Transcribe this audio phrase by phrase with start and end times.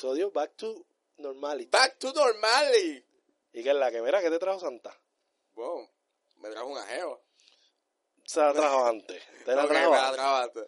[0.00, 0.86] episodio Back to
[1.18, 1.66] Normality.
[1.70, 3.04] Back to normality.
[3.52, 4.98] Y que es la que, mira, que te trajo Santa?
[5.54, 5.86] Wow.
[6.38, 7.22] Me trajo un ajeo.
[8.24, 9.22] Se la trajo antes.
[9.44, 10.16] Te la trajo me la antes.
[10.16, 10.66] trajo antes.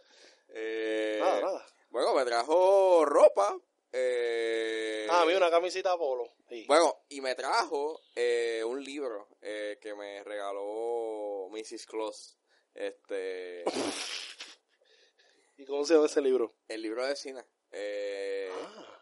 [0.48, 1.66] Eh, Nada, nada.
[1.88, 3.56] Bueno, me trajo ropa.
[3.90, 6.30] Eh, Ah, a mí una camisita polo.
[6.50, 6.66] Sí.
[6.68, 11.86] Bueno, y me trajo eh, un libro eh, que me regaló Mrs.
[11.86, 12.36] Claus.
[12.74, 13.64] Este,
[15.56, 16.52] ¿Y cómo se llama ese libro?
[16.68, 17.42] el libro de cine.
[17.70, 18.98] Eh, Ah.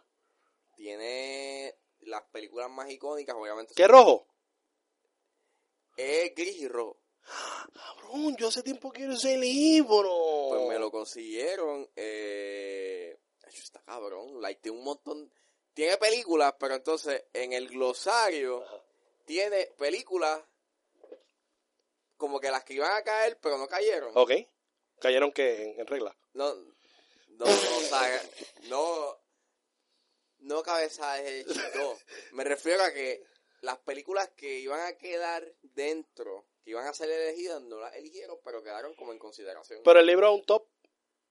[0.80, 3.74] Tiene las películas más icónicas, obviamente.
[3.76, 4.26] ¿Qué rojo?
[5.94, 6.96] Es gris y rojo.
[7.74, 10.10] Cabrón, yo hace tiempo quiero ese libro.
[10.48, 11.86] Pues me lo consiguieron.
[11.94, 13.14] Eh,
[13.52, 14.40] está cabrón.
[14.40, 15.30] Like, tiene un montón.
[15.74, 18.82] Tiene películas, pero entonces en el glosario Ajá.
[19.26, 20.40] tiene películas
[22.16, 24.12] como que las que iban a caer, pero no cayeron.
[24.14, 24.32] Ok.
[24.98, 26.16] ¿Cayeron que en, en regla?
[26.32, 26.64] No, no,
[27.28, 28.22] no, o sea,
[28.68, 29.19] no,
[30.40, 31.98] no cabeza de chico.
[32.32, 33.22] Me refiero a que
[33.60, 38.38] las películas que iban a quedar dentro, que iban a ser elegidas, no las eligieron,
[38.44, 39.80] pero quedaron como en consideración.
[39.84, 40.66] Pero el libro es un top.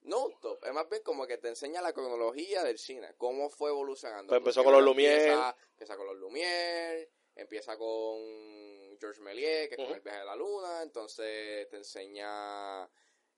[0.02, 3.50] No un top, es más bien como que te enseña la cronología del cine, cómo
[3.50, 4.30] fue evolucionando.
[4.30, 5.18] Pues empezó con los Lumière.
[5.18, 10.26] Empieza, empieza con los Lumière, empieza con Georges Méliès, que es con el viaje de
[10.26, 12.90] la luna, entonces te enseña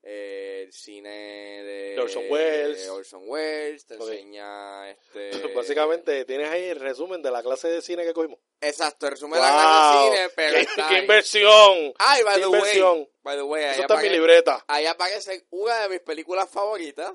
[0.04, 2.84] eh, el cine de De Orson Welles.
[2.84, 5.32] de Orson Welles, te enseña este...
[5.56, 8.40] Básicamente, tienes ahí el resumen de la clase de cine que cogimos.
[8.62, 11.02] Exacto, resume la clase de cine, pero ¡Qué, está qué ahí.
[11.02, 11.94] inversión!
[12.00, 13.10] Ay, by ¡Qué the way, inversión!
[13.24, 14.66] by the way, ahí Eso está en mi libreta.
[14.68, 17.14] ahí aparece una de mis películas favoritas,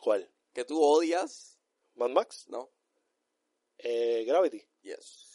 [0.00, 0.30] ¿Cuál?
[0.54, 1.58] que tú odias,
[1.94, 2.46] ¿Mad Max?
[2.48, 2.70] ¿no?
[3.78, 4.62] Eh, Gravity.
[4.82, 5.28] Yes.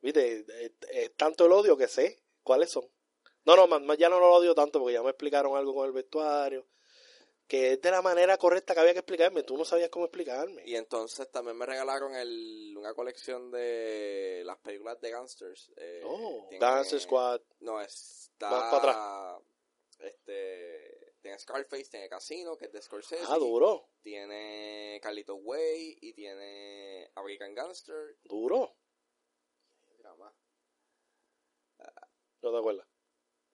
[0.00, 2.88] Viste, es, es tanto el odio que sé cuáles son.
[3.44, 5.92] No, no, Max ya no lo odio tanto porque ya me explicaron algo con el
[5.92, 6.66] vestuario.
[7.46, 9.42] Que es de la manera correcta que había que explicarme.
[9.42, 10.62] Tú no sabías cómo explicarme.
[10.64, 15.70] Y entonces también me regalaron el, una colección de las películas de gangsters.
[15.76, 16.48] Eh, Oh,
[16.84, 17.40] Squad.
[17.60, 18.48] No, está...
[18.48, 19.38] Más para
[19.98, 21.12] Este...
[21.20, 23.24] Tiene Scarface, tiene Casino, que es de Scorsese.
[23.28, 28.16] Ah, duro, Tiene Carlito Way y tiene American Gangster.
[28.24, 28.74] duro.
[29.96, 30.34] Mira más.
[32.42, 32.91] No te acuerdas.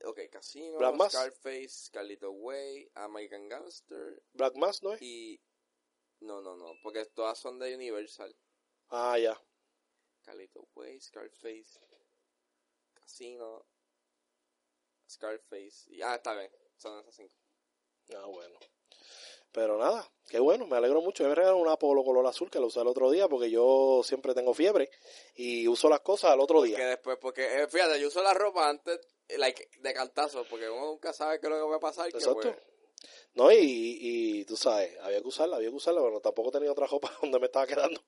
[0.08, 1.12] Ok, Casino, Black Mass.
[1.12, 5.02] Scarface, Carlito Way, American Gangster Black Mass, ¿no es?
[5.02, 5.40] y...
[6.20, 8.34] No, no, no, porque todas son de Universal.
[8.88, 9.40] Ah, ya.
[10.22, 11.78] Carlito Way, Scarface,
[12.94, 13.64] Casino,
[15.08, 15.84] Scarface.
[15.88, 17.34] Y, ah, está bien, son esas cinco.
[18.14, 18.58] Ah, bueno.
[19.52, 21.24] Pero nada, qué bueno, me alegro mucho.
[21.24, 24.34] Me regalaron una Polo color azul que la usé el otro día porque yo siempre
[24.34, 24.90] tengo fiebre
[25.34, 26.88] y uso las cosas al otro Que día.
[26.88, 29.00] después, porque eh, fíjate, yo uso la ropa antes,
[29.36, 32.10] like, de cantazo, porque uno nunca sabe qué es lo que va a pasar.
[32.10, 32.40] que, Exacto.
[32.40, 32.56] pues,
[33.34, 33.58] No, y,
[34.00, 37.38] y tú sabes, había que usarla, había que usarla, pero tampoco tenía otra ropa donde
[37.38, 38.00] me estaba quedando.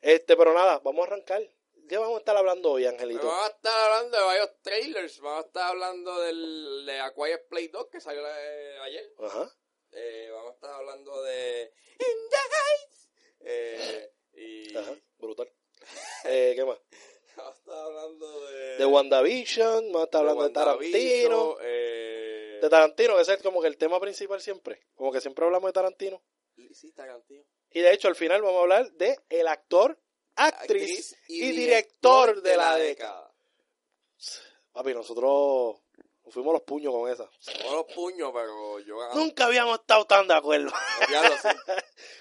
[0.00, 1.42] Este, pero nada, vamos a arrancar.
[1.88, 3.26] ¿Qué vamos a estar hablando hoy, Angelito?
[3.26, 5.20] Vamos a estar hablando de varios trailers.
[5.20, 9.12] Vamos a estar hablando del, de A Quiet Play 2 que salió eh, ayer.
[9.18, 9.54] Ajá.
[9.92, 13.10] Eh, vamos a estar hablando de In the Heights.
[13.40, 15.52] Eh, y Ajá, brutal.
[16.24, 16.78] Eh, ¿Qué más?
[17.66, 21.56] hablando de, De WandaVision, estar hablando de Tarantino.
[21.60, 24.86] Eh, De Tarantino, que ese es como que el tema principal siempre.
[24.94, 26.22] Como que siempre hablamos de Tarantino.
[26.72, 27.44] sí, Tarantino.
[27.70, 29.98] Y de hecho, al final vamos a hablar de el actor,
[30.36, 33.34] actriz, y, director de la década.
[34.72, 35.80] Papi, nosotros
[36.24, 37.28] nos fuimos los puños con esa.
[37.64, 39.20] No los puños, pero yo ganaba.
[39.20, 40.72] Nunca habíamos estado tan de acuerdo.
[41.10, 41.50] Ya lo sé.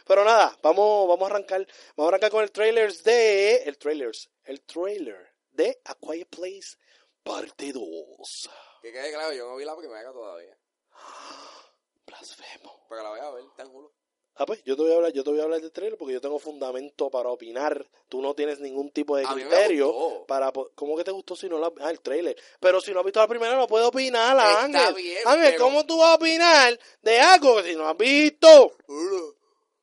[0.08, 1.68] Pero nada, vamos, vamos a arrancar.
[1.96, 3.64] Vamos a arrancar con el trailers de.
[3.64, 4.30] El trailers.
[4.46, 6.78] El trailer de A Quiet Place
[7.24, 8.50] parte 2.
[8.82, 10.58] Que quede claro, yo no vi la primera todavía.
[12.06, 12.86] Blasfemo.
[12.90, 13.94] Pero la voy a ver, tan juro.
[14.36, 16.16] Ah, pues yo te voy a hablar, yo te voy a hablar del trailer porque
[16.16, 17.88] yo tengo fundamento para opinar.
[18.10, 21.72] Tú no tienes ningún tipo de criterio para ¿Cómo que te gustó si no la
[21.82, 22.36] ah, el trailer?
[22.60, 24.96] Pero si no has visto la primera no puedes opinar, Está Ángel.
[24.96, 28.76] bien, Ángel, pero- ¿cómo tú vas a opinar de algo que si no has visto?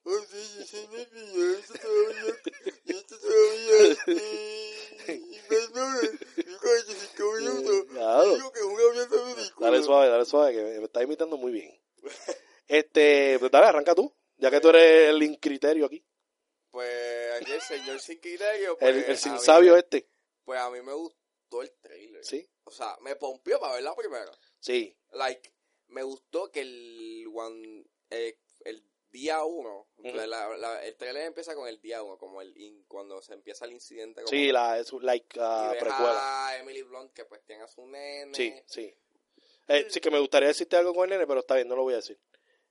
[0.04, 0.16] Hola.
[0.20, 2.36] Ay, sí, yo sí me pillé esto todavía.
[2.84, 3.96] Y esto todavía.
[5.08, 5.96] Y, y perdón,
[6.36, 7.86] y 45 minutos.
[7.90, 8.34] Claro.
[8.34, 9.70] Digo que es una mierda ridícula.
[9.70, 11.80] Dale suave, dale suave, que me está imitando muy bien.
[12.68, 16.04] Este, pues dale, arranca tú, ya que tú eres el incriterio aquí,
[16.70, 18.78] Pues aquí el señor sin criterio.
[18.78, 20.08] Pues, el, el sin mí sabio me- este.
[20.44, 22.24] Pues a mí me gustó el trailer.
[22.24, 24.30] Sí, O sea, me pompió para ver la primera.
[24.60, 25.52] sí, Like,
[25.88, 31.54] me gustó que el one, eh, el día uno, la- la- la- el trailer empieza
[31.54, 34.22] con el día uno, como el in- cuando se empieza el incidente.
[34.22, 36.46] Como Sí, la, es like ah, precuela.
[36.48, 38.34] a Emily Blunt que pues tiene a su nene.
[38.34, 38.94] Sí, sí.
[39.68, 41.82] Eh, sí que me gustaría decirte algo con el nene, pero está bien, no lo
[41.82, 42.18] voy a decir.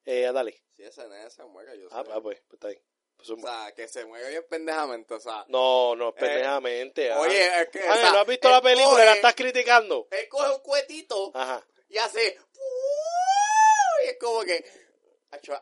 [0.06, 0.54] Eh, dale.
[0.76, 2.12] Sí, ese nene se muere, yo Ah, sé.
[2.14, 2.82] ah, pues, pues está bien.
[3.18, 5.44] Pues, O sea, que se muere bien pendejamente, o sea.
[5.50, 7.12] no, no, pendejamente.
[7.12, 7.20] ah.
[7.20, 7.80] Oye, es que.
[7.80, 8.92] o Ah, sea, ¿no has visto la película?
[8.92, 10.08] coge- ¿La estás criticando?
[10.10, 11.68] Él coge un cuetito Ajá.
[11.90, 12.38] y hace.
[14.06, 14.64] Y es como que.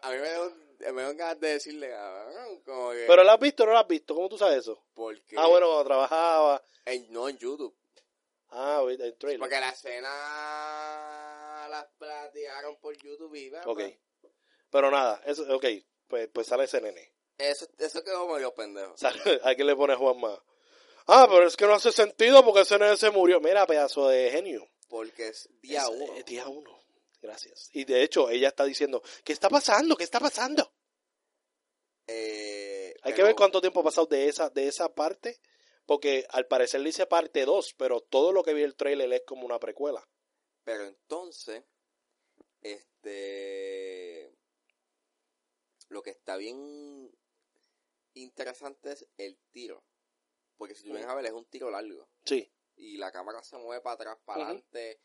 [0.01, 3.05] A mí me dan, me dan ganas de decirle, cabrón, como que.
[3.07, 4.13] ¿Pero la has visto o no la has visto?
[4.15, 4.83] ¿Cómo tú sabes eso?
[4.93, 6.63] porque Ah, bueno, cuando trabajaba.
[6.85, 7.75] en- no en YouTube.
[8.49, 9.39] Ah, el trailer.
[9.39, 13.81] Porque la escena las platicaron por YouTube y pues, Ok.
[14.69, 15.65] Pero nada, eso, ok,
[16.07, 17.13] pues, pues sale ese nene.
[17.37, 18.95] Eso, eso quedó medio pendejo.
[19.43, 20.39] ¿A quién le pone Juan más?
[21.07, 23.39] Ah, pero es que no hace sentido porque ese nene se murió.
[23.39, 24.67] Mira, pedazo de genio.
[24.89, 26.13] Porque es día Es, uno.
[26.17, 26.76] eh, día uno.
[27.21, 27.69] Gracias.
[27.73, 29.95] Y de hecho, ella está diciendo, ¿qué está pasando?
[29.95, 30.73] ¿Qué está pasando?
[32.07, 35.39] Eh, Hay que ver cuánto tiempo ha pasado de esa, de esa parte,
[35.85, 39.45] porque al parecer dice parte 2, pero todo lo que vi el trailer es como
[39.45, 40.07] una precuela.
[40.63, 41.63] Pero entonces,
[42.61, 44.33] este,
[45.89, 47.11] lo que está bien
[48.13, 49.83] interesante es el tiro.
[50.57, 52.09] Porque si tú vienes a ver, es un tiro largo.
[52.25, 55.01] Sí, Y la cámara se mueve para atrás, para adelante.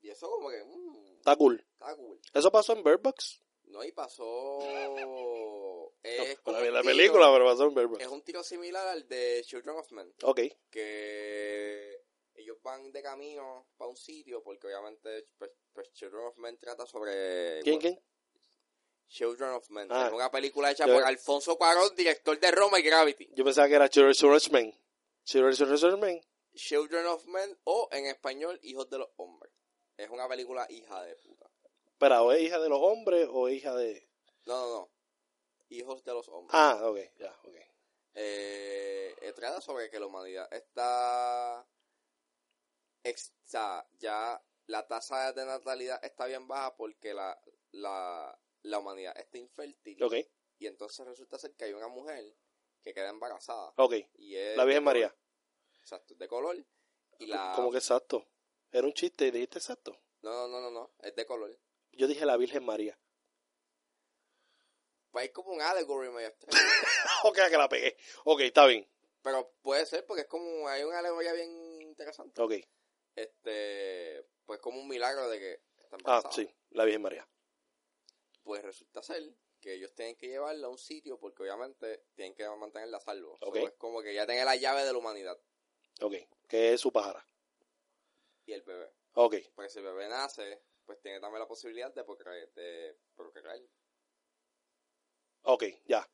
[0.00, 1.66] Y eso como que, mm, está cool.
[1.72, 2.20] está cool.
[2.32, 3.42] ¿Eso pasó en Bird Box?
[3.64, 4.22] No, y pasó...
[4.60, 8.02] No, Es, no la tiro- película, pero pasó en Bird Box.
[8.02, 10.14] es un tiro similar al de Children of Men.
[10.22, 10.40] Ok,
[10.70, 12.02] que
[12.34, 16.86] ellos van de camino para un sitio porque obviamente pues, pues, Children of Men trata
[16.86, 18.00] sobre ¿quién, quién?
[19.08, 20.06] Children of Men Ah.
[20.08, 23.68] es una película hecha Yo- por Alfonso Cuarón director de Roma y Gravity Yo pensaba
[23.68, 24.72] que era Children's Man.
[25.24, 25.60] Children's
[25.98, 26.20] Man.
[26.54, 29.52] Children of Men o en español Hijos de los Hombres
[29.96, 31.50] es una película hija de puta
[31.98, 34.08] Pero, ¿o es hija de los hombres o hija de...?
[34.46, 34.90] no no no
[35.68, 37.56] Hijos de los Hombres Ah, ok, ya, ok.
[38.14, 41.66] eh, eh, trata sobre que la humanidad está
[43.44, 47.40] sea, ya la tasa de natalidad está bien baja porque la,
[47.72, 50.14] la, la humanidad está infértil Ok,
[50.58, 52.36] y entonces resulta ser que hay una mujer
[52.82, 53.94] que queda embarazada ok.
[54.14, 54.94] y es La Virgen color.
[54.94, 55.16] María.
[55.80, 56.56] exacto de color
[57.18, 58.26] y la ¿Cómo que exacto?
[58.72, 59.98] Era un chiste dijiste exacto.
[60.22, 61.58] no no no no no es de color
[61.92, 62.98] Yo dije la Virgen María.
[65.10, 66.58] pues hay como un allegory extraño.
[67.24, 67.96] ok, que la pegué.
[68.24, 68.86] Ok, está bien.
[69.22, 72.52] pero puede ser porque es como hay una alegoría bien interesante Ok.
[73.14, 75.52] este pues como un milagro de que
[75.82, 77.26] está Ah, sí, la Virgen María.
[78.42, 79.22] pues resulta ser
[79.60, 83.36] que ellos tienen que llevarla a un sitio porque obviamente tienen que mantenerla a salvo.
[83.38, 83.56] So, Ok.
[83.56, 85.36] es como que ya tiene la llave de la humanidad
[86.02, 86.12] Ok,
[86.46, 87.26] que es su pájara.
[88.46, 88.90] Y el bebé.
[89.14, 92.48] Ok, Porque si el bebé nace, pues tiene también la posibilidad de procrear.
[92.52, 93.60] De procrear.
[95.42, 96.08] ok, ya.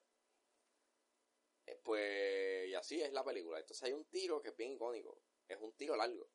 [1.67, 3.59] Eh, Pues, y así es la película.
[3.59, 5.21] Entonces hay un tiro que es bien icónico.
[5.49, 6.29] Es un tiro largo.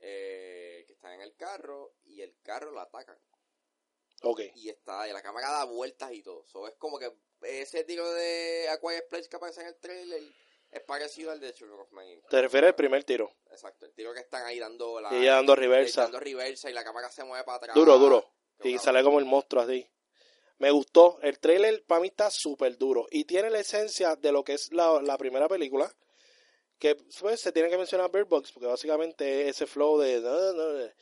[0.00, 3.18] Eh, que está en el carro y el carro lo atacan.
[4.22, 6.44] Ok, Y está, y la cámara da vueltas y todo.
[6.44, 7.12] So, es como que
[7.42, 10.22] ese tiro de Aquarius Place que aparece en el trailer
[10.70, 11.88] es parecido al de Children of
[12.28, 13.32] te refieres al primer tiro.
[13.50, 15.12] Exacto, el tiro que están ahí dando la...
[15.14, 16.02] Y ella dando reversa.
[16.02, 17.74] dando reversa y la cámara se mueve para atrás.
[17.74, 18.32] Duro, duro.
[18.58, 18.78] Y cabrón.
[18.80, 19.88] sale como el monstruo así.
[20.58, 21.18] Me gustó.
[21.22, 23.06] El trailer para mí está súper duro.
[23.10, 25.90] Y tiene la esencia de lo que es la, la primera película.
[26.78, 28.52] Que pues, se tiene que mencionar Bird Box.
[28.52, 30.92] Porque básicamente es ese flow de...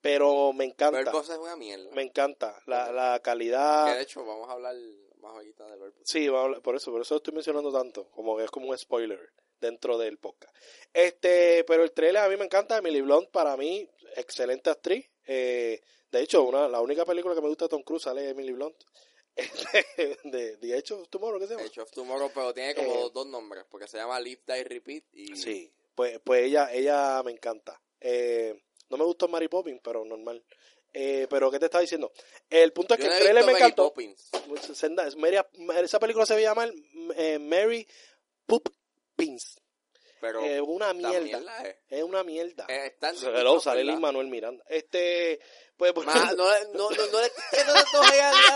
[0.00, 0.98] Pero me encanta.
[0.98, 1.90] Bird Box es una mierda.
[1.92, 2.60] Me encanta.
[2.66, 3.94] La, la Que calidad...
[3.94, 4.74] de hecho vamos a hablar
[5.22, 5.92] más de.
[6.04, 8.68] Sí, vamos a hablar- por eso, por eso estoy mencionando tanto, como que es como
[8.68, 10.54] un spoiler dentro del podcast.
[10.92, 15.08] Este, pero el trailer a mí me encanta, Emily Blunt para mí, excelente actriz.
[15.26, 18.30] Eh, de hecho, una, la única película que me gusta de Tom Cruise sale de
[18.30, 18.76] Emily Blunt.
[19.34, 19.86] Este,
[20.24, 21.66] de The Edge of Tomorrow, ¿qué se llama?
[21.66, 25.04] Edge of Tomorrow, pero tiene como Eh, dos nombres, porque se llama Live, Die, Repeat
[25.14, 25.36] y...
[25.36, 27.80] Sí, pues, pues ella, ella me encanta.
[28.00, 28.60] Eh,
[28.90, 30.44] no me gustó Mary Poppins, pero normal.
[30.94, 32.12] Eh, pero, ¿qué te estaba diciendo?
[32.50, 33.94] El punto es Yo que no el trailer me Mary encantó.
[34.74, 35.38] Senda- Mary-
[35.82, 36.70] esa película se llama
[37.16, 37.86] eh, Mary
[38.46, 39.58] Poppins.
[40.20, 41.40] Pero Es una mierda.
[41.40, 41.76] la es.
[41.88, 42.64] Es una mierda.
[42.68, 44.62] Eh, Hello, sale Manuel Miranda.
[44.68, 45.40] Este,
[45.76, 46.44] pues, pues, Ma, no,
[46.74, 47.32] no, no, no le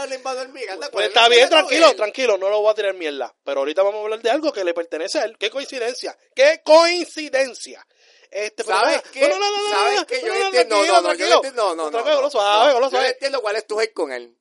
[0.06, 0.88] Lin Manuel Miranda.
[0.88, 1.96] pues ¿cuál es está bien, tranquilo, él?
[1.96, 3.34] tranquilo, no lo voy a tirar mierda.
[3.42, 5.36] Pero ahorita vamos a hablar de algo que le pertenece a él.
[5.38, 6.16] ¡Qué coincidencia!
[6.36, 7.84] ¡Qué coincidencia!
[8.30, 9.20] Este, ¿Sabes qué?
[9.20, 10.20] No, no, no, no, ¿Sabes no, qué?
[10.20, 13.08] Yo no, no, entiendo, no, no, yo entiendo, no, no, no, lo suave, Yo suave.
[13.10, 14.36] entiendo cuál es tu hate con él.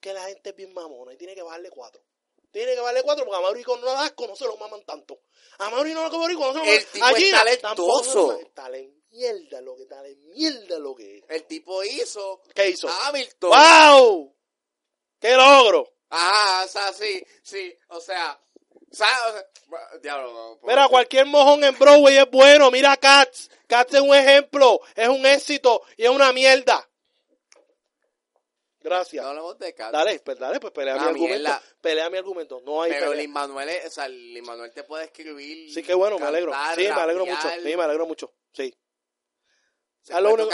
[0.00, 2.02] Que la gente es bien mamona y tiene que bajarle cuatro.
[2.50, 5.20] Tiene que bajarle cuatro porque a Mauricio no da asco, no se lo maman tanto.
[5.58, 6.78] A Mauricio no lo Mauricio no se lo maman.
[6.78, 8.40] El tipo es talentoso.
[8.74, 11.24] en mierda lo que en mierda lo que es.
[11.28, 12.88] El tipo hizo ¿Qué hizo?
[12.88, 13.50] Hamilton.
[13.50, 14.36] ¡Wow!
[15.20, 15.92] ¿Qué logro?
[16.08, 18.40] Ajá, o sea, sí, sí, o sea,
[20.02, 22.70] diablo, Mira, cualquier mojón en Broadway es bueno.
[22.70, 23.50] Mira Cats.
[23.66, 26.86] Cats es un ejemplo, es un éxito y es una mierda.
[28.82, 29.22] Gracias.
[29.22, 29.92] No hablamos de Cats.
[29.92, 31.38] Dale, pues dale, pues pelea mi Ah, argumento.
[31.38, 31.62] mierda.
[31.80, 32.60] Pelea mi argumento.
[32.64, 33.12] No hay Pero.
[33.12, 35.72] Lin Manuel, o sea, Lin Manuel te puede escribir.
[35.72, 36.50] Sí, qué bueno, me alegro.
[36.50, 37.48] cantar, Sí, me alegro mucho.
[37.62, 38.32] Sí, me alegro mucho.
[38.52, 38.74] Sí.
[40.02, 40.50] se Ah, lo único-.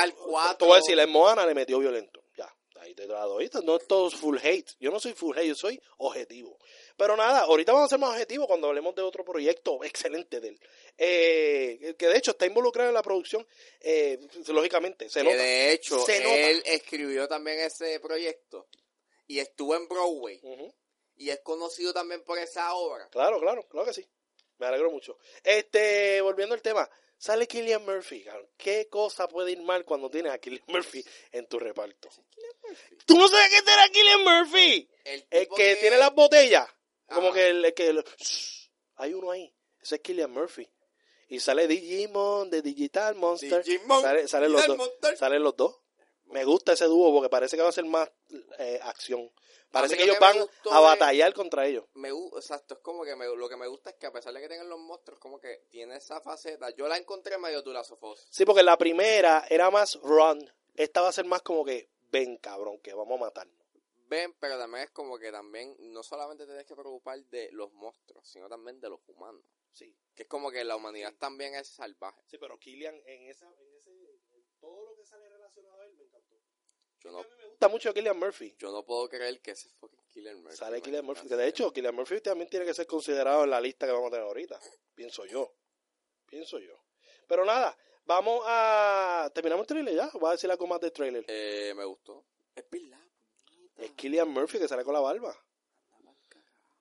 [0.59, 2.25] Te voy a decir, en Moana le metió violento.
[2.37, 3.49] Ya, ahí te la doy.
[3.63, 4.73] No todos full hate.
[4.81, 6.59] Yo no soy full hate, yo soy objetivo.
[6.97, 10.49] Pero nada, ahorita vamos a ser más objetivos cuando hablemos de otro proyecto excelente de
[10.49, 10.61] él.
[10.97, 13.47] Eh, que de hecho está involucrado en la producción,
[13.81, 15.37] eh, lógicamente, se que nota.
[15.37, 16.35] de hecho, Se nota.
[16.37, 18.67] él escribió también ese proyecto
[19.27, 20.75] y estuvo en Broadway Ujú.
[21.17, 23.09] y es conocido también por esa obra.
[23.11, 24.07] Claro, claro, claro que sí.
[24.59, 25.19] Me alegro mucho.
[25.45, 26.89] Este, volviendo al tema,
[27.19, 28.25] sale Killian Murphy.
[28.57, 32.09] ¿Qué cosa puede ir mal cuando tienes a Killian Murphy en tu reparto?
[33.05, 34.89] ¿Tú no sabes quién era Killian Murphy?
[35.05, 36.67] El, que tiene las botellas.
[37.09, 37.89] Como que el, que...
[37.89, 38.05] el-
[38.97, 39.55] hay uno ahí.
[39.81, 40.69] Ese es Killian Murphy.
[41.29, 43.65] Y sale Digimon de Digital Monster.
[43.65, 44.87] Digimon, Sale- salen los Digital dos.
[44.89, 45.17] Monster.
[45.19, 45.77] Salen los dos.
[46.27, 48.11] Me gusta ese dúo porque parece que va a ser más
[48.59, 49.31] eh, acción.
[49.71, 51.85] Parece que lo ellos que van a es- batallar contra ellos.
[51.95, 54.41] me exacto, es como que me- lo que me gusta es que a pesar de
[54.41, 56.71] que tengan los monstruos, como que tiene esa faceta.
[56.71, 58.27] Yo la encontré medio tulazofos.
[58.31, 60.49] Sí, porque la primera era más run.
[60.75, 63.66] Esta va a ser más como que, ven cabrón, que vamos a matarnos.
[64.09, 67.73] Ven, pero también es como que también no solamente te tienes que preocupar de los
[67.73, 69.45] monstruos, sino también de los humanos.
[69.73, 72.23] Sí, Que es como que la humanidad también es salvaje.
[72.27, 75.93] sí, pero Killian en esa, en ese, en todo lo que sale relacionado a él
[75.95, 76.35] me encantó.
[77.01, 78.55] Yo A no, mí me gusta mucho Killian Murphy.
[78.59, 80.57] yo no puedo creer que ese fucking Killer Murphy.
[80.57, 83.61] Sale Killian Murphy, que de hecho Killian Murphy también tiene que ser considerado en la
[83.61, 84.59] lista que vamos a tener ahorita.
[84.95, 85.53] Pienso yo.
[86.25, 86.75] Pienso yo.
[87.29, 89.31] Pero nada, vamos a...
[89.35, 90.11] ¿Terminamos el trailer ya?
[90.15, 91.25] ¿O ¿Vas a decir algo más del trailer?
[91.29, 92.25] Eh, me gustó.
[92.55, 93.06] Es verdad.
[93.77, 95.37] Es Killian Murphy que sale con la barba.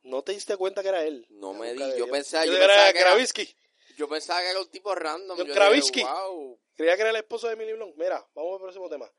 [0.03, 1.25] ¿No te diste cuenta que era él?
[1.29, 3.55] No me di, yo pensaba- yo que era que era- Krasinski.
[3.97, 5.37] Yo pensaba que era un tipo random.
[5.47, 5.53] Yo.
[6.01, 6.59] Dije, wow.
[6.75, 7.95] Creía que era el esposo de Emily Blunt.
[7.95, 9.09] Mira, vamos al próximo tema.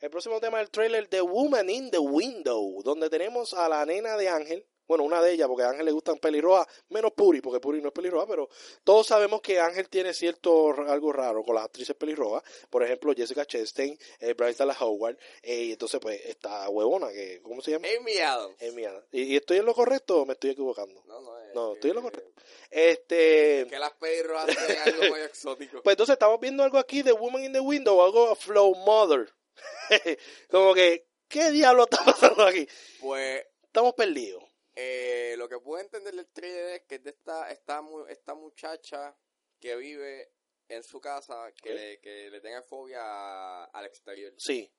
[0.00, 3.84] El próximo tema es el trailer de Woman in the Window, donde tenemos a la
[3.84, 4.66] nena de Ángel.
[4.88, 7.88] Bueno, una de ellas, porque a Ángel le gustan pelirrojas, menos Puri, porque Puri no
[7.88, 8.48] es pelirroja, pero
[8.82, 12.42] todos sabemos que Ángel tiene cierto algo raro con las actrices pelirrojas.
[12.70, 17.42] Por ejemplo, Jessica Chastain, eh, Bryce Dallas Howard, eh, y entonces pues esta huevona, que
[17.42, 17.86] ¿cómo se llama?
[18.00, 18.56] Amy Adams.
[18.62, 19.04] Amy Adams.
[19.12, 21.02] ¿Y, y estoy en lo correcto o me estoy equivocando?
[21.04, 22.42] No, no, es No, estoy en lo correcto.
[22.70, 23.66] Este...
[23.68, 25.82] Que las pelirrojas tienen algo muy exótico.
[25.82, 29.30] Pues entonces estamos viendo algo aquí de Woman in the Window, algo Flow Mother.
[30.50, 32.66] Como que, ¿qué diablo está pasando aquí?
[33.00, 34.42] Pues Estamos perdidos.
[34.80, 39.18] Eh, lo que puedo entender del trailer es que es de esta, esta, esta muchacha
[39.58, 40.32] que vive
[40.68, 44.32] en su casa que, le, que le tenga fobia a- al exterior.
[44.38, 44.72] Sí,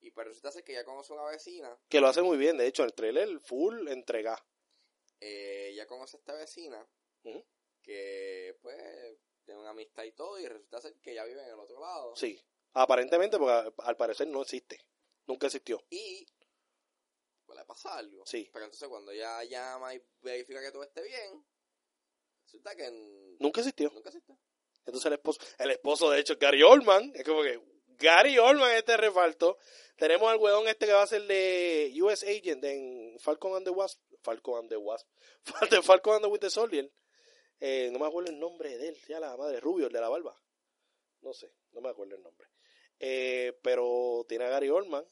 [0.00, 2.56] Y pero resulta ser que ya conoce una vecina, que lo hace muy bien.
[2.56, 4.42] De hecho, el trailer full entrega.
[5.20, 6.88] eh, ya conoce a esta vecina
[7.82, 11.58] que pues tiene una amistad y todo y resulta ser que ella vive en el
[11.58, 12.14] otro lado.
[12.16, 12.40] Sí,
[12.74, 14.78] aparentemente, porque al- parecer no existe.
[15.26, 15.84] Nunca existió.
[15.90, 16.41] Y pues,
[17.54, 18.24] le pasa algo.
[18.26, 18.48] Sí.
[18.52, 21.44] Pero entonces cuando ella llama y verifica que todo esté bien,
[22.44, 23.90] resulta que n- Nunca existió.
[23.90, 24.34] nunca existe.
[24.84, 27.60] Entonces el esposo, el esposo de hecho, Gary Oldman, es como que
[27.98, 29.58] Gary Oldman en este reparto.
[29.96, 33.70] Tenemos al huevón este que va a ser de US Agent en Falcon and the
[33.70, 34.00] Wasp.
[34.22, 35.06] Falcon and the Wasp.
[35.84, 36.90] Falcon, and the Winter Soldier.
[37.60, 40.08] Eh, no me acuerdo el nombre de él, ya la madre, Rubio, el de la
[40.08, 40.36] barba.
[41.20, 42.48] No sé, no me acuerdo el nombre.
[42.98, 45.04] Eh, pero tiene a Gary Oldman,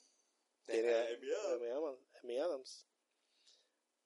[0.67, 1.31] tiene a Amy
[1.69, 1.99] Adams.
[2.23, 2.87] Amy Adams.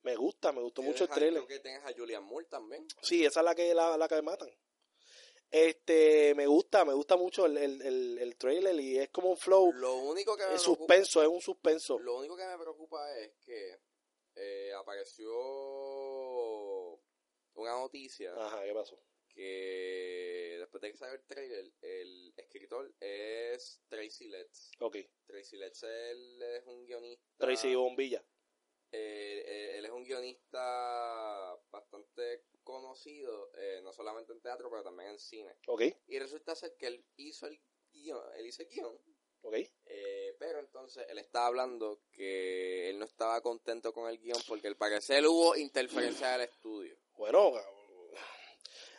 [0.02, 1.47] Me gusta, me gustó mucho el trailer.
[1.47, 2.87] Que tienes a Julian Moore también.
[3.02, 4.50] Sí, esa es la que la, la que matan.
[5.50, 9.37] Este, me gusta, me gusta mucho el, el, el, el trailer y es como un
[9.37, 11.99] flow, Lo único que me es preocupa, suspenso, es un suspenso.
[12.00, 13.78] lo único que me preocupa es que
[14.35, 15.30] eh, apareció
[17.54, 18.99] una noticia Ajá, ¿qué pasó?
[19.34, 24.70] Que después de que salió el trailer, el escritor es Tracy Letts.
[24.80, 27.24] Ok, Tracy Letts él es un guionista.
[27.38, 28.24] Tracy Bombilla.
[28.92, 35.10] eh, eh, él es un guionista bastante conocido, eh, no solamente en teatro, pero también
[35.10, 35.56] en cine.
[35.66, 37.60] Ok, Y resulta ser que él hizo el
[37.92, 38.96] guion, él hizo el guion,
[39.42, 39.54] ok.
[39.86, 44.68] eh, pero entonces él estaba hablando que él no estaba contento con el guion porque
[44.68, 46.96] al parecer hubo interferencia del estudio.
[47.16, 47.52] Bueno,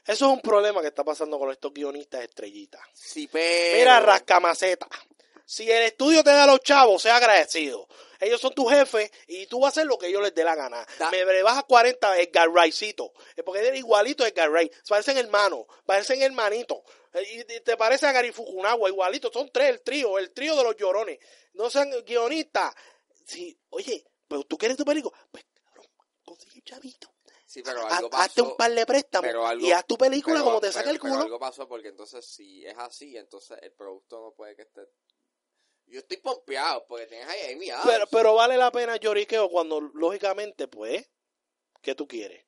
[0.06, 2.82] eso es un problema que está pasando con estos guionistas estrellitas.
[2.94, 3.78] Sí, pero...
[3.78, 4.88] Mira, rascamaceta.
[5.46, 7.88] Si el estudio te da a los chavos, sea agradecido.
[8.20, 10.56] Ellos son tu jefe y tú vas a hacer lo que ellos les dé la
[10.56, 10.86] gana.
[10.98, 13.14] Da- Me rebaja 40 Edgar Wrightcito.
[13.46, 14.74] Porque eres igualito a Edgar Wright.
[14.88, 16.80] Parecen hermanos, parecen hermanitos.
[17.14, 19.30] Eh, Y te parece a Gary Fukunawa, igualito.
[19.32, 21.20] Son tres el trío, el trío de los llorones.
[21.54, 22.74] No sean guionistas.
[23.26, 25.86] Sí, oye, Pero tú quieres tu película, pues cabrón,
[26.24, 27.14] consigue un chavito.
[27.56, 30.68] Sí, pero hazte un par de préstamos algo- y haz tu película pero- como te
[30.68, 31.24] pero- saca el pero culo.
[31.24, 34.82] algo pasó porque entonces si es así, entonces el producto no puede que esté...
[35.86, 37.86] Yo estoy pompeado porque tienes ahí Amy Adams.
[37.90, 41.10] Pero, pero vale la pena lloriqueo cuando, lógicamente, pues,
[41.82, 42.46] ¿qué tú quieres?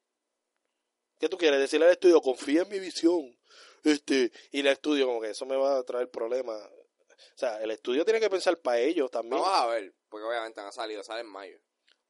[1.19, 1.59] ¿Qué tú quieres?
[1.61, 3.39] Decirle al estudio, confía en mi visión.
[3.85, 6.61] Este, y el estudio, como que eso me va a traer problemas.
[6.61, 9.41] O sea, el estudio tiene que pensar para ellos también.
[9.41, 11.57] Vamos a ver, porque obviamente han salido, sale en mayo.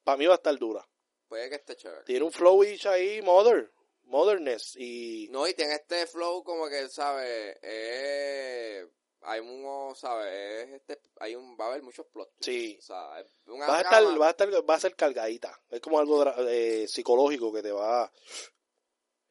[0.03, 0.83] Para mí va a estar dura.
[1.27, 2.03] Puede que esté chévere.
[2.03, 3.71] Tiene un flow ahí, mother,
[4.03, 4.75] modernness.
[4.77, 7.57] Y No, y tiene este flow como que, ¿sabes?
[7.61, 8.87] Eh,
[9.21, 10.67] hay un, ¿sabes?
[10.67, 12.29] Es este, hay un, va a haber muchos plot.
[12.39, 12.77] Sí.
[12.79, 15.59] O sea, va a estar, va a estar, va a ser cargadita.
[15.69, 18.11] Es como algo eh, psicológico que te va.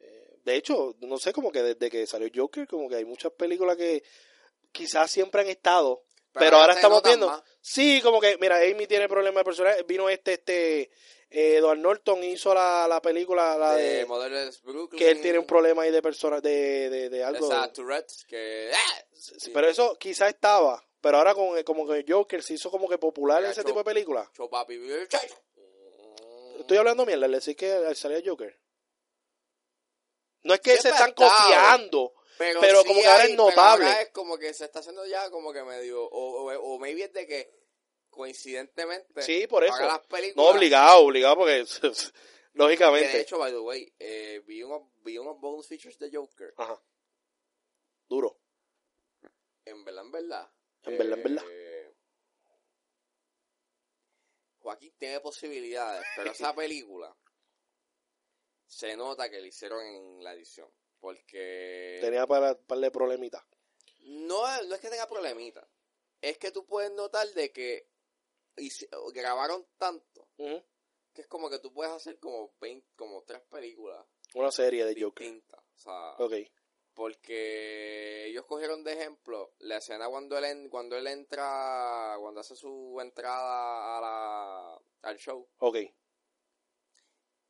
[0.01, 3.33] eh, de hecho, no sé, como que desde que salió Joker, como que hay muchas
[3.33, 4.03] películas que
[4.71, 6.05] quizás siempre han estado,
[6.39, 7.29] pero, ahora estamos viendo.
[7.29, 7.43] más.
[7.61, 9.83] Sí, como que, mira, Amy tiene problemas de personaje.
[9.85, 10.91] Vino este, este,
[11.31, 14.99] eh, Edward Norton hizo la, la película, la de de, Models Brooklyn.
[14.99, 17.47] que él tiene un problema ahí de persona, de, de, de algo.
[17.47, 18.71] Esa Tourette's que...
[18.73, 19.05] ¡ah!
[19.13, 22.99] Sí, Pero eso quizás estaba, pero ahora con como que Joker se hizo como que
[22.99, 24.29] popular ese cho- tipo de.
[24.35, 25.35] Cho papi, muchacho.
[26.61, 28.59] Estoy hablando mierda, le decís que salía Joker.
[30.43, 32.13] No es que se están copiando.
[32.39, 33.87] Pero, Pero sí como que ahora hay- es notable.
[33.87, 36.05] ahora es como que se está haciendo ya como que medio...
[36.05, 37.51] O, o, o maybe es de que
[38.17, 39.23] coincidentemente...
[39.23, 39.79] Sí, por eso.
[39.79, 40.55] las No películas...
[40.57, 42.13] obligado, obligado porque que
[42.55, 43.09] lógicamente.
[43.09, 46.53] de hecho, by the way, eh, vi, unos, vi unos bonus features de Joker.
[46.57, 46.83] Ajá.
[48.09, 48.41] Duro.
[49.65, 50.51] En verdad, en verdad.
[50.85, 51.45] En verdad, en verdad.
[51.51, 51.95] eh,
[54.59, 57.15] Joaquín tiene posibilidades, pero esa película
[58.67, 60.69] se nota que la hicieron en la edición.
[60.99, 63.43] Porque Tenía para par de problemitas.
[64.01, 65.69] no, no es que tenga problemita.
[66.23, 67.87] Es que tú puedes notar de que
[68.57, 74.05] hici- grabaron tanto que es como que tú puedes hacer como 20, como tres películas
[74.35, 75.43] Una serie de Joker.
[75.51, 76.15] O sea,
[76.95, 82.57] porque ellos cogieron de ejemplo la escena cuando él en- cuando él entra cuando hace
[82.57, 85.77] su entrada a la al show Ok.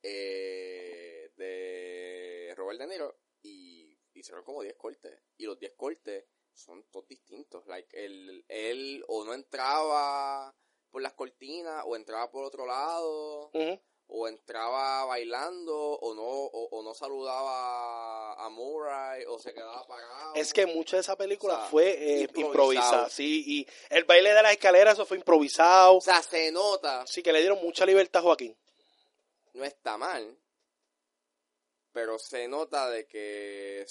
[0.03, 6.83] eh, de Robert De Niro y hicieron como 10 cortes y los 10 cortes son
[6.91, 10.55] todos distintos like él, él o no entraba
[10.91, 13.51] por las cortinas o entraba por otro lado
[14.09, 20.33] o entraba bailando o no o, o no saludaba a Murray o se quedaba parado
[20.35, 23.09] Es que mucha de esa película O sea, fue eh, improvisada.
[23.09, 25.97] Sí, y el baile de las escaleras, eso fue improvisado.
[25.97, 28.55] o sea se nota Sí, que le dieron mucha libertad a Joaquín.
[29.53, 30.37] no está mal
[31.91, 33.83] pero se nota de que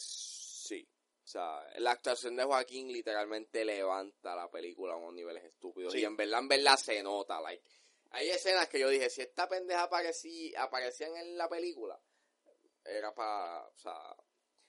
[1.26, 5.98] o sea la actuación de Joaquín literalmente levanta la película a unos niveles estúpidos Sí.
[6.00, 7.68] y en verdad en verdad se nota like
[8.10, 12.00] hay escenas que yo dije si esta pendeja aparecía aparecían en la película
[12.84, 14.16] era para o sea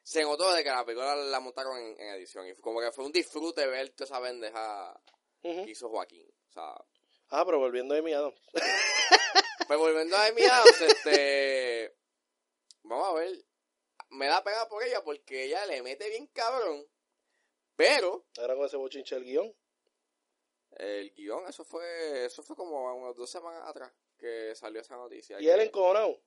[0.01, 3.05] se notó de que la película la montaron en, en edición y como que fue
[3.05, 4.99] un disfrute ver toda esa pendeja
[5.43, 6.75] que hizo Joaquín o sea
[7.29, 8.39] Ah, pero volviendo de mi Adams.
[9.67, 11.93] Pues volviendo a Amy Adams, este.
[12.83, 13.45] Vamos a ver.
[14.09, 16.87] Me da pena por ella porque ella le mete bien cabrón.
[17.75, 19.55] Pero Ahora con ese bochinche del guion.
[20.77, 25.39] el guion, eso fue eso fue como unas dos semanas atrás que salió esa noticia.
[25.39, 26.19] Y que él encojonado.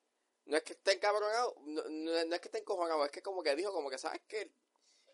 [0.46, 3.42] No es que esté encabronado, no, no- no es que esté encojonado, es que como
[3.42, 4.50] que dijo, como que, ¿sabes qué?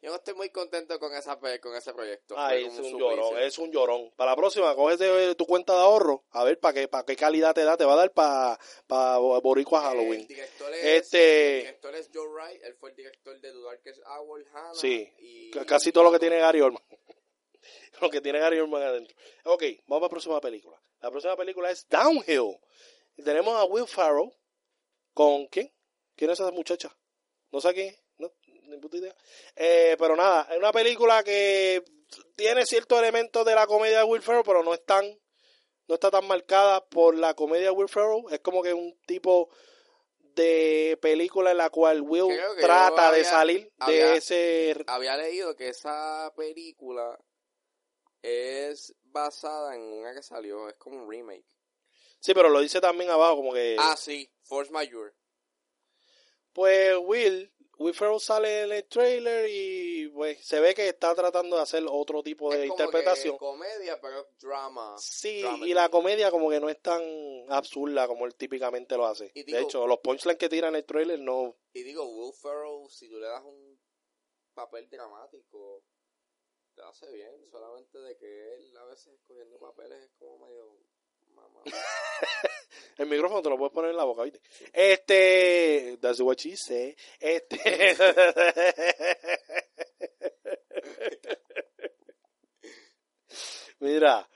[0.06, 2.36] Yo no estoy muy contento con esa con ese proyecto.
[2.38, 4.12] Ay, Fue es un llorón, es un llorón.
[4.14, 7.52] Para la próxima, cógete tu cuenta de ahorro, a ver para qué, para qué calidad
[7.56, 10.26] te da, te va a dar para pa Boricua El Halloween.
[10.28, 14.00] director es, Este- el director es Joe Wright, él fue el director de The Darkest
[14.06, 14.74] Hour, Hannah.
[14.74, 16.84] Sí, y- Casi todo lo que tiene Gary Oldman.
[18.00, 19.16] lo que tiene Gary Oldman adentro.
[19.46, 20.80] Ok, vamos a la próxima película.
[21.00, 22.60] La próxima película es Downhill.
[23.16, 24.30] Y tenemos a Will Farrell
[25.14, 25.74] con ¿quién?
[26.14, 26.96] ¿Quién es esa muchacha?
[27.50, 28.32] No sé quién es, no,
[28.68, 29.14] ni puta idea.
[29.54, 31.82] Eh, pero nada, es una película que
[32.36, 35.04] tiene ciertos elementos de la comedia de Will Ferrell, pero no es tan,
[35.88, 38.24] no está tan marcada por la comedia de Will Ferrell.
[38.30, 39.50] Es como que un tipo
[40.18, 42.28] de película en la cual Will
[42.60, 47.18] trata de había- salir de ese Había leído que esa película
[48.22, 51.46] es basada en una que salió, es como un remake.
[52.20, 53.76] Sí, pero lo dice también abajo, como que.
[53.78, 55.12] Ah, sí, Force Majeure.
[56.52, 61.56] Pues Will, Will Ferrell sale en el trailer y pues se ve que está tratando
[61.56, 63.34] de hacer otro tipo de es como interpretación.
[63.34, 64.94] que comedia, pero es drama.
[64.98, 67.02] Sí, y la comedia como que no es tan
[67.50, 69.30] absurda como él típicamente lo hace.
[69.34, 71.54] De hecho, los punchlines que tira en el trailer no...
[71.74, 73.78] Y digo, Will Ferrell, si tú le das un
[74.54, 75.84] papel dramático,
[76.74, 77.46] te hace bien.
[77.50, 80.78] Solamente de que él a veces escogiendo papeles es como medio
[81.34, 81.62] mamá.
[82.98, 84.40] El micrófono te lo puedes poner en la boca, ¿viste?
[84.72, 85.98] Este.
[86.00, 86.94] That's what she said.
[87.20, 87.58] Este.
[93.78, 94.26] Mira,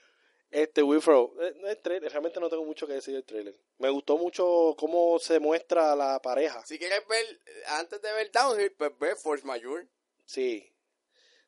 [0.51, 3.57] este Wifro, eh, el trailer, realmente no tengo mucho que decir del trailer.
[3.79, 6.65] Me gustó mucho cómo se muestra la pareja.
[6.67, 7.25] Si quieres ver,
[7.69, 9.87] antes de ver Downhill, pues ve Force Majeure.
[10.27, 10.71] Sí.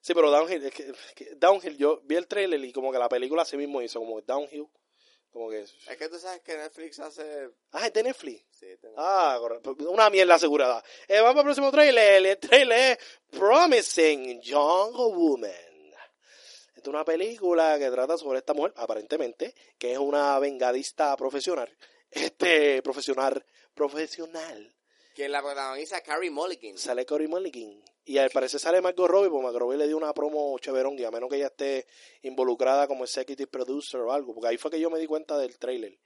[0.00, 2.98] Sí, pero Downhill, es que, es que Downhill, yo vi el trailer y como que
[2.98, 4.68] la película así mismo hizo, como Downhill.
[5.32, 5.60] Como que.
[5.62, 7.48] Es que tú sabes que Netflix hace...
[7.72, 8.44] Ah, es de Netflix.
[8.52, 8.66] Sí,
[8.96, 9.74] Ah, correcto.
[9.88, 10.84] Una mierda asegurada.
[11.08, 12.26] Eh, vamos al próximo trailer.
[12.26, 12.98] El trailer es
[13.30, 15.50] Promising Young Woman.
[16.74, 21.74] Esta es una película que trata sobre esta mujer, aparentemente, que es una vengadista profesional.
[22.10, 24.71] Este, profesional, profesional.
[25.14, 26.78] Que la protagoniza Carrie Mulligan.
[26.78, 27.82] Sale Cory Mulligan.
[28.04, 31.04] Y al parecer sale Margot Robbie, porque Margot Robbie le dio una promo cheverón, y
[31.04, 31.86] a menos que ella esté
[32.22, 35.58] involucrada como executive producer o algo, porque ahí fue que yo me di cuenta del
[35.58, 35.98] trailer.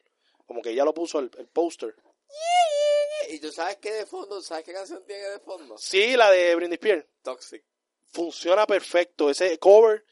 [0.46, 1.94] Como que ella lo puso el, el póster.
[3.28, 5.76] Y tú sabes que de fondo, ¿sabes qué canción tiene de fondo?
[5.78, 7.06] Sí, la de Britney Spears.
[7.22, 7.64] Toxic.
[8.12, 9.30] funciona perfecto.
[9.30, 10.04] Ese cover,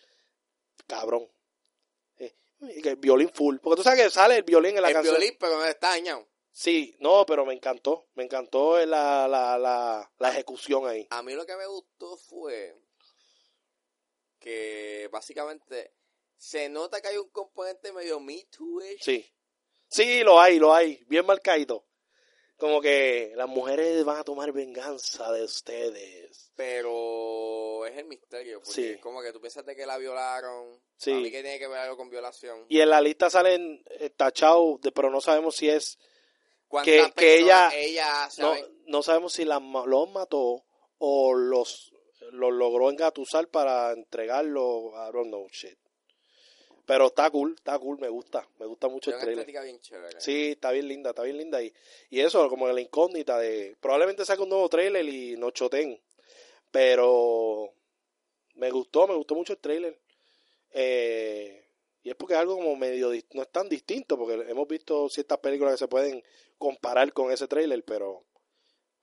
[0.87, 1.29] cabrón.
[2.19, 3.59] Eh, el violín full.
[3.59, 5.17] Porque tú sabes que sale el violín en la el canción.
[5.17, 6.27] violín, pero no está dañado.
[6.57, 8.07] Sí, no, pero me encantó.
[8.15, 11.05] Me encantó la, la, la, la ejecución ahí.
[11.11, 12.77] A mí lo que me gustó fue
[14.39, 15.95] que básicamente
[16.37, 19.03] se nota que hay un componente medio Me Too-ish.
[19.03, 19.27] Sí.
[19.89, 21.03] Sí, lo hay, lo hay.
[21.09, 21.87] Bien marcadito.
[22.57, 26.53] Como que las mujeres van a tomar venganza de ustedes.
[26.55, 28.87] Pero es el misterio, porque Sí.
[28.91, 30.81] es como que tú piensas de que la violaron.
[30.99, 31.11] Sí.
[31.11, 32.65] A mí que tiene que ver algo con violación.
[32.69, 36.14] Y en la lista salen eh, tachados, pero no sabemos si es ¿Cuántas
[36.83, 37.71] que- que ella-
[38.39, 38.55] no,
[38.87, 40.65] no sabemos si la los mató
[40.99, 41.93] o los,
[42.33, 44.93] los logró engatusar para entregarlo.
[44.95, 45.79] I don't know, shit.
[46.87, 48.47] Pero está cool, está cool, me gusta.
[48.59, 49.39] Me gusta mucho el trailer.
[49.41, 50.21] estética bien chévere.
[50.21, 51.63] Sí, está bien linda, está bien linda.
[51.63, 51.73] Y,
[52.11, 53.75] y eso, como la incógnita de...
[53.81, 55.99] Probablemente saque un nuevo trailer y nos choten.
[56.71, 57.73] Pero
[58.55, 59.99] me gustó, me gustó mucho el trailer.
[60.73, 61.69] Eh,
[62.03, 63.11] y es porque es algo como medio...
[63.33, 66.23] No es tan distinto, porque hemos visto ciertas películas que se pueden
[66.59, 68.25] comparar con ese trailer, pero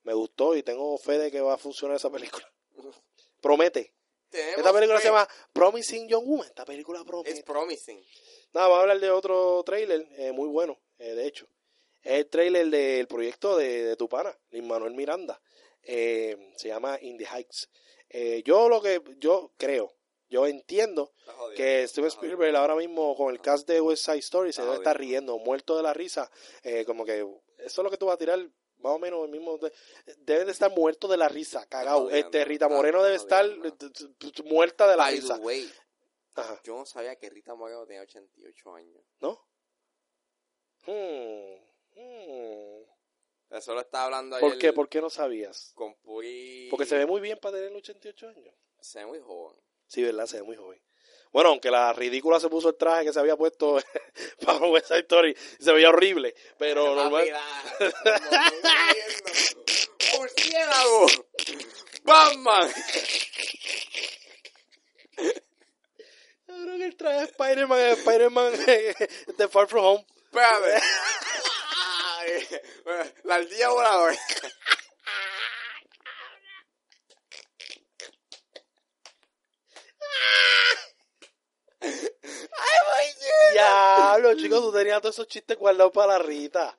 [0.03, 2.51] me gustó y tengo fe de que va a funcionar esa película.
[3.41, 3.93] Promete.
[4.29, 5.03] Tenemos Esta película fe.
[5.03, 6.47] se llama Promising Young Woman.
[6.47, 7.31] Esta película promete.
[7.31, 8.01] It's promising.
[8.53, 11.47] Nada, vamos a hablar de otro trailer, eh, muy bueno, eh, de hecho.
[12.01, 15.41] Es el trailer del proyecto de, de tu pana, Manuel Miranda.
[15.83, 17.69] Eh, se llama In the Heights.
[18.09, 19.93] Eh, yo lo que, yo creo,
[20.31, 21.13] yo entiendo
[21.55, 22.07] que Steven.
[22.09, 25.77] Spielberg ahora mismo con el cast de West Side Story se debe estar riendo, muerto
[25.77, 26.31] de la risa.
[26.63, 28.39] eh, como que eso es lo que tú vas a tirar,
[28.79, 29.57] más o menos el mismo.
[29.59, 29.71] de-
[30.17, 32.05] debe de estar muerto de la risa, cagado.
[32.05, 33.45] jodiendo, Este Rita Moreno debe estar
[34.45, 35.35] muerta de la By risa.
[35.37, 35.71] way,
[36.35, 36.59] Ajá.
[36.63, 39.03] yo no sabía que Rita Moreno tenía 88 años.
[39.19, 39.39] ¿No?
[40.87, 41.55] Hmm,
[41.95, 42.83] hmm.
[43.51, 44.73] Eso lo estaba hablando ayer ¿Por qué?
[44.73, 45.71] ¿Por qué no sabías?
[45.75, 46.67] con Puri.
[46.71, 48.55] Porque se ve muy bien para tener 88 años.
[48.79, 49.59] Se ve muy joven.
[49.91, 50.25] Sí, ¿verdad?
[50.25, 50.81] Se ve muy joven.
[51.33, 53.77] Bueno, aunque la ridícula se puso el traje que se había puesto
[54.45, 57.27] para West Side Story, se veía horrible, pero normal.
[57.27, 57.91] Estoy
[58.47, 58.69] viendo.
[60.17, 61.07] ¡Murciélago!
[62.03, 62.73] ¡Batman!
[66.47, 68.53] Yo creo que el traje de Spider-Man es Spider-Man
[69.37, 70.05] de Far From Home.
[70.23, 70.81] Espérame.
[72.17, 72.47] Ay,
[73.25, 74.17] La ardilla voladora.
[84.11, 86.77] Diablo, chicos, tú tenías todos esos chistes guardados para la Rita.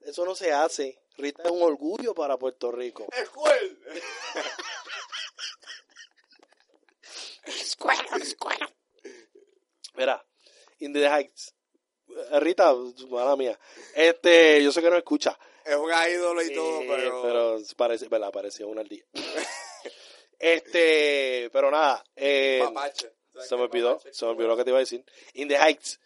[0.00, 1.02] Eso no se hace.
[1.18, 3.06] Rita es un orgullo para Puerto Rico.
[3.12, 3.78] ¡Escuel!
[9.94, 10.24] Mira,
[10.78, 11.54] In the Heights.
[12.32, 12.74] Eh, Rita,
[13.10, 13.58] mala mía.
[13.94, 15.38] Este, yo sé que no escucha.
[15.64, 17.22] Es un ídolo y todo, Sí, pero...
[17.22, 18.32] pero parece, ¿verdad?
[18.32, 19.04] parecía una al día.
[20.38, 23.12] este, pero nada, eh, Mapache.
[23.32, 25.04] ¿Sabes se me olvidó, se me olvidó lo que te iba a decir.
[25.34, 26.00] In the Heights,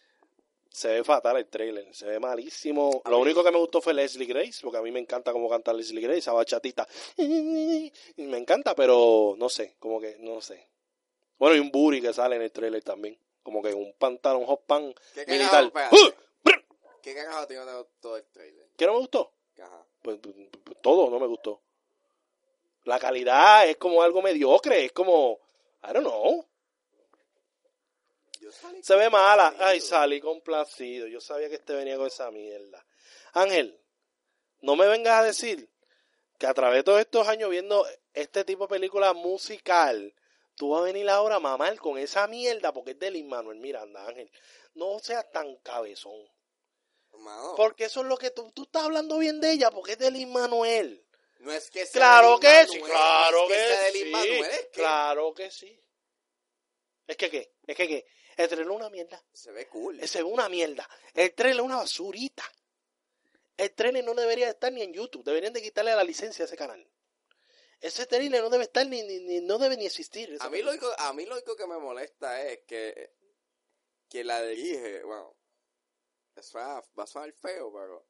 [0.74, 3.00] se ve fatal el trailer, se ve malísimo.
[3.04, 5.48] A Lo único que me gustó fue Leslie Grace, porque a mí me encanta cómo
[5.48, 6.88] canta Leslie Grace, esa bachatita.
[7.16, 10.68] Me encanta, pero no sé, como que, no sé.
[11.38, 13.16] Bueno, y un booty que sale en el trailer también.
[13.44, 15.64] Como que un pantalón hot pan ¿Qué militar.
[15.64, 15.94] espérate?
[15.94, 16.10] ¡Uh!
[17.00, 17.56] ¿Qué carajo te
[18.00, 18.66] todo el trailer?
[18.76, 19.32] ¿Qué no me gustó?
[19.62, 19.86] Ajá.
[20.02, 20.34] pues, pues,
[20.64, 21.62] pues, todo no me gustó.
[22.82, 25.38] La calidad es como algo mediocre, es como,
[25.84, 26.44] I don't know,
[28.82, 29.54] se ve mala.
[29.58, 32.84] Ay, salí complacido, yo sabía que este venía con esa mierda.
[33.32, 33.78] Ángel,
[34.60, 35.68] no me vengas a decir
[36.38, 40.14] que a través de todos estos años viendo este tipo de película musical,
[40.56, 43.58] tú vas a venir ahora a mamar con esa mierda porque es de Lin Manuel
[43.58, 44.30] Miranda, Ángel.
[44.74, 46.20] No seas tan cabezón.
[47.56, 50.10] Porque eso es lo que tú, tú estás hablando bien de ella, porque es de
[50.10, 51.06] Lin Manuel.
[51.38, 53.82] no es que sea Claro de que Lin sí, Manuel, claro no es que sea
[53.82, 53.98] de sí.
[54.04, 55.80] Lin Manuel, es que Claro que sí.
[57.06, 58.06] Es que qué, es que qué.
[58.36, 59.22] El trailer es una mierda.
[59.32, 60.00] se ve cool.
[60.08, 60.88] Se ve una mierda.
[61.14, 62.44] El trailer es una basurita.
[63.56, 65.24] El trailer no debería estar ni en YouTube.
[65.24, 66.84] Deberían de quitarle la licencia a ese canal.
[67.80, 70.36] Ese trailer no debe estar ni, ni, ni- no debe ni existir.
[70.40, 73.12] A mí, lo único, a mí lo único que me molesta es que,
[74.08, 75.36] que la dirige, bueno,
[76.34, 78.06] eso va, va a sonar feo, pero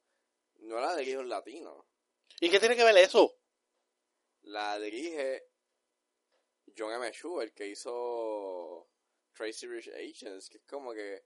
[0.59, 1.85] no la dirige un latino.
[2.39, 3.35] ¿Y qué tiene que ver eso?
[4.43, 5.45] La dirige
[6.77, 7.11] John M.
[7.41, 8.87] El que hizo
[9.35, 11.23] Tracy Rich Asians, que es como que...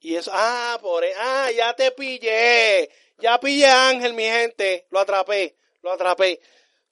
[0.00, 2.88] Y eso, ah, por e- ah, ya te pillé.
[3.18, 4.86] Ya pillé a Ángel, mi gente.
[4.90, 6.40] Lo atrapé, lo atrapé.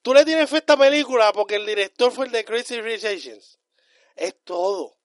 [0.03, 3.05] Tú le tienes fe a esta película porque el director fue el de Crazy Rich
[3.05, 3.61] Asians.
[4.17, 4.97] Es todo.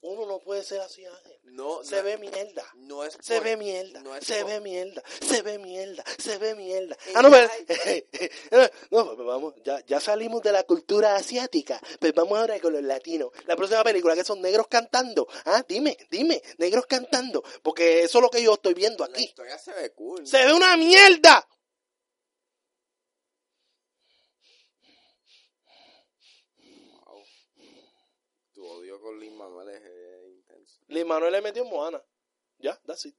[0.00, 1.39] Uno no puede ser así, Ángel.
[1.52, 2.64] No, Se no, ve mierda.
[2.76, 6.04] no es Se por- ve mierda, no es se por- ve mierda, se ve mierda,
[6.18, 6.94] se ve mierda.
[7.06, 7.50] Eh, Ah, no, pero,
[7.86, 8.04] ay.
[8.90, 12.82] no, pues vamos, ya, ya salimos de la cultura asiática, pues vamos ahora con los
[12.82, 13.30] latinos.
[13.46, 18.22] La próxima película que son negros cantando, ah, dime, dime, negros cantando, porque eso es
[18.22, 19.24] lo que yo estoy viendo La aquí.
[19.24, 20.26] historia se ve cool.
[20.26, 21.46] Se ve una mierda.
[26.58, 27.24] Wow.
[28.54, 29.99] Tu odio con Lin Manuel es eh.
[30.90, 32.04] Lin Manuel le metió en Moana,
[32.58, 33.16] ya, that's it,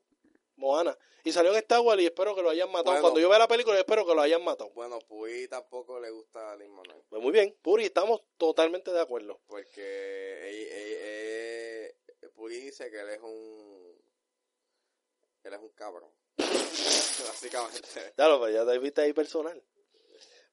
[0.56, 0.98] Moana.
[1.24, 2.92] Y salió en Star Wars y espero que lo hayan matado.
[2.94, 3.02] Bueno.
[3.02, 4.72] Cuando yo vea la película, yo espero que lo hayan matado.
[4.72, 7.04] Bueno, Puy tampoco le gusta a Lin Manuel.
[7.10, 9.40] Pues muy bien, Puri, estamos totalmente de acuerdo.
[9.46, 14.02] Porque él- Puy dice que él es un.
[15.44, 16.12] Él es un cabrón.
[16.38, 18.14] Básicamente.
[18.16, 19.64] Claro, pues ya te viste ahí personal.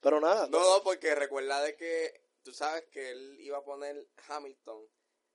[0.00, 2.28] Pero nada, No, no, porque recuerda de que.
[2.42, 4.86] Tú sabes que él iba a poner Hamilton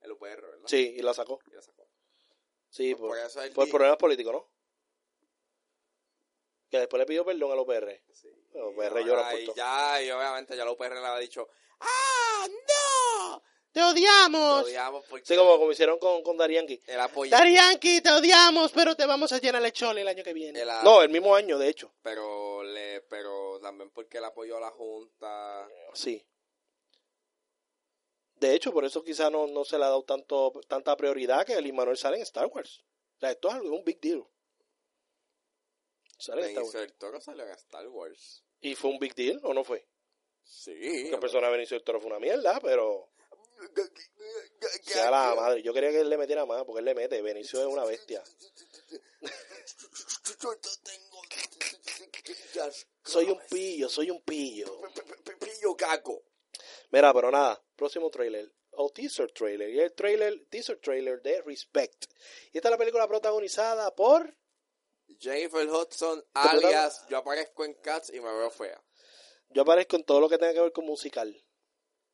[0.04, 0.66] el UPR, ¿verdad?
[0.66, 1.40] sí, y la sacó.
[1.50, 1.88] Y la sacó.
[2.70, 3.16] Sí, Por
[3.54, 4.50] por, problemas políticos, ¿no?
[6.70, 8.02] Que después le pidió perdón al OPR.
[8.12, 8.28] Sí.
[8.54, 9.54] Y UPR ahora- llora por y todo.
[9.54, 11.48] ya, y obviamente ya la UPR le había dicho,
[11.80, 13.42] ¡Ah, no!
[13.70, 14.60] ¡Te odiamos!
[14.62, 16.80] Lo odiamos porque Sí, como, como hicieron con, con Darianki.
[16.86, 20.32] él apoyó, Darianki, te odiamos, pero te vamos a llenar el chole el año que
[20.32, 20.60] viene.
[20.62, 21.92] El a- No, el mismo año, de hecho.
[22.02, 25.68] pero le, pero también porque él apoyó a la Junta.
[25.92, 26.24] Sí.
[28.44, 31.54] De hecho, por eso quizá no, no se le ha dado tanto, tanta prioridad que
[31.54, 32.84] el Manuel sale en Star Wars.
[33.16, 34.22] O sea, esto es algo, un big deal.
[36.18, 36.94] Sale en Star Wars.
[36.98, 38.44] Toro salió en Star Wars.
[38.60, 39.88] ¿Y fue un big deal o no fue?
[40.42, 41.08] Sí.
[41.08, 43.14] Que persona de Benicio del Toro fue una mierda, pero...
[44.82, 45.62] Sea la madre.
[45.62, 47.22] Yo quería que él le metiera más, porque él le mete.
[47.22, 48.22] Benicio es una bestia.
[53.04, 54.66] Soy un pillo, soy un pillo.
[55.40, 56.24] pillo caco.
[56.90, 57.63] Mira, pero nada.
[57.76, 58.50] Próximo trailer.
[58.72, 59.70] O teaser trailer.
[59.70, 62.06] Y el trailer, teaser trailer de Respect.
[62.52, 64.34] Y esta es la película protagonizada por...
[65.20, 68.82] Jennifer Hudson, Pero alias, yo aparezco en Cats y me veo fea.
[69.50, 71.36] Yo aparezco en todo lo que tenga que ver con musical.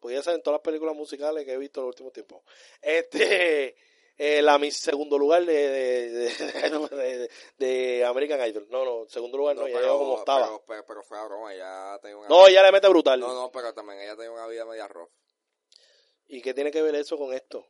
[0.01, 2.43] Porque ya saben todas las películas musicales que he visto en los últimos tiempos.
[2.83, 3.77] Este...
[4.19, 8.67] eh, la mi segundo lugar de, de, de, de- de American Idol.
[8.69, 10.45] No, no, segundo lugar no, ya llegó como octava.
[10.47, 13.19] Pero, pero, pero fue a broma, ya tenía una No, ella le mete brutal.
[13.19, 15.11] No, no, pero también ella tenía una vida media rough.
[16.33, 17.67] ¿Y qué tiene que ver eso con esto?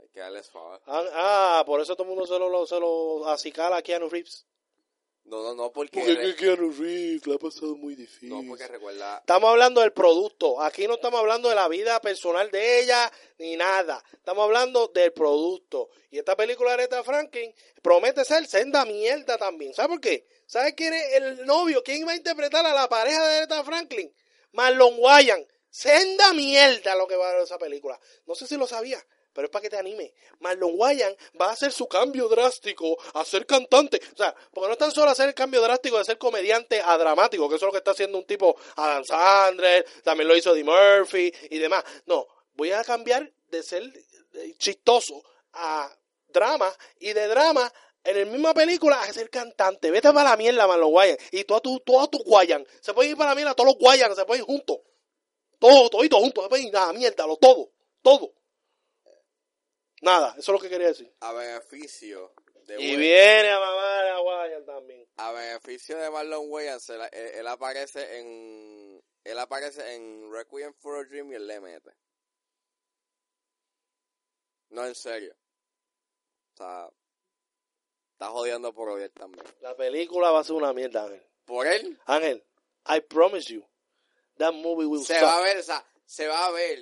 [0.00, 0.80] Hay que darle suave.
[0.86, 4.46] Ah, ah, por eso todo el mundo se lo, se lo acicala a Keanu Reeves.
[5.24, 5.98] No, no, no, porque...
[6.00, 8.28] Porque re- Keanu Reeves la ha pasado muy difícil.
[8.30, 9.18] no, porque recuerda...
[9.18, 10.60] Estamos hablando del producto.
[10.60, 14.02] Aquí no estamos hablando de la vida personal de ella ni nada.
[14.12, 15.90] Estamos hablando del producto.
[16.10, 19.74] Y esta película de Aretha Franklin promete ser senda mierda también.
[19.74, 20.26] ¿Sabes por qué?
[20.46, 21.82] ¿Sabes quién es el novio?
[21.82, 24.14] ¿Quién va a interpretar a la pareja de Aretha Franklin?
[24.52, 25.46] Marlon Wayans.
[25.78, 28.00] Senda mierda lo que va a ver esa película.
[28.26, 28.98] No sé si lo sabía,
[29.32, 30.12] pero es para que te anime.
[30.40, 34.00] Marlon Wayans va a hacer su cambio drástico a ser cantante.
[34.12, 36.98] O sea, porque no es tan solo hacer el cambio drástico de ser comediante a
[36.98, 40.52] dramático, que eso es lo que está haciendo un tipo Adam Sandler, también lo hizo
[40.52, 41.84] Eddie Murphy y demás.
[42.06, 48.24] No, voy a cambiar de ser eh, chistoso a drama y de drama en la
[48.24, 49.92] misma película a ser cantante.
[49.92, 51.22] Vete para la mierda, Marlon Wayans.
[51.30, 52.66] Y todos tus todo tu Guayan.
[52.80, 54.78] Se pueden ir para la mierda, todos los Guayan se pueden ir juntos.
[55.58, 58.32] Todo, todito juntos, se pueden ir a la mierda, lo todo, todo.
[60.02, 61.12] Nada, eso es lo que quería decir.
[61.20, 62.32] A beneficio
[62.66, 62.80] de...
[62.80, 65.08] Y viene a mamar a Guayan también.
[65.16, 69.02] A beneficio de Marlon Wayans, él, aparece en...
[69.24, 71.90] Él aparece en Requiem for a Dream y él le mete.
[74.70, 75.34] No, en serio.
[76.54, 76.90] O sea...
[78.12, 79.44] Está jodiendo por odiar también.
[79.60, 81.24] La película va a ser una mierda, Ángel.
[81.44, 82.44] Por él, Ángel,
[82.88, 83.64] I promise you,
[84.38, 86.80] that movie will se va a ver, o sea, se va a ver.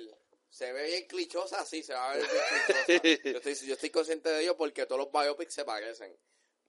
[0.49, 3.31] Se ve bien clichosa, sí, se va a ver bien clichosa.
[3.31, 6.17] Yo estoy, yo estoy consciente de ello porque todos los biopics se parecen.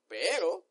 [0.08, 0.64] Pero,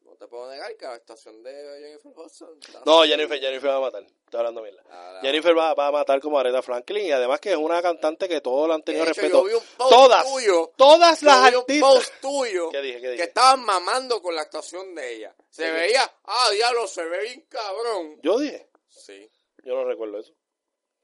[0.00, 2.58] no te puedo negar que la actuación de Jennifer Hudson...
[2.84, 3.02] No.
[3.04, 4.02] Jennifer, Jennifer va a matar.
[4.02, 4.82] Estoy hablando mierda.
[4.88, 7.80] La- la- Jennifer va, va a matar como Aretha Franklin y además que es una
[7.80, 9.38] cantante que todos le han De tenido hecho, respeto.
[9.42, 11.90] yo vi un post Todas, tuyo, todas yo las vi un artistas.
[11.94, 12.96] post tuyo ¿Qué dije?
[12.96, 13.22] ¿Qué que dije?
[13.24, 15.34] estaban mamando con la actuación de ella.
[15.50, 18.18] Se veía, ah, diablo, se ve bien cabrón.
[18.22, 18.68] Yo dije.
[18.88, 19.30] Sí,
[19.64, 20.32] Yo no recuerdo eso.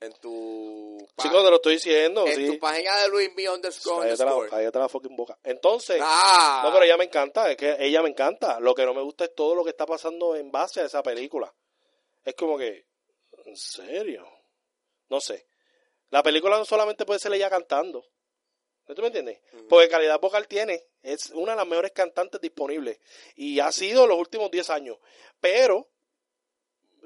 [0.01, 0.99] en tu...
[1.19, 2.27] Chicos, te lo estoy diciendo.
[2.27, 2.47] en sí.
[2.47, 4.51] tu página de Luis B underscore Cállate la, underscore.
[4.51, 5.39] cállate la fucking boca.
[5.43, 7.51] Entonces, Ah, no, pero ella me encanta.
[7.51, 8.61] Es que ella me encanta.
[8.61, 11.03] Lo que no me gusta es todo lo que está pasando en base a esa
[11.03, 11.55] película.
[12.25, 12.87] Es como que,
[13.45, 14.27] ¿en serio?
[15.09, 15.47] No sé.
[16.11, 18.05] La película no solamente puede ser ella cantando.
[18.87, 19.41] ¿No ¿Tú me entiendes?
[19.69, 20.83] Porque calidad vocal tiene.
[21.03, 22.99] Es una de las mejores cantantes disponibles.
[23.37, 24.99] Y ha sido los últimos 10 años.
[25.41, 25.89] Pero,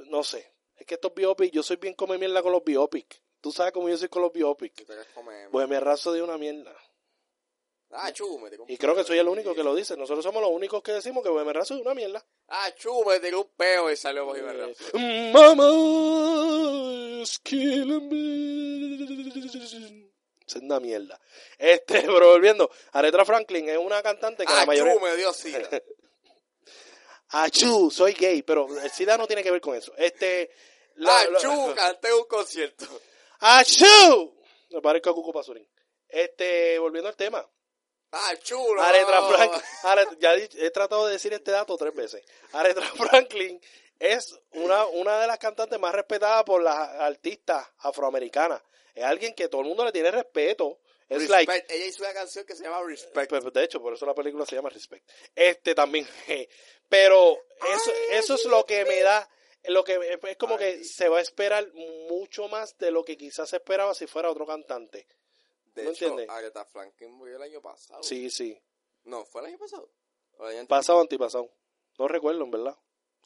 [0.06, 0.53] no sé.
[0.76, 3.20] Es que estos biopics, yo soy bien come mierda con los biopics.
[3.40, 4.84] Tú sabes cómo yo soy con los biopics.
[5.50, 6.74] Pues me raso de una mierda.
[7.96, 9.96] Ah, un Y creo que soy el único que lo dice.
[9.96, 12.24] Nosotros somos los únicos que decimos que me raso de una mierda.
[12.48, 19.94] Ah, chu, me tiró un peo y salió por Eh, me Mama is killing me.
[20.46, 21.20] Es una mierda.
[21.56, 24.94] Este, pero volviendo, Aretha Franklin es una cantante que Ah, la mayoría.
[24.94, 25.60] chu, me dio sida.
[27.36, 29.92] Achú, soy gay, pero el SIDA no tiene que ver con eso.
[29.96, 30.50] Este.
[30.96, 32.86] la- ah, la- chu, canté un concierto.
[33.40, 34.34] ¡Achú!
[34.70, 35.68] Me parezco a Cuco Pasurín.
[36.08, 37.44] Este, volviendo al tema.
[38.12, 38.80] Ah, chulo.
[38.80, 42.22] Aretha Franklin, Aretha- ya he, tratado de decir este dato tres veces.
[42.52, 43.60] Aretha Franklin
[43.98, 48.62] es una, una de las cantantes más respetadas por las artistas afroamericanas.
[48.94, 50.78] Es alguien que todo el mundo le tiene respeto.
[51.08, 51.52] Es like.
[51.68, 53.28] Ella hizo una canción que se llama Respect.
[53.28, 55.08] pues, de hecho, por eso la película se llama Respect.
[55.34, 56.08] Este también.
[56.88, 57.36] Pero
[57.74, 59.28] eso, eso es lo que me da,
[59.64, 61.66] lo que es como que se va a esperar
[62.08, 65.06] mucho más de lo que quizás se esperaba si fuera otro cantante.
[65.74, 66.28] de ¿no hecho, entiendes?
[66.30, 68.02] Aretha Franklin murió el año pasado.
[68.02, 68.60] Sí, sí.
[69.04, 69.90] No, ¿fue el año pasado?
[70.38, 71.50] ¿O el año Pasado, antipasado.
[71.98, 72.76] No recuerdo, en verdad.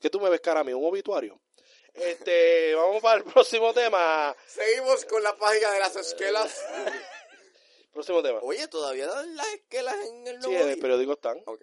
[0.01, 0.73] ¿Qué tú me ves cara a mí?
[0.73, 1.41] ¿Un obituario?
[1.95, 4.35] Este, vamos para el próximo tema.
[4.47, 6.65] Seguimos con la página de las esquelas.
[7.93, 8.39] Próximo tema.
[8.43, 11.43] Oye, ¿todavía dan las esquelas en el Sí, nuevo en el periódico están.
[11.47, 11.63] Ok.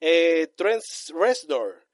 [0.00, 0.82] Eh, Trent
[1.14, 1.86] Reznor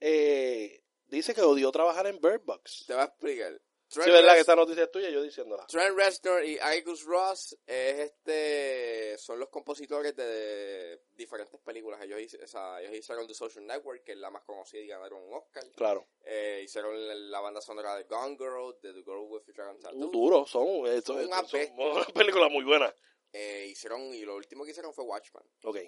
[0.00, 2.84] eh, dice que odió trabajar en Bird Box.
[2.86, 3.60] Te voy a explicar.
[3.86, 5.66] Sí, Trent, verdad que esta noticia es tuya, yo diciéndola.
[5.66, 12.02] Trent Reznor y Angus Ross es este, son los compositores de diferentes películas.
[12.02, 15.22] Ellos, o sea, ellos hicieron The Social Network, que es la más conocida y ganaron
[15.22, 15.64] un Oscar.
[15.76, 16.08] Claro.
[16.24, 20.10] Eh, hicieron la, banda sonora de Gone Girl, de The Girl with the Dragon Tattoo.
[20.10, 22.92] Duro, son, eh, son, Son una película muy buena.
[23.36, 25.42] Eh, hicieron, y lo último que hicieron fue Watchmen.
[25.64, 25.78] Ok.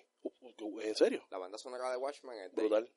[0.83, 1.25] ¿En serio?
[1.31, 2.93] La banda sonora de Watchmen es de Brutal.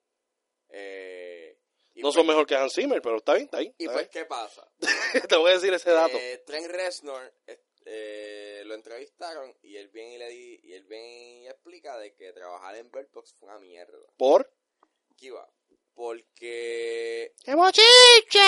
[0.70, 1.58] Eh,
[1.94, 3.76] y No pues- son mejor que Hans Zimmer, pero está bien, está bien.
[3.78, 4.68] Y pues, ¿qué pasa?
[4.80, 4.92] bien.
[5.30, 6.18] Te voy a decir ese dato.
[6.18, 7.32] Eh, Trent Reznor
[7.86, 12.14] eh, lo entrevistaron y él viene y le di, y él viene y explica de
[12.16, 13.98] que trabajar en Bird Box fue una mierda.
[14.18, 14.52] ¿Por?
[15.16, 15.48] ¿Qué va?
[15.94, 18.40] Porque ¡Qué bochiche!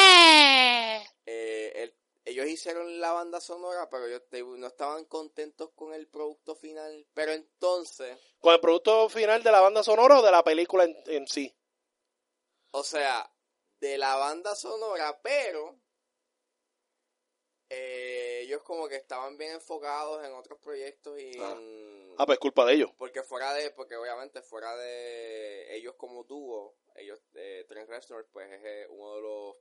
[1.25, 4.21] eh, él- ellos hicieron la banda sonora, pero ellos
[4.57, 7.07] no estaban contentos con el producto final.
[7.13, 10.95] Pero entonces, ¿Con el producto final de la banda sonora o de la película en,
[11.07, 11.55] en sí?
[12.73, 13.29] o sea,
[13.79, 15.77] de la banda sonora, pero
[17.69, 21.51] eh, ellos como que estaban bien enfocados en otros proyectos y Ah.
[21.57, 22.15] en...
[22.17, 22.91] Ah, pues culpa de ellos.
[22.97, 28.51] Porque fuera de, porque obviamente fuera de ellos como dúo, ellos, eh, Trent Reznor, pues
[28.51, 29.55] es eh, uno de los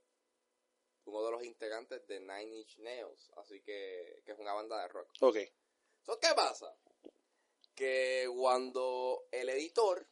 [1.04, 4.88] uno de los integrantes de Nine Inch Nails, así que, que es una banda de
[4.88, 5.10] rock.
[5.20, 5.36] Ok.
[6.02, 6.76] So, ¿Qué pasa?
[7.74, 10.06] Que cuando el editor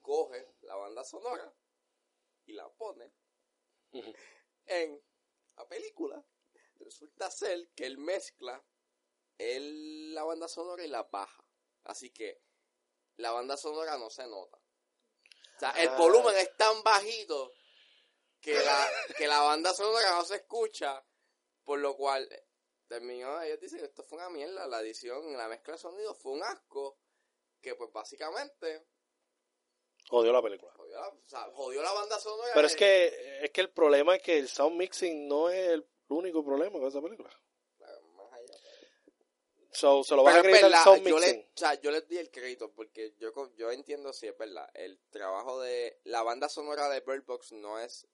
[0.00, 1.52] coge la banda sonora
[2.46, 3.12] y la pone
[4.66, 5.02] en
[5.56, 6.24] la película,
[6.78, 8.64] resulta ser que él mezcla
[9.38, 11.44] el- la banda sonora y la baja.
[11.84, 12.42] Así que
[13.16, 14.56] la banda sonora no se nota.
[14.58, 15.96] O sea, el Ah.
[15.98, 17.52] volumen es tan bajito
[18.40, 21.04] que la, que la banda sonora no se escucha,
[21.64, 22.28] por lo cual
[22.88, 26.32] terminó, ellos dicen que esto fue una mierda, la edición, la mezcla de sonido fue
[26.32, 26.98] un asco,
[27.60, 28.86] que pues básicamente
[30.08, 30.72] Jodió la película.
[30.74, 32.50] jodió la, o sea, jodió la banda sonora.
[32.52, 35.88] Pero es que, es que el problema es que el sound mixing no es el
[36.08, 37.30] único problema con esa película.
[37.78, 38.54] más allá.
[39.70, 41.36] So, se lo vas a acreditar el sound yo mixing.
[41.36, 44.68] le, o sea, yo les di el crédito porque yo, yo entiendo si es verdad.
[44.74, 48.08] El trabajo de la banda sonora de Bird Box no es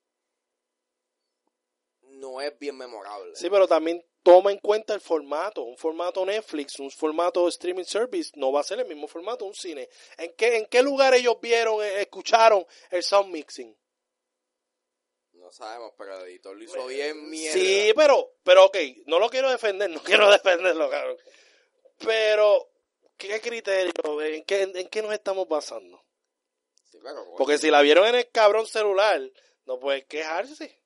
[2.09, 3.35] no es bien memorable.
[3.35, 5.63] Sí, pero también toma en cuenta el formato.
[5.63, 9.53] Un formato Netflix, un formato streaming service, no va a ser el mismo formato un
[9.53, 9.87] cine.
[10.17, 13.75] ¿En qué, en qué lugar ellos vieron, eh, escucharon el sound mixing?
[15.33, 17.53] No sabemos, pero el editor lo hizo bien mierda.
[17.53, 21.17] Sí, pero, pero ok, no lo quiero defender, no quiero defenderlo, cabrón.
[21.99, 22.69] Pero,
[23.15, 24.21] ¿qué criterio?
[24.21, 26.03] ¿En qué, en qué nos estamos basando?
[26.91, 26.99] Sí,
[27.37, 29.21] Porque si la vieron en el cabrón celular,
[29.65, 30.79] no puedes quejarse.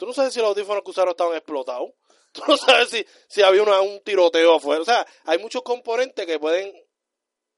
[0.00, 1.90] Tú no sabes si los audífonos que usaron estaban explotados.
[2.32, 4.80] Tú no sabes si, si había una- un tiroteo afuera.
[4.80, 6.72] O sea, hay muchos componentes que pueden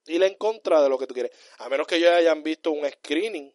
[0.07, 1.30] ir en contra de lo que tú quieres.
[1.59, 3.55] A menos que ellos hayan visto un screening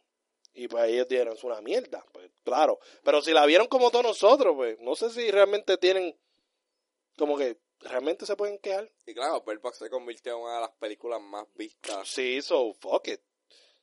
[0.54, 2.06] y pues ellos dijeron, es una mierda.
[2.14, 2.80] Pues claro.
[3.04, 6.18] Pero si la vieron como todos nosotros, pues no sé si realmente tienen
[7.18, 8.90] como que realmente se pueden quejar.
[9.06, 12.08] Y claro, Bird Box se convirtió en una de las películas más vistas.
[12.08, 13.20] Sí, so fuck it.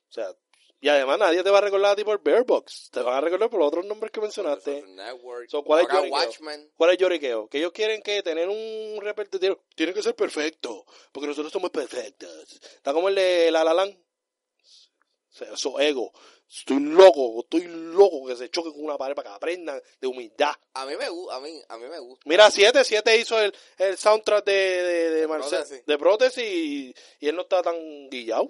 [0.09, 0.33] O sea,
[0.81, 2.89] y además nadie te va a recordar a ti por Bear Box.
[2.91, 4.83] Te van a recordar por los otros nombres que mencionaste.
[4.83, 5.49] Network.
[5.49, 6.11] So, ¿cuál es?
[6.11, 6.71] Watchmen.
[6.75, 7.47] ¿Cuál es lloriqueo?
[7.47, 12.59] Que ellos quieren que tener un repertorio tiene que ser perfecto, porque nosotros somos perfectos.
[12.61, 13.93] Está como el de La La Land.
[13.93, 16.11] O sea, Eso ego.
[16.47, 20.53] Estoy loco, estoy loco que se choquen con una pared para que aprendan de humildad.
[20.75, 22.21] A mí me gusta, a mí, a mí me gusta.
[22.25, 25.85] Mira, 7, 7 hizo el, el soundtrack de, de, de Marcel, Prótesis.
[25.85, 27.75] de prótesis y, y él no está tan
[28.09, 28.47] guillado.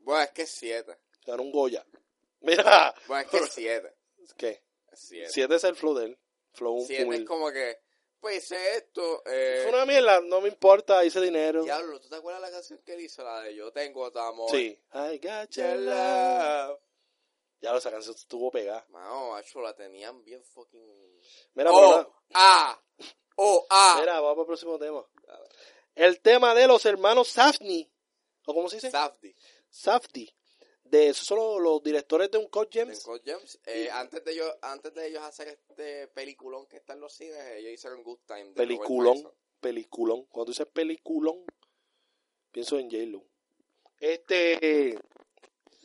[0.00, 0.98] Bueno, es que es 7.
[1.26, 1.84] Ganó un Goya.
[2.40, 3.96] Mira, Bueno, es que es 7.
[4.36, 4.62] ¿qué?
[4.92, 5.28] Es 7.
[5.30, 6.18] 7 es el flow de él.
[6.52, 7.78] Flow 7 es como que,
[8.18, 9.22] pues hice esto.
[9.26, 11.62] Eh, Fue una mierda, no me importa, hice dinero.
[11.62, 13.22] Diablo, ¿tú te acuerdas la canción que él hizo?
[13.22, 14.50] La de Yo tengo tu amor.
[14.50, 14.78] Sí.
[14.94, 16.78] I got your love.
[17.60, 18.86] Ya esa canción estuvo pegada.
[18.88, 21.20] Mano, macho, la tenían bien fucking.
[21.54, 22.82] Mira, Oh, ah,
[23.36, 23.96] oh, ah.
[24.00, 25.06] Mira, vamos para el próximo tema.
[25.94, 27.90] El tema de los hermanos Safdie.
[28.46, 28.90] ¿O cómo se dice?
[28.90, 29.36] Safdie.
[29.70, 30.34] Safdie.
[30.84, 33.04] De esos son los, los directores de un Code de Gems.
[33.04, 33.60] Code Gems.
[33.64, 37.38] Eh, antes, de ellos, antes de ellos hacer este peliculón que está en los cines,
[37.52, 38.44] ellos hicieron Good Time.
[38.46, 39.32] de Peliculón.
[39.60, 40.24] Peliculón.
[40.24, 41.44] Cuando dices peliculón,
[42.50, 43.24] pienso en J-Lo.
[44.00, 44.98] Este.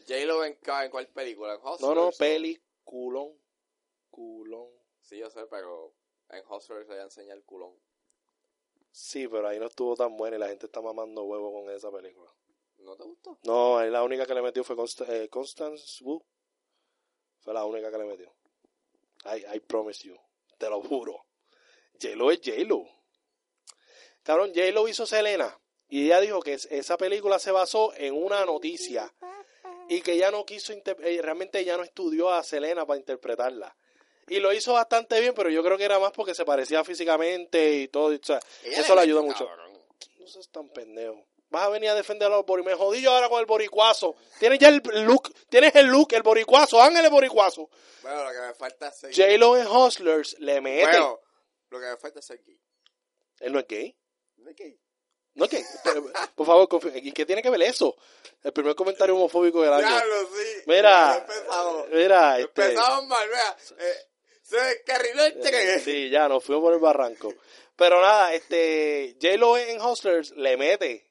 [0.07, 0.57] J-Lo en,
[0.89, 1.53] cuál película?
[1.53, 1.81] ¿En Hustlers?
[1.81, 3.37] No, no, peliculón.
[4.09, 4.69] Culón.
[5.01, 5.93] Sí, yo sé, pero
[6.29, 7.73] en Hustlers se enseña el culón.
[8.91, 11.91] Sí, pero ahí no estuvo tan buena y la gente está mamando huevo con esa
[11.91, 12.33] película.
[12.85, 13.37] ¿No te gustó?
[13.43, 16.23] No, ahí la única que le metió fue Const- eh, Constance Wu.
[17.39, 18.33] Fue la única que le metió.
[19.25, 20.15] I, I promise you.
[20.57, 21.25] Te lo juro.
[21.99, 22.85] J-Lo es J-Lo.
[24.23, 25.59] Cabrón, J-Lo hizo Selena.
[25.87, 29.13] Y ella dijo que es- esa película se basó en una noticia.
[29.87, 33.75] Y que ella no quiso, eh, realmente ella no estudió a Selena para interpretarla.
[34.27, 37.75] Y lo hizo bastante bien, pero yo creo que era más porque se parecía físicamente
[37.75, 38.11] y todo.
[38.11, 39.45] y, o sea, eso le ayuda metió, mucho.
[39.47, 39.73] cabrón.
[40.19, 41.23] No seas tan pendejo.
[41.49, 42.79] Vas a venir a defender a los boricuazos.
[42.79, 44.15] Me jodí yo ahora con el boricuazo.
[44.39, 47.69] Tienes ya el look, tienes el look, el boricuazo, Ángel el boricuazo.
[48.01, 50.85] Bueno, lo que me falta es ser J-Lo en Hustlers le mete.
[50.85, 51.19] Bueno,
[51.69, 52.59] lo que me falta es ser gay.
[53.39, 53.95] Él no es gay.
[54.37, 54.79] ¿No es gay?
[55.35, 55.63] No es gay.
[56.35, 57.95] Por favor, ¿y qué tiene que ver eso?
[58.43, 59.87] El primer comentario homofóbico del año.
[59.87, 60.63] Diablo, sí.
[60.65, 61.89] Mira, Empezamos.
[61.91, 63.57] mira, este, Empezamos mal, vea.
[63.79, 63.95] Eh,
[64.41, 65.79] se descarriló el tren.
[65.81, 67.33] sí, ya nos fuimos por el barranco.
[67.75, 71.04] Pero nada, este, J-Lo en Hustlers le mete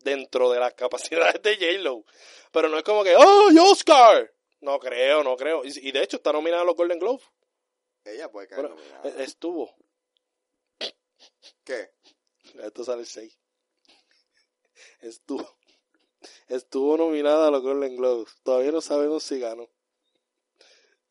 [0.00, 2.04] dentro de las capacidades de J-Lo.
[2.52, 4.32] Pero no es como que, ¡oh, Oscar!
[4.60, 5.64] No creo, no creo.
[5.64, 7.24] Y, y de hecho está nominada a los Golden Globes.
[8.04, 9.08] Ella puede caer Bueno, nominada.
[9.08, 9.74] eh, estuvo.
[11.64, 11.90] ¿Qué?
[12.62, 13.38] Esto sale el 6.
[15.00, 15.58] Estuvo.
[16.48, 18.34] Estuvo nominada a los Golden Globes.
[18.42, 19.68] Todavía no sabemos si ganó.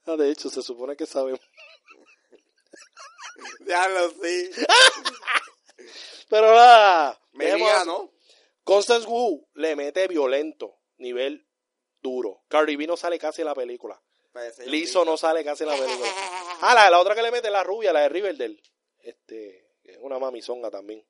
[0.06, 1.40] Ah, de hecho, se supone que sabemos.
[3.60, 4.50] Diablo, sí.
[6.30, 7.20] Pero nada.
[7.34, 7.86] Me dejemos.
[7.86, 8.12] ¿no?
[8.68, 10.80] Constance Wu le mete violento.
[10.98, 11.48] Nivel
[12.02, 12.44] duro.
[12.50, 14.02] Cardi B no sale casi en la película.
[14.68, 15.06] Mismo.
[15.06, 16.10] no sale casi en la película.
[16.60, 18.60] Ah, la, la otra que le mete es la rubia, la de Riverdale.
[18.98, 21.06] Este, es una mamizonga también.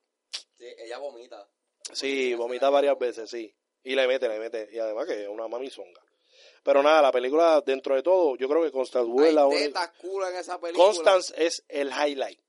[0.58, 1.50] Sí, ella vomita.
[1.94, 3.56] Sí, vomita varias veces, sí.
[3.82, 4.68] Y le mete, le mete.
[4.74, 6.02] Y además que es una mamizonga.
[6.64, 9.68] Pero nada, la película, dentro de todo, yo creo que Constance Wu es la única.
[9.68, 10.86] tetas culo en esa película.
[10.86, 12.42] Constance es el highlight.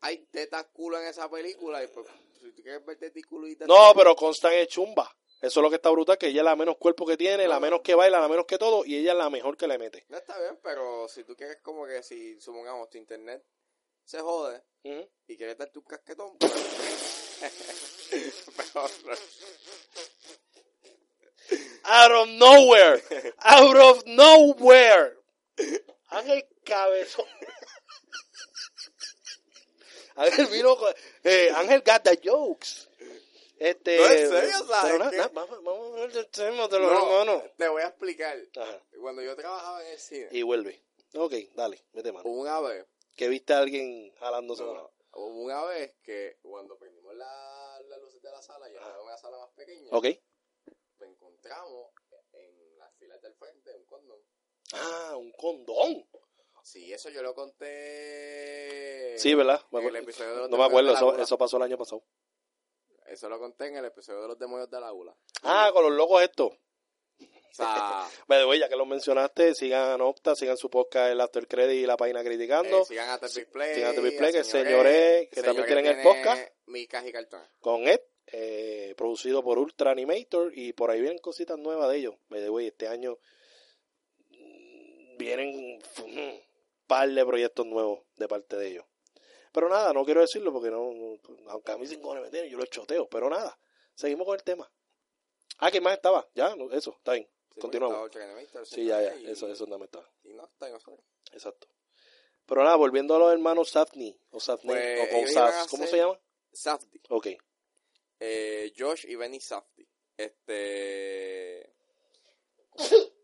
[0.00, 1.84] Hay tetas culo en esa película.
[1.84, 2.06] Y pues,
[2.38, 3.66] si tú quieres ver teticulitas.
[3.68, 5.14] No, pero Constance es chumba.
[5.40, 7.54] Eso es lo que está brutal, que ella es la menos cuerpo que tiene, la
[7.54, 7.60] No.
[7.60, 10.04] menos que baila, la menos que todo, y ella es la mejor que le mete.
[10.08, 13.44] No está bien, pero si tú quieres como que si, supongamos, tu internet
[14.04, 16.52] se jode y quieres darte un casquetón, pues...
[18.58, 18.90] Mejor.
[21.84, 23.02] Out of nowhere.
[23.38, 25.16] Out of nowhere.
[26.08, 27.26] Ángel Cabezón.
[30.18, 30.92] Ángel vino con...
[31.24, 32.88] eh, Ángel got the jokes.
[33.58, 37.42] Este, No, en serio, ¿sabes vamos, vamos a hablar del tema de los No, hermanos.
[37.56, 38.38] te voy a explicar.
[38.56, 38.82] Ajá.
[39.00, 40.80] Cuando yo trabajaba en el cine, Y vuelve.
[41.14, 42.28] Ok, dale, mete mano.
[42.28, 47.80] una vez, Que viste a alguien jalándose no, hubo una vez que cuando prendimos la,
[47.88, 50.06] las luces de la sala, yo en una sala más pequeña, Ok.
[51.00, 51.90] encontramos
[52.32, 54.20] en las filas del frente un condón.
[54.74, 56.06] Ah, un condón.
[56.68, 59.16] Sí, eso yo lo conté.
[59.16, 59.58] Sí, ¿verdad?
[59.70, 62.04] Me en el episodio de los No me acuerdo, de eso, pasó el año pasado.
[63.06, 65.16] Eso lo conté en el episodio de los demonios de la gula.
[65.44, 66.52] Ah, con los locos estos.
[66.52, 68.06] O sea,
[68.58, 71.96] ya que lo mencionaste, sigan a Octa, sigan su podcast El After Credit y la
[71.96, 72.82] página criticando.
[72.82, 73.74] eh, sigan a Big Play.
[73.74, 76.52] sigan a Big Play, que Señor Señoré, E, que también tienen el podcast.
[76.66, 77.48] Micas y cartones.
[77.60, 82.14] con Ed, eh, producido por Ultra Animator y por ahí vienen cositas nuevas de ellos.
[82.28, 83.18] The way, este año
[84.28, 86.47] mm, vienen un
[86.88, 88.84] par de proyectos nuevos de parte de ellos.
[89.52, 92.58] Pero nada, no quiero decirlo porque no, no- aunque a mí cinco me tienen, yo
[92.58, 93.56] lo choteo, pero nada,
[93.94, 94.68] seguimos con el tema.
[95.58, 96.28] Ah, ¿qué más estaba?
[96.34, 97.28] Ya, no, eso, está bien.
[97.54, 98.10] Sí, Continuamos.
[98.12, 100.00] pues, Sí, ya, ya, y- eso, eso no me está.
[100.24, 101.02] Y no, está bien, sorry.
[101.32, 101.68] Exacto.
[102.46, 106.18] Pero nada, volviendo a los hermanos Safney, o Safney, Pues, o Saf, ¿cómo se llama?
[106.52, 107.00] Safdie.
[107.10, 107.26] Ok,
[108.20, 109.88] Eh, Josh y Benny Safdie.
[110.16, 111.72] Este.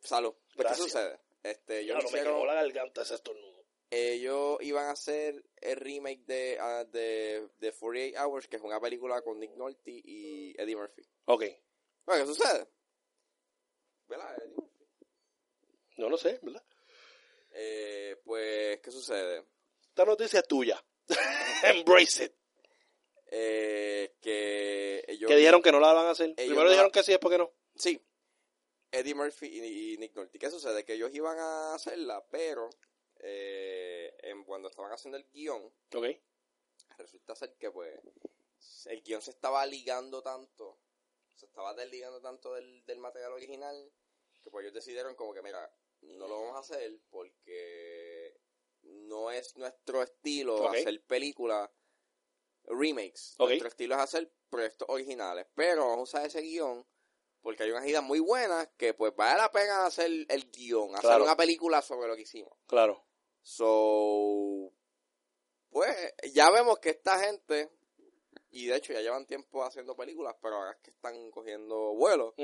[0.03, 0.35] Salud.
[0.55, 1.21] Pues, ¿Qué sucede?
[1.43, 3.54] Este, no me hicieron- cagó la garganta ese estornudo.
[3.95, 8.81] Ellos iban a hacer el remake de, ah, de, de 48 Hours, que es una
[8.81, 11.03] película con Nick Nolte y Eddie Murphy.
[11.27, 11.45] Ok,
[12.07, 12.67] Bueno, ¿qué sucede?
[14.09, 14.37] ¿Verdad?
[14.43, 14.87] Eddie Murphy?
[15.97, 16.65] no lo sé, ¿verdad?
[17.53, 19.45] Eh, pues, ¿qué sucede?
[19.89, 20.85] Esta noticia es tuya.
[21.65, 22.33] Embrace it.
[23.27, 25.29] Eh, que ellos...
[25.29, 26.35] que dijeron que no la van a hacer.
[26.35, 27.53] Primero no- dijeron que sí, después que no.
[27.77, 28.01] Sí.
[28.91, 30.39] Eddie Murphy y, y Nick Nolte.
[30.39, 30.85] ¿Qué sucede?
[30.85, 32.71] Que ellos iban a hacerla, pero
[33.27, 35.73] eh, en, cuando estaban haciendo el guion,
[36.99, 37.99] resulta ser que pues
[38.87, 40.79] el guion se estaba ligando tanto,
[41.35, 43.91] se estaba desligando tanto del, del material original,
[44.43, 48.39] que pues ellos decidieron como que mira, no lo vamos a hacer porque
[48.83, 51.71] no es nuestro estilo hacer películas
[52.65, 53.37] remakes.
[53.39, 55.47] Nuestro estilo es hacer proyectos originales.
[55.55, 56.87] Pero vamos a usar ese guion
[57.41, 61.03] porque hay unas ideas muy buenas que pues vale la pena hacer el guion, hacer
[61.03, 61.25] Claro.
[61.25, 62.57] una película sobre lo que hicimos.
[62.67, 63.05] Claro.
[63.47, 64.73] So,
[65.71, 65.95] pues
[66.33, 67.71] ya vemos que esta gente,
[68.51, 72.35] y de hecho ya llevan tiempo haciendo películas, pero ahora es que están cogiendo vuelo,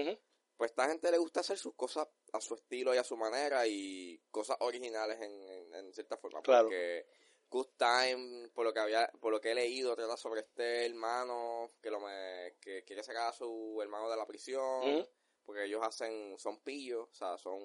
[0.57, 3.17] pues a esta gente le gusta hacer sus cosas a su estilo y a su
[3.17, 6.43] manera y cosas originales en, en- en cierta forma.
[6.43, 6.65] Claro.
[6.67, 7.07] Porque
[7.49, 11.71] Good Time, por lo que había, por lo que he leído, trata sobre este hermano
[11.81, 15.09] que lo me, que quiere sacar a su hermano de la prisión,
[15.47, 17.59] porque ellos hacen, son pillos, o sea, son,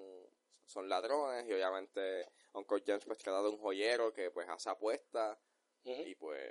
[0.65, 5.37] son ladrones, y obviamente Uncle James pues trata de un joyero que pues hace apuestas,
[5.83, 6.41] y pues,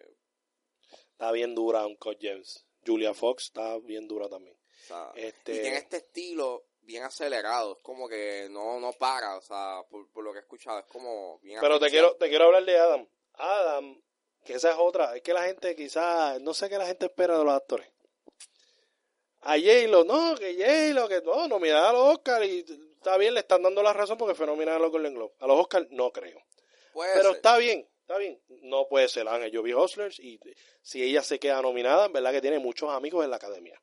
[1.11, 2.67] Está bien dura Uncle James.
[2.87, 4.57] Julia Fox está bien dura también.
[4.57, 9.37] o sea, Este- y tiene este estilo bien acelerado, es como que no, no para,
[9.39, 12.29] o sea, por, por lo que he escuchado, es como bien Pero te quiero, te
[12.29, 13.09] quiero hablar de Adam.
[13.33, 14.03] Adam,
[14.45, 15.17] que esa es otra.
[15.17, 17.91] Es que la gente quizás, no sé qué la gente espera de los actores.
[19.41, 22.65] A J-Lo, no, que J-Lo, que no, nominada a los Oscar y
[23.05, 25.35] está bien, le están dando la razón porque fue nominada a los Golden Globe.
[25.41, 26.41] A los Oscar no creo.
[26.93, 27.37] Puede Pero ser.
[27.37, 28.41] está bien, está bien.
[28.63, 29.51] No puede ser Ángel.
[29.51, 30.39] Yo vi Hustlers y
[30.83, 33.81] si ella se queda nominada, en verdad que tiene muchos amigos en la academia.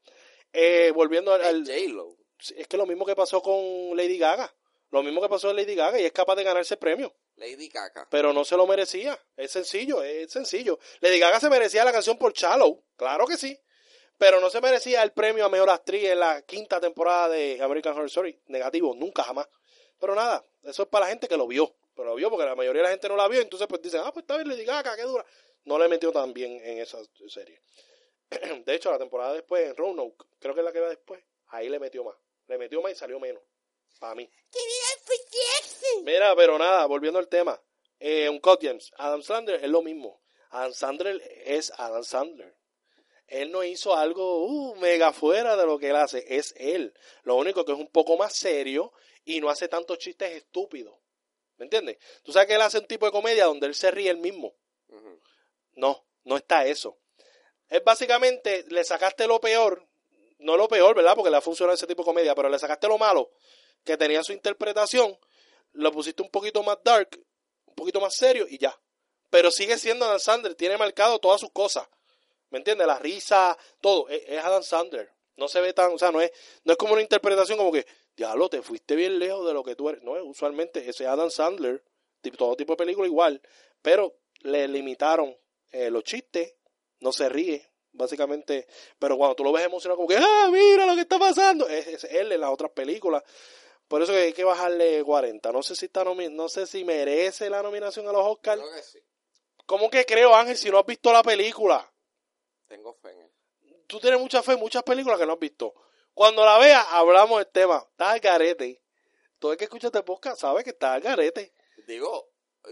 [0.53, 2.17] Eh, volviendo al, al- Es J-Lo.
[2.57, 4.53] es que lo mismo que pasó con Lady Gaga.
[4.89, 7.15] Lo mismo que pasó con Lady Gaga y es capaz de ganarse premio.
[7.35, 8.07] Lady Gaga.
[8.11, 9.17] Pero no se lo merecía.
[9.37, 10.79] Es sencillo, es sencillo.
[10.99, 12.83] Lady Gaga se merecía la canción por Shallow.
[12.97, 13.57] Claro que sí.
[14.21, 17.93] Pero no se merecía el premio a mejor actriz en la quinta temporada de American
[17.93, 18.39] Horror Story.
[18.49, 19.47] Negativo, nunca jamás.
[19.99, 21.75] Pero nada, eso es para la gente que lo vio.
[21.95, 23.41] Pero lo vio porque la mayoría de la gente no la vio.
[23.41, 25.25] Entonces pues dicen, ah, pues está bien Lady Gaga, qué dura.
[25.63, 26.99] No le metió tan bien en esa
[27.29, 27.63] serie.
[28.63, 31.67] De hecho, la temporada después en Roanoke, creo que es la que va después, ahí
[31.67, 32.15] le metió más.
[32.45, 33.41] Le metió más y salió menos.
[33.99, 34.29] Para mí.
[36.03, 37.59] Mira, pero nada, volviendo al tema.
[37.99, 40.21] Eh, un Cod James, Adam Sandler es lo mismo.
[40.51, 42.60] Adam Sandler es Adam Sandler.
[43.31, 46.93] Él no hizo algo uh, mega fuera de lo que él hace, es él.
[47.23, 48.91] Lo único que es un poco más serio
[49.23, 50.93] y no hace tantos chistes estúpidos.
[51.55, 51.97] ¿Me entiendes?
[52.23, 54.53] Tú sabes que él hace un tipo de comedia donde él se ríe él mismo.
[55.75, 56.97] No, no está eso.
[57.69, 59.87] Es básicamente, le sacaste lo peor,
[60.39, 61.15] no lo peor, ¿verdad?
[61.15, 63.31] Porque le ha funcionado ese tipo de comedia, pero le sacaste lo malo
[63.85, 65.17] que tenía su interpretación,
[65.71, 67.17] lo pusiste un poquito más dark,
[67.65, 68.77] un poquito más serio y ya.
[69.29, 71.87] Pero sigue siendo Adam Sandler, tiene marcado todas sus cosas.
[72.51, 72.85] ¿Me entiendes?
[72.87, 74.07] La risa, todo.
[74.09, 75.11] Es, es Adam Sandler.
[75.37, 76.31] No se ve tan, o sea, no es,
[76.65, 77.85] no es como una interpretación como que,
[78.15, 80.03] diablo, te fuiste bien lejos de lo que tú eres.
[80.03, 81.83] No, usualmente ese es Adam Sandler,
[82.21, 83.41] tipo- todo tipo de película igual,
[83.81, 85.35] pero le limitaron
[85.71, 86.53] eh, los chistes,
[86.99, 88.67] no se ríe, básicamente.
[88.99, 91.87] Pero cuando tú lo ves emocionado, como que, ah, mira lo que está pasando, es,
[91.87, 93.23] es él en las otras películas.
[93.87, 95.51] Por eso que hay que bajarle 40.
[95.51, 98.61] No sé si está no sé si merece la nominación a los Oscars.
[98.61, 98.99] Creo que sí.
[99.65, 101.90] ¿Cómo que creo, Ángel, si no has visto la película?
[102.71, 103.31] Tengo fe en él.
[103.85, 105.73] Tú tienes mucha fe en muchas películas que no has visto.
[106.13, 107.85] Cuando la veas, hablamos del tema.
[107.91, 108.81] Está al garete.
[109.39, 111.51] Todo el que escucha este podcast sabe que está al garete.
[111.85, 112.29] Digo,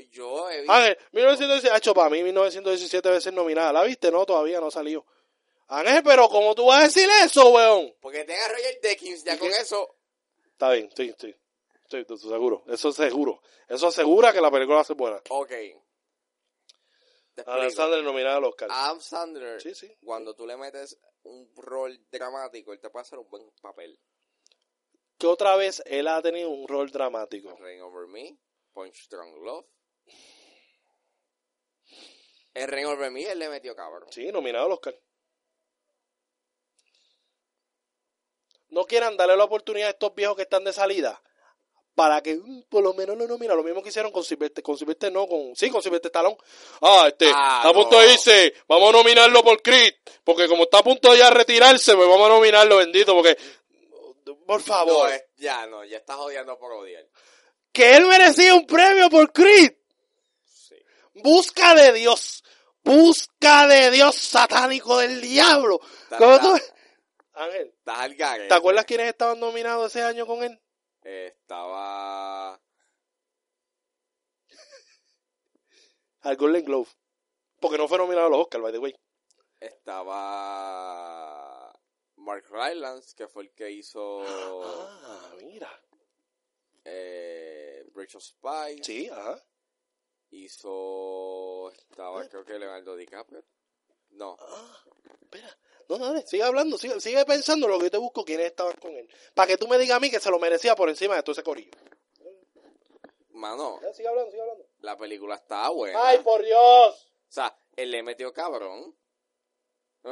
[0.10, 0.72] yo he visto...
[0.72, 3.74] Ángel, 1917, hecho para mí 1917 debe ser nominada.
[3.74, 4.10] ¿La viste?
[4.10, 5.06] No, todavía no salió.
[5.68, 7.94] Ángel, pero ¿cómo tú vas a decir eso, weón?
[8.00, 9.58] Porque tenga Roger Deakins, ya ¿Y con qué?
[9.58, 9.98] eso...
[10.54, 11.36] Está bien, sí, sí.
[11.90, 12.64] Sí, estoy seguro.
[12.70, 13.42] Eso es seguro.
[13.68, 15.22] Eso asegura que la película va a ser buena.
[15.28, 15.52] Ok.
[17.46, 18.70] Adam Sandler nominado al Oscar.
[18.72, 19.94] Adam Sandler, Sí, sí.
[20.04, 24.00] cuando tú le metes un rol dramático, él te puede hacer un buen papel.
[25.18, 27.56] ¿Qué otra vez él ha tenido un rol dramático?
[27.58, 28.38] Rain Over Me,
[28.72, 29.66] Punch Strong Love.
[32.54, 34.10] En Rain Over Me él le metió cabrón.
[34.12, 34.96] Sí, nominado al Oscar.
[38.70, 41.22] No quieran darle la oportunidad a estos viejos que están de salida
[42.00, 43.58] para que mm, por lo menos lo nominan.
[43.58, 46.38] Lo mismo que hicieron con Silvestre, con Silvestre no, con, sí, con Silvestre Stallone.
[46.82, 48.02] Ah, este, Ah, está a punto no.
[48.02, 51.94] de irse, vamos a nominarlo por Creed, porque como está a punto de ya retirarse,
[51.98, 53.38] pues vamos a nominarlo, bendito, porque,
[54.48, 57.06] por favor, No, es- ya no, ya estás odiando por odiar.
[57.74, 59.74] que él merecía un premio por Creed.
[60.46, 60.76] Sí.
[61.16, 62.44] Busca de Dios,
[62.82, 65.82] busca de Dios satánico del diablo.
[66.04, 66.74] Está- ¿Cómo tú- está-
[67.34, 68.48] Ángel.
[68.48, 70.60] ¿te acuerdas quiénes estaban nominados ese año con él?
[71.02, 72.60] Estaba...
[76.22, 76.90] Al Golden Globe.
[77.62, 78.96] Porque no fue nominado a los Oscars, by the way.
[79.60, 81.00] Estaba...
[82.18, 84.22] Mark Rylance, que fue el que hizo...
[84.26, 85.70] Ah, mira.
[86.86, 88.86] eh, Bridge of Spies.
[88.86, 89.42] Sí, ajá.
[90.32, 91.72] Hizo...
[91.72, 93.44] Estaba creo que Leonardo DiCaprio.
[94.12, 94.38] No.
[94.40, 94.84] Ah,
[95.22, 95.58] espera.
[95.88, 98.92] No, dale, sigue hablando, sigue, sigue pensando lo que yo te busco quiénes estaban con
[98.92, 99.10] él.
[99.34, 101.32] Para que tú me digas a mí que se lo merecía por encima de todo
[101.32, 101.72] ese corillo.
[103.32, 104.66] Mano, Ya, Sigue hablando, sigue hablando.
[104.82, 106.00] la película estaba buena.
[106.08, 106.60] ¡Ay, por Dios!
[106.60, 108.96] O sea, él le metió cabrón.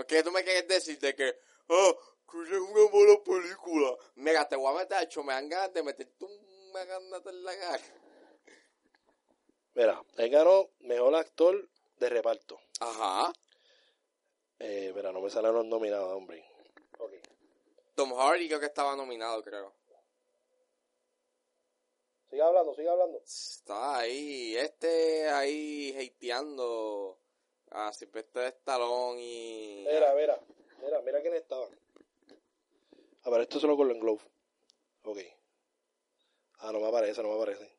[0.07, 1.35] ¿Qué tú me quieres decir de que,
[1.69, 1.93] ah,
[2.25, 3.95] Creed es una mala película?
[4.15, 7.57] Mira, te voy a meter, hecho, me dan ganas de meterte un megandate en la
[7.57, 7.83] cara.
[9.75, 11.69] Mira, él ganó mejor actor
[11.99, 12.59] de reparto.
[12.79, 13.31] Ajá.
[14.59, 16.43] Eh, mira, no me salieron los nominados, hombre.
[16.99, 17.13] Ok.
[17.95, 19.73] Tom Hardy creo que estaba nominado, creo.
[22.29, 23.19] Sigue hablando, sigue hablando.
[23.19, 27.17] Está ahí, este ahí hateando
[27.71, 29.85] a Sylvester Stallone y...
[29.87, 30.39] Mira, mira,
[30.83, 31.67] mira, mira quién estaba.
[33.23, 34.21] A ver, esto solo con el Globe.
[35.03, 35.19] Ok.
[36.59, 37.71] Ah, no me aparece, no me aparece.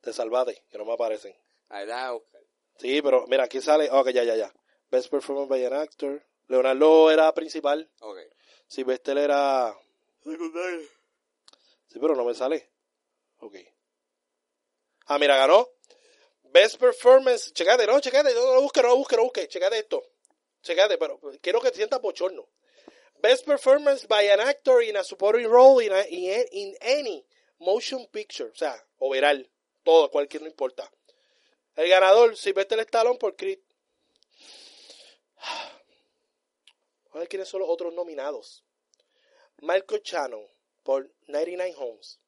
[0.00, 1.34] Te salvate, que no me aparecen.
[1.68, 2.33] Ahí déjame buscar.
[2.78, 3.88] Sí, pero mira, aquí sale.
[3.90, 4.52] Ok, ya, ya, ya.
[4.90, 6.22] Best Performance by an Actor.
[6.48, 7.88] Leonardo era principal.
[8.00, 8.18] Ok.
[8.66, 9.74] Sylvester era.
[10.22, 10.80] Secundario.
[11.88, 12.70] Sí, pero no me sale.
[13.38, 13.56] Ok.
[15.06, 15.68] Ah, mira, ganó.
[16.44, 17.52] Best Performance.
[17.52, 18.34] Checate, no, checate.
[18.34, 19.30] No, no lo busque, no lo busque, no lo.
[19.46, 20.02] Checate esto.
[20.62, 22.48] Checate, pero quiero que te sientas bochorno.
[23.20, 27.24] Best Performance by an Actor in a Supporting Role in, a- in, in any
[27.58, 28.50] Motion Picture.
[28.50, 29.48] O sea, overall.
[29.82, 30.90] Todo, cualquier, no importa.
[31.76, 33.58] El ganador, Sylvester Stallone por Creed.
[37.12, 38.64] A ver quiénes son los otros nominados.
[39.58, 40.46] Michael Shannon
[40.82, 42.20] por 99 Homes.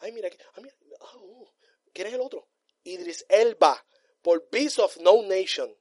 [0.00, 1.48] Ay, mira, ay, mira, ah, uh,
[1.92, 2.48] ¿quién es el otro?
[2.84, 3.84] Idris Elba
[4.22, 5.76] por Beast of No Nation.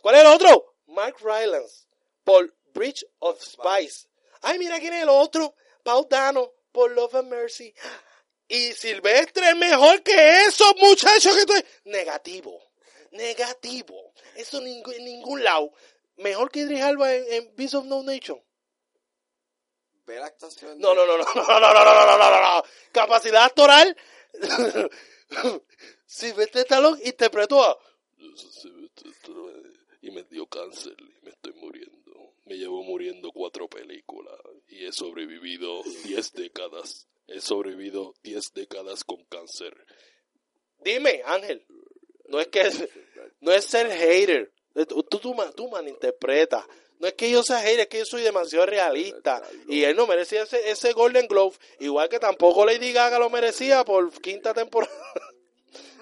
[0.00, 0.74] ¿Cuál es el otro?
[0.86, 1.86] Mark Rylance
[2.24, 4.08] por Bridge of Spies.
[4.42, 5.54] Ay, mira quién es el otro.
[5.82, 7.74] Paul Dano por Love and Mercy.
[8.50, 11.64] Y Silvestre es mejor que esos muchachos que estoy.
[11.84, 12.60] Negativo.
[13.12, 14.12] Negativo.
[14.34, 15.72] Eso en ningún lado.
[16.16, 18.42] Mejor que Idris Elba en, en Beast of No Nation.
[20.04, 20.80] Ve la actuación.
[20.80, 22.64] No, no, no, no, no, no, no, no, no, no, no, no.
[22.90, 23.96] Capacidad actoral.
[26.06, 27.78] Silvestre Stallone interpretó a...
[30.02, 32.34] Y me dio cáncer y me estoy muriendo.
[32.46, 37.06] Me llevo muriendo cuatro películas y he sobrevivido diez décadas.
[37.30, 39.74] He sobrevivido diez décadas con cáncer.
[40.80, 41.64] Dime, Ángel.
[42.26, 42.62] No es que...
[43.40, 44.52] No es ser hater.
[44.88, 46.64] Tú, tú, tú, ma- tú malinterpretas.
[46.98, 49.42] No es que yo sea hater, es que yo soy demasiado realista.
[49.68, 51.56] Y él no merecía ese, ese Golden Globe.
[51.78, 54.92] Igual que tampoco Lady Gaga lo merecía por quinta temporada.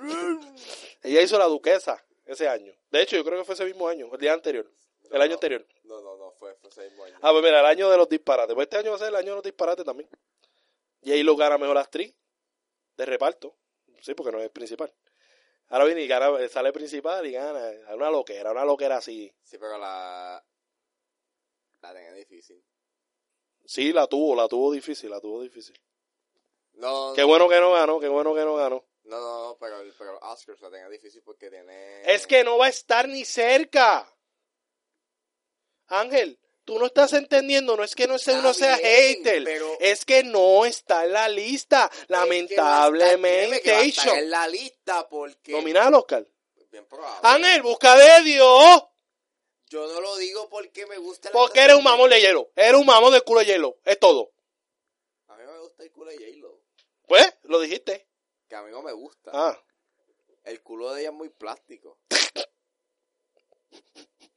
[1.02, 2.72] Ella hizo la duquesa ese año.
[2.90, 4.70] De hecho, yo creo que fue ese mismo año, el día anterior.
[5.10, 5.66] El año anterior.
[5.84, 7.14] No, no, no, fue, fue ese mismo año.
[7.22, 8.54] Ah, pues mira, el año de los disparates.
[8.54, 10.08] Pues este año va a ser el año de los disparates también.
[11.02, 12.14] Y ahí lo gana mejor actriz
[12.96, 13.56] de reparto.
[14.00, 14.92] Sí, porque no es principal.
[15.68, 17.70] Ahora viene y gana, sale principal y gana.
[17.94, 19.32] Una loquera, una loquera así.
[19.42, 20.42] Sí, pero la...
[21.80, 22.64] La tenía difícil.
[23.64, 25.78] Sí, la tuvo, la tuvo difícil, la tuvo difícil.
[26.72, 28.84] No, Qué bueno que no ganó, qué bueno que no ganó.
[29.04, 32.02] no, no, no, pero, pero los Oscars la tenía difícil porque tiene...
[32.02, 34.08] Es que no va a estar ni cerca.
[35.88, 36.38] Ángel,
[36.68, 39.78] tú no estás entendiendo, no es que no sea, Está uno sea bien, hater, pero-
[39.80, 43.60] es que no está en la lista, que a lamentablemente.
[43.60, 45.52] créeme que va a estar en la lista porque...
[45.52, 46.26] Nominada al Oscar.
[46.70, 47.20] Bien probable.
[47.22, 48.82] Ángel, busca de Dios,
[49.70, 52.74] Yo no lo digo porque me gusta la porque eres un mamón de hielo, eres
[52.78, 54.30] un mamón de culo de hielo, es todo.
[55.30, 56.60] mí no me gusta el culo de J-Lo.
[57.06, 58.06] Pues, lo dijiste.
[58.46, 59.30] Que a mí no me gusta.
[59.32, 59.58] Ah,
[60.44, 61.98] El culo de ella es muy plástico.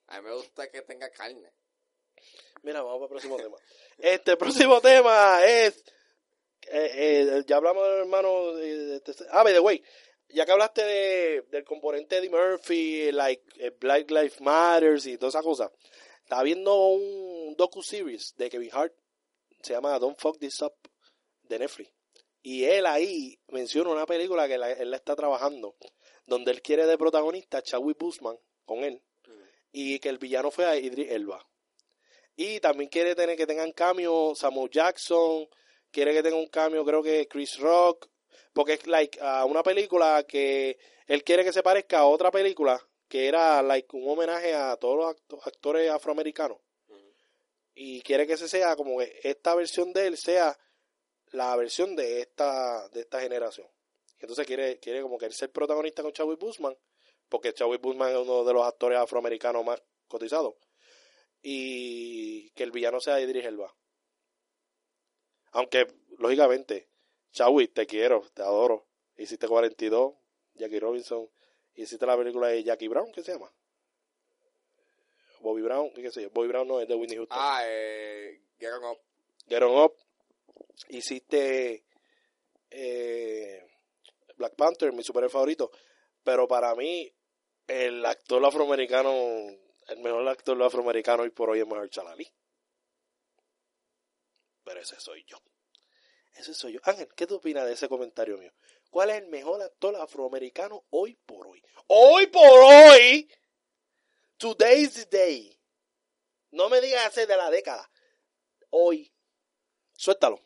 [0.08, 1.52] A mí me gusta que tenga carne.
[2.64, 3.58] Mira, vamos para el próximo tema.
[3.98, 5.84] Este próximo tema es.
[6.68, 8.52] eh, eh, ya hablamos del hermano.
[9.32, 9.84] Ah, by the way,
[10.30, 15.18] ya que hablaste de, del componente de Eddie Murphy, like eh, Black Lives Matters y
[15.18, 15.72] todas esas cosas,
[16.24, 18.94] estaba viendo un docu-series de Kevin Hart,
[19.62, 20.74] se llama Don't Fuck This Up,
[21.44, 21.92] de Netflix.
[22.44, 25.76] Y él ahí menciona una película que la- él la está trabajando,
[26.26, 29.02] donde él quiere de protagonista a Chadwick Boseman con él,
[29.74, 31.46] y que el villano fue a Idris Elba.
[32.36, 35.48] Y también quiere tener que tengan cambio Samuel Jackson,
[35.92, 38.08] quiere que tenga un cambio creo que Chris Rock,
[38.54, 40.78] porque es like a una película que
[41.08, 44.98] él quiere que se parezca a otra película que era like un homenaje a todos
[44.98, 46.58] los acto- actores afroamericanos.
[47.74, 50.58] Y quiere que ese sea como que esta versión de él sea
[51.32, 53.68] la versión de esta de esta generación.
[54.20, 56.78] Entonces quiere quiere como que él ser protagonista con Chadwick Boseman,
[57.28, 60.56] porque Chadwick Boseman es uno de los actores afroamericanos más cotizados
[61.42, 63.74] y que el villano sea Idris Elba.
[65.52, 65.88] Aunque
[66.18, 66.90] lógicamente
[67.32, 68.88] Chadwick te quiero, te adoro.
[69.18, 70.14] Hiciste 42,
[70.56, 71.30] Jackie Robinson,
[71.76, 73.52] hiciste la película de Jackie Brown, ¿qué se llama?
[75.42, 76.30] Bobby Brown, ¿qué sé yo?
[76.32, 77.38] Bobby Brown no es de Whitney Houston.
[77.40, 78.42] Ah, eh.
[78.60, 78.98] Get on up.
[79.48, 79.96] Get On Up,
[80.90, 81.84] hiciste
[82.70, 83.68] eh,
[84.38, 85.72] Black Panther, mi superhéroe favorito,
[86.24, 87.12] pero para mí
[87.68, 89.12] el actor afroamericano,
[89.92, 92.28] el mejor actor afroamericano hoy por hoy es Mahershala Ali.
[94.64, 95.38] Pero ese soy yo.
[96.34, 96.80] Ese soy yo.
[96.84, 98.54] Ángel, ¿qué tú opinas de ese comentario mío?
[98.90, 101.64] ¿Cuál es el mejor actor afroamericano hoy por hoy?
[101.88, 103.30] Hoy por hoy.
[104.38, 105.60] Today's the day.
[106.52, 107.90] No me digas hace de la década.
[108.70, 109.14] Hoy.
[109.94, 110.42] Suéltalo.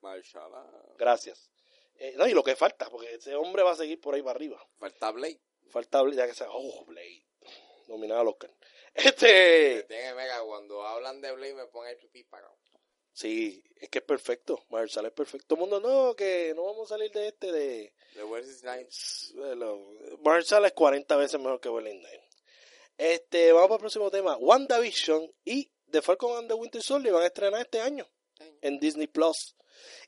[0.00, 0.64] Marshala.
[0.96, 1.50] Gracias.
[1.96, 4.36] Eh, no, y lo que falta, porque ese hombre va a seguir por ahí para
[4.36, 4.60] arriba.
[4.78, 5.40] Falta Blade.
[5.70, 7.23] Falta Blade, ya que sea, oh, Blade.
[7.88, 8.50] Nominado al Oscar.
[8.94, 10.40] Este, mega.
[10.44, 12.56] Cuando hablan de Blade me pone el pipí pagado.
[13.12, 14.64] sí, es que es perfecto.
[14.70, 15.46] Marshall es perfecto.
[15.48, 17.92] Todo el mundo, no, que no vamos a salir de este, de...
[19.34, 19.80] De lo-
[20.22, 22.08] Marshall es 40 veces mejor que Belinda.
[22.96, 24.36] Este, vamos para el próximo tema.
[24.36, 28.08] WandaVision y The Falcon and the Winter Soldier van a estrenar este año
[28.60, 29.56] en Disney Plus.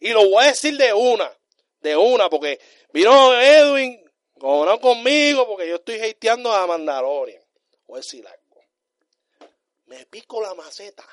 [0.01, 1.37] Y lo voy a decir de una,
[1.81, 2.61] de una, porque
[2.93, 4.01] vino Edwin,
[4.37, 7.43] no conmigo, porque yo estoy hateando a Mandalorian.
[7.87, 8.63] Voy a decir algo.
[9.87, 11.05] Me pico la maceta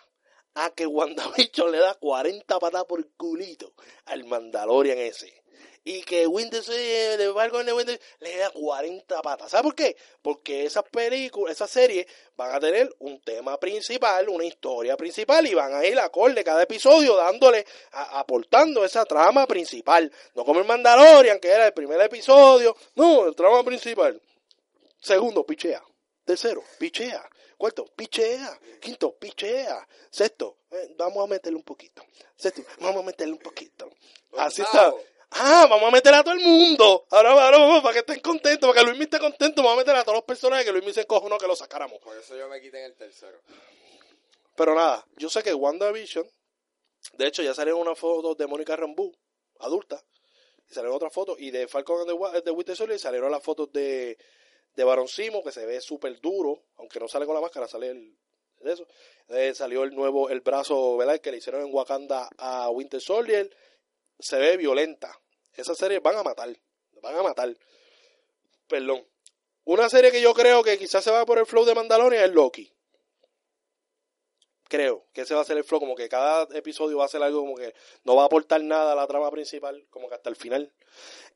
[0.55, 3.73] a que WandaVision le da 40 patas por culito
[4.05, 5.43] al Mandalorian ese.
[5.85, 9.51] Y que Winter Soldier, de le da 40 patas.
[9.51, 9.97] ¿Sabes por qué?
[10.21, 12.07] Porque esas películas, esas series
[12.37, 16.63] van a tener un tema principal, una historia principal y van a ir acorde cada
[16.63, 20.09] episodio dándole, aportando esa trama principal.
[20.35, 22.77] No como el Mandalorian, que era el primer episodio.
[22.95, 24.21] No, el trama principal.
[25.01, 25.83] Segundo, pichea.
[26.25, 27.29] Tercero, pichea.
[27.57, 28.59] Cuarto, pichea.
[28.79, 29.87] Quinto, pichea.
[30.09, 32.03] Sexto, eh, vamos a meterle un poquito.
[32.35, 33.89] Sexto, vamos a meterle un poquito.
[34.37, 34.93] Así está.
[35.35, 37.05] Ah, vamos a meter a todo el mundo.
[37.09, 39.95] Ahora, ahora vamos, para que estén contentos, para que Luis esté contento, vamos a meter
[39.95, 41.99] a todos los personajes que Luis se encojonó que lo sacáramos.
[41.99, 43.39] Por eso yo me quité en el tercero.
[44.55, 46.29] Pero nada, yo sé que WandaVision,
[47.13, 49.11] de hecho ya salieron unas fotos de Mónica Rambeau,
[49.59, 50.03] adulta,
[50.69, 53.71] y salieron otras fotos, y de Falcon and the, the Winter Soldier salieron las fotos
[53.71, 54.15] de,
[54.75, 57.89] de Baron Simo, que se ve súper duro, aunque no sale con la máscara, sale
[57.89, 58.17] el,
[58.61, 58.87] eso.
[59.29, 61.19] Eh, salió el nuevo, el brazo, ¿verdad?
[61.19, 63.49] Que le hicieron en Wakanda a Winter Soldier,
[64.19, 65.19] se ve violenta.
[65.53, 66.55] Esas series van a matar,
[67.01, 67.55] van a matar.
[68.67, 69.05] Perdón.
[69.65, 72.31] Una serie que yo creo que quizás se va por el flow de Mandalorian es
[72.31, 72.73] Loki
[74.73, 77.21] creo que ese va a ser el flow, como que cada episodio va a ser
[77.21, 80.31] algo como que no va a aportar nada a la trama principal, como que hasta
[80.31, 80.73] el final.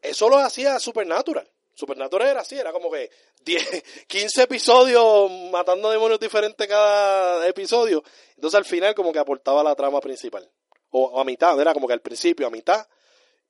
[0.02, 1.48] Eso lo hacía Supernatural.
[1.78, 3.12] Supernatural era así, era como que
[3.42, 8.04] 10, 15 episodios matando demonios diferentes cada episodio.
[8.36, 10.50] Entonces al final como que aportaba la trama principal.
[10.90, 12.88] O, o a mitad, era como que al principio, a mitad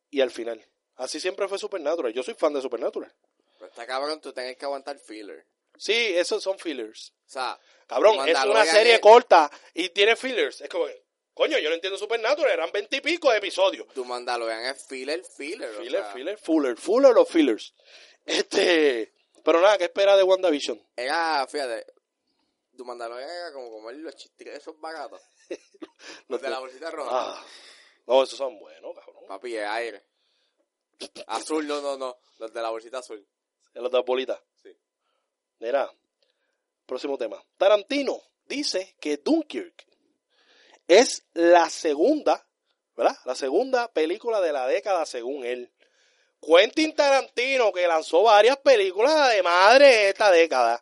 [0.09, 0.61] y al final.
[0.97, 2.11] Así siempre fue Supernatural.
[2.11, 3.13] Yo soy fan de Supernatural.
[3.59, 5.45] Pero está cabrón, tú tenés que aguantar filler.
[5.77, 7.13] Sí, esos son fillers.
[7.27, 10.59] O sea, Cabrón, es una serie corta y tiene fillers.
[10.59, 11.03] Es como que,
[11.33, 13.87] coño, yo no entiendo Supernatural, eran veintipico episodios.
[13.93, 15.69] tu Mandalorian es filler, filler.
[15.69, 17.73] o Filler, sea, filler, fuller, fuller o fillers.
[18.27, 19.13] Este,
[19.43, 20.79] pero nada, ¿qué espera de WandaVision?
[20.95, 21.85] Era, fíjate,
[22.75, 25.21] tu Mandalorian era como comer los chistes esos baratos.
[26.27, 27.09] Los de la bolsita roja.
[27.11, 27.45] Ah,
[28.05, 29.23] no, esos son buenos, cabrón.
[29.27, 30.03] Papi, es aire.
[31.27, 32.17] Azul, no, no, no.
[32.37, 33.25] Los de la bolsita azul.
[33.73, 34.39] En las dos bolitas.
[34.61, 34.75] Sí.
[35.59, 35.89] Mira,
[36.85, 37.41] próximo tema.
[37.57, 39.85] Tarantino dice que Dunkirk
[40.87, 42.47] es la segunda
[42.97, 43.15] ¿verdad?
[43.25, 45.71] La segunda película de la década según él.
[46.47, 50.81] Quentin Tarantino, que lanzó varias películas de madre esta década,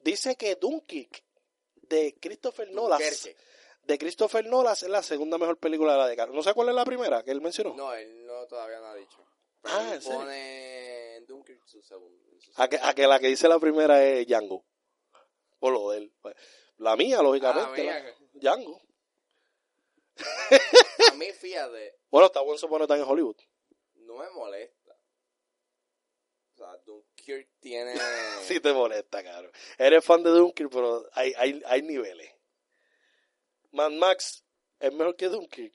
[0.00, 1.22] dice que Dunkirk
[1.82, 3.00] de Christopher Nolan,
[3.84, 6.32] de Christopher Nolan es la segunda mejor película de la década.
[6.32, 7.74] No sé cuál es la primera que él mencionó.
[7.74, 9.24] No, él no todavía no ha dicho.
[9.62, 12.18] Pero Ah, él pone Dunkirk su segundo.
[12.40, 14.64] su A que, a que la que dice la primera es Django.
[15.60, 16.12] Por lo de él.
[16.20, 16.34] Pues,
[16.78, 17.88] La mía, lógicamente.
[17.88, 18.14] Ah, la- mía.
[18.34, 18.80] Django.
[21.12, 23.36] A mí, fíjate, Bueno, está bueno suponer tan en Hollywood.
[23.96, 24.75] no me molesta.
[27.26, 27.94] Dunkirk tiene...
[28.46, 29.50] Sí te molesta, cabrón.
[29.78, 32.30] Eres fan de Dunkirk, pero hay, hay, hay niveles.
[33.72, 34.44] Mad Max
[34.78, 35.74] es mejor que Dunkirk.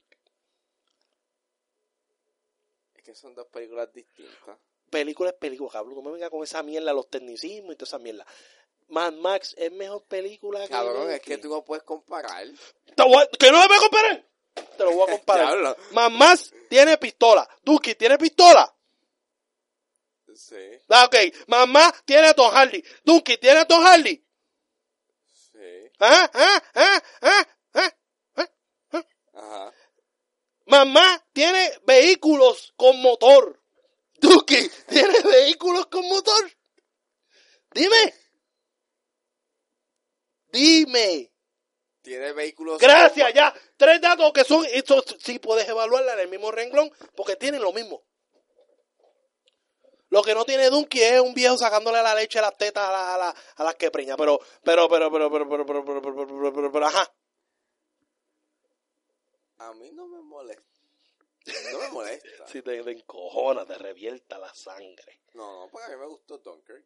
[2.95, 4.57] Es que son dos películas distintas.
[4.89, 5.95] Película es película, cabrón.
[5.95, 8.25] No me venga con esa mierda, los tecnicismos y toda esa mierda.
[8.87, 12.45] Mad Max es mejor película que Cabrón, es que tú no puedes comparar.
[12.95, 14.25] Te voy a- ¿Que no a comparar?
[14.77, 15.77] Te lo voy a comparar.
[15.91, 17.47] Mad Max tiene pistola.
[17.63, 18.73] Dunkirk tiene pistola.
[20.35, 21.15] Sí, Ah, ok.
[21.47, 22.83] Mamá tiene a Tom Hardy.
[23.03, 24.23] Dunkirk tiene a Tom Hardy.
[25.51, 25.91] sí.
[25.99, 26.29] ¿Ah?
[26.33, 26.63] ¿Ah?
[26.73, 27.03] ¿Ah?
[27.21, 27.45] ¿Ah?
[27.73, 29.05] ¿Ah?
[29.33, 29.73] Ajá.
[30.65, 33.61] Mamá tiene vehículos con motor.
[34.15, 36.51] Duki tiene vehículos con motor.
[37.73, 38.13] Dime.
[40.51, 41.31] Dime.
[42.01, 42.79] Tiene vehículos...
[42.79, 43.53] Gracias, ya.
[43.77, 47.71] Tres datos que son, eso sí puedes evaluarla en el mismo renglón porque tienen lo
[47.73, 48.03] mismo.
[50.11, 52.91] Lo que no tiene Dunky es un viejo sacándole la leche a las tetas a,
[52.91, 54.15] la- a, la- a las que preña.
[54.17, 57.11] Pero, pero, pero, pero, pero, pero, pero, pero, pero, pero, pero, pero, pero, ajá.
[59.59, 60.79] A mí no me molesta.
[61.73, 62.47] No me molesta.
[62.47, 65.21] Si te, te encojona, te revierta la sangre.
[65.33, 66.85] No, no, porque a mí me gustó Dunkirk.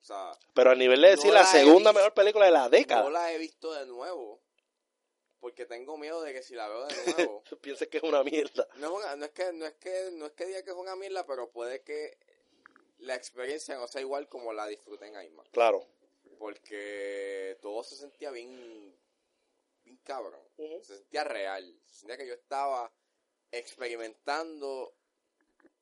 [0.00, 1.92] O sea, Pero a nivel de decir No la segunda visto.
[1.94, 3.02] mejor película de la década.
[3.04, 4.40] no la he visto de nuevo.
[5.40, 7.42] Porque tengo miedo de que si la veo de nuevo...
[7.60, 8.66] Pienses que es una mierda.
[8.76, 10.76] No es, una- no es que no es que no es que diga que es
[10.76, 12.16] una mierda, pero puede que
[13.02, 15.50] la experiencia no sea igual como la disfruté en IMAX.
[15.50, 15.86] Claro.
[16.38, 18.96] Porque todo se sentía bien
[19.84, 20.40] bien cabrón.
[20.56, 21.80] Se sentía real.
[21.86, 22.92] Se sentía que yo estaba
[23.50, 24.94] experimentando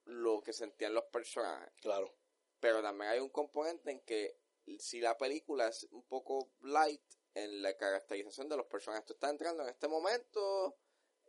[0.07, 1.73] lo que sentían los personajes.
[1.81, 2.13] Claro.
[2.59, 4.37] Pero también hay un componente en que
[4.79, 7.03] si la película es un poco light
[7.35, 10.77] en la caracterización de los personajes, tú estás entrando en este momento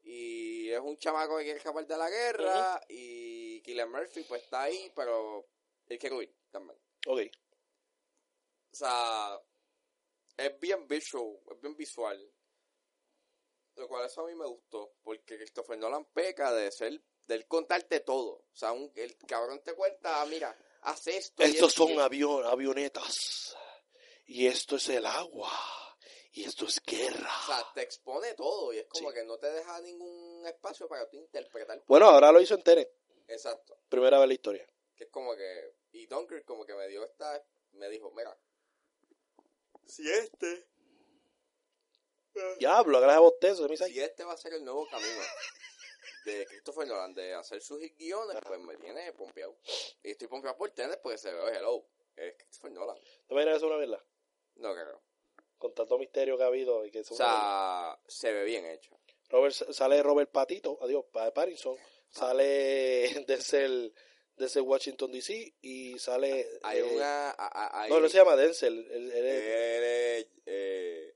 [0.03, 4.63] y es un chamaco que quiere escapar de la guerra y Killian Murphy pues está
[4.63, 5.47] ahí, pero
[5.93, 6.77] él quiere huir también.
[7.07, 7.21] Ok.
[8.71, 9.39] O sea,
[10.37, 12.33] es bien visual, es bien visual.
[13.75, 17.47] Lo cual eso a mí me gustó, porque Christopher Nolan peca de ser, de él
[17.47, 18.31] contarte todo.
[18.51, 21.41] O sea, un- el cabrón te cuenta, mira, haz esto.
[21.43, 23.55] Estos son avión, avionetas.
[24.25, 25.49] Y esto es el agua.
[26.33, 27.29] Y esto es guerra.
[27.43, 29.15] O sea, te expone todo y es como Sí.
[29.15, 31.83] que no te deja ningún espacio para tú interpretar.
[31.87, 32.89] Bueno, ahora lo hizo en Tenet.
[33.27, 33.77] Exacto.
[33.89, 34.67] Primera vez en la historia.
[34.95, 35.75] Que es como que.
[35.91, 37.43] Y Dunkirk como que me dio esta.
[37.73, 38.37] Me dijo, mira.
[39.85, 40.67] Si este.
[42.59, 43.67] Diablo, gracias a bostezo.
[43.67, 45.21] mi Si este va a ser el nuevo camino
[46.25, 49.57] de Christopher Nolan de hacer sus guiones, pues me tiene pompeado.
[50.03, 51.85] Y estoy pompeado por tener porque se ve hello.
[52.15, 52.97] Es Christopher Nolan.
[53.27, 54.05] ¿Te imaginas que es una mierda?
[54.55, 55.01] No creo.
[55.57, 56.85] Con tanto misterio que ha habido.
[56.85, 58.97] Y que O sea, se ve bien hecho.
[59.29, 60.77] Robert, sale Robert Patito.
[60.81, 61.05] Adiós.
[61.11, 61.77] Pa- Pattinson.
[62.09, 63.93] Sale Denzel,
[64.37, 65.53] Denzel Washington DC.
[65.61, 66.47] Y sale.
[66.63, 67.35] Hay eh, una.
[67.37, 68.79] hay- No, no se llama Denzel.
[68.91, 71.15] él- él es- Eh, eh,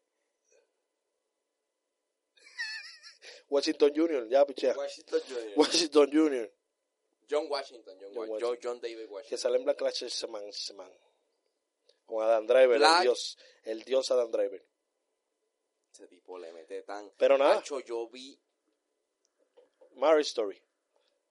[3.50, 4.28] Washington Jr.
[4.30, 4.76] Ya, pichea.
[4.76, 5.54] Washington Jr.
[5.56, 6.52] Washington Jr.
[7.30, 8.60] John Washington, John, John Wa- Washington.
[8.62, 9.38] John- David que Washington.
[9.40, 10.92] sale en Black Clash Seman, Seman.
[12.06, 14.64] Con Adam Driver, Black- el dios, el dios Adam Driver.
[15.92, 17.10] Ese tipo le mete tan.
[17.18, 18.38] Pero nada, Macho, yo vi.
[19.96, 20.62] Marriage Story.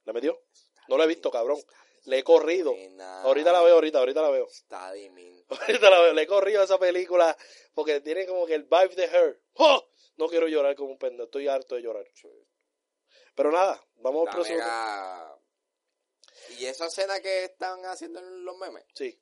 [0.04, 0.40] ¿La metió?
[0.88, 1.58] No la he visto, cabrón.
[2.04, 2.74] Le he corrido.
[3.22, 4.46] Ahorita la veo, ahorita, ahorita la veo.
[4.46, 4.88] Está.
[4.88, 6.12] Ahorita la veo.
[6.12, 7.36] Le he corrido a esa película
[7.74, 9.40] porque tiene como que el vibe de her.
[9.54, 9.82] ¡Oh!
[10.16, 11.24] No quiero llorar como un pendejo.
[11.24, 12.04] Estoy harto de llorar.
[13.34, 14.58] Pero nada, vamos al La próximo.
[14.58, 15.38] mega-
[16.58, 18.84] Y esa escena que están haciendo en los memes.
[18.94, 19.18] Sí.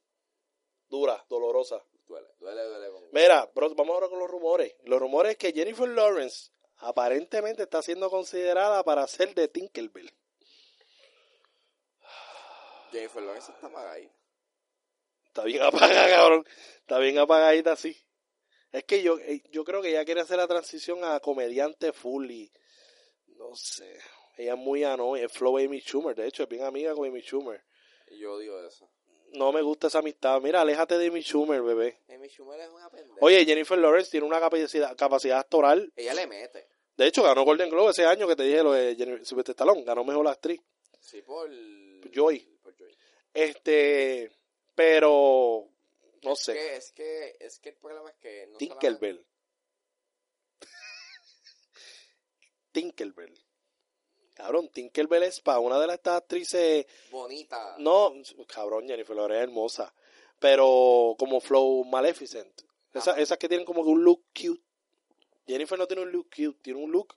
[0.88, 1.82] Dura, dolorosa.
[2.06, 2.90] Duele, duele, duele.
[2.90, 4.74] con- Mira, bro, vamos ahora con los rumores.
[4.84, 10.12] Los rumores es que Jennifer Lawrence aparentemente está siendo considerada para ser de Tinkerbell.
[12.92, 14.14] Jennifer Lawrence está apagadita.
[15.26, 16.46] Está bien apagada, cabrón.
[16.80, 17.96] Está bien apagadita así.
[18.70, 22.30] Es que yo, eh, yo creo que ella quiere hacer la transición a comediante full
[22.30, 22.52] y
[23.38, 23.98] no sé.
[24.36, 26.14] Ella es muy ano, es flow Amy Schumer.
[26.14, 27.62] De hecho, es bien amiga con Amy Schumer.
[28.10, 28.90] Yo odio eso.
[29.32, 30.40] No me gusta esa amistad.
[30.40, 32.00] Mira, aléjate de Amy Schumer, bebé.
[32.08, 33.18] Amy Schumer es una pendeja.
[33.20, 35.92] Oye, Jennifer Lawrence tiene una capacidad, capacidad actoral.
[35.96, 36.68] Ella le mete.
[36.96, 39.84] De hecho, ganó Golden Globe ese año que te dije lo de Jennifer Sylvester Stallone.
[39.84, 40.60] Ganó mejor actriz.
[41.00, 41.50] Sí, por...
[42.10, 42.51] Joy.
[43.34, 44.30] Este,
[44.74, 45.68] pero,
[46.22, 46.52] no Es sé.
[46.54, 49.24] que, es que, es que el problema es que no Tinkerbell.
[52.72, 53.34] Tinkerbell.
[54.34, 56.86] Cabrón, Tinkerbell es para una de las estas actrices.
[57.10, 57.76] bonita.
[57.78, 58.12] No,
[58.48, 59.94] cabrón, Jennifer Lawrence es hermosa.
[60.38, 62.62] Pero como Flow Maleficent.
[62.94, 63.20] Esa- Ajá.
[63.20, 64.62] esas que tienen como que un look cute.
[65.46, 67.14] Jennifer no tiene un look cute, tiene un look.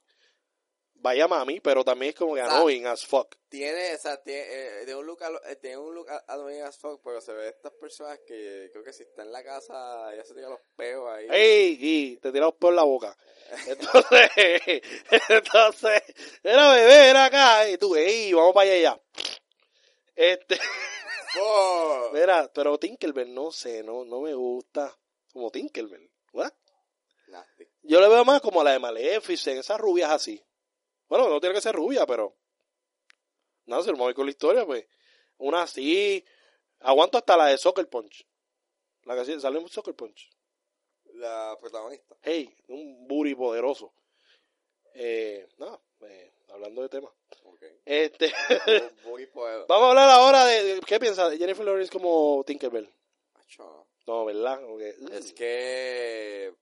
[0.98, 3.36] Vaya mami, pero también es como que sea, annoying as fuck.
[3.48, 6.76] Tiene, o sea, tiene, eh, tiene un look, eh, tiene un look a- annoying as
[6.78, 10.14] fuck, pero se ve de estas personas que creo que si está en la casa
[10.16, 11.26] ya se tira los peos ahí.
[11.30, 11.78] ¡Ey!
[11.80, 13.16] Y te tiras por la boca.
[13.68, 14.30] Entonces,
[15.28, 16.02] entonces,
[16.42, 17.68] era bebé, era acá.
[17.68, 18.32] Y tú, ¡ey!
[18.32, 19.00] Vamos para allá.
[20.16, 20.58] Este,
[21.40, 22.10] ¡Oh!
[22.12, 24.96] mira, pero Tinkerbell, no sé, no, no me gusta.
[25.32, 26.10] Como Tinkerbell.
[26.32, 26.52] ¿What?
[27.28, 27.64] Nasty.
[27.82, 30.42] Yo le veo más como a la de Maleficent, esas rubias así.
[31.08, 32.36] Bueno, no tiene que ser rubia, pero.
[33.66, 34.86] No, si a ir con la historia, pues.
[35.38, 36.24] Una así.
[36.80, 38.26] Aguanto hasta la de Soccer Punch.
[39.04, 40.30] La que salió en Soccer Punch.
[41.14, 42.16] La protagonista.
[42.22, 43.92] Hey, un booty poderoso.
[44.94, 47.12] Eh, no, eh, hablando de temas.
[47.44, 47.62] Ok.
[47.84, 48.32] Este,
[49.68, 52.90] vamos a hablar ahora de, ¿qué piensas de Jennifer Lawrence como Tinkerbell?
[54.06, 54.60] No, ¿verdad?
[55.12, 56.54] Es que.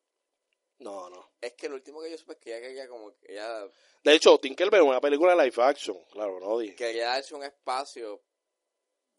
[0.84, 1.30] No, no.
[1.40, 3.66] Es que lo último que yo supe es que ella quería como que ella
[4.04, 6.76] De hecho, Tinkerbell es una película de live action, claro, no dije.
[6.76, 8.22] quería darse un espacio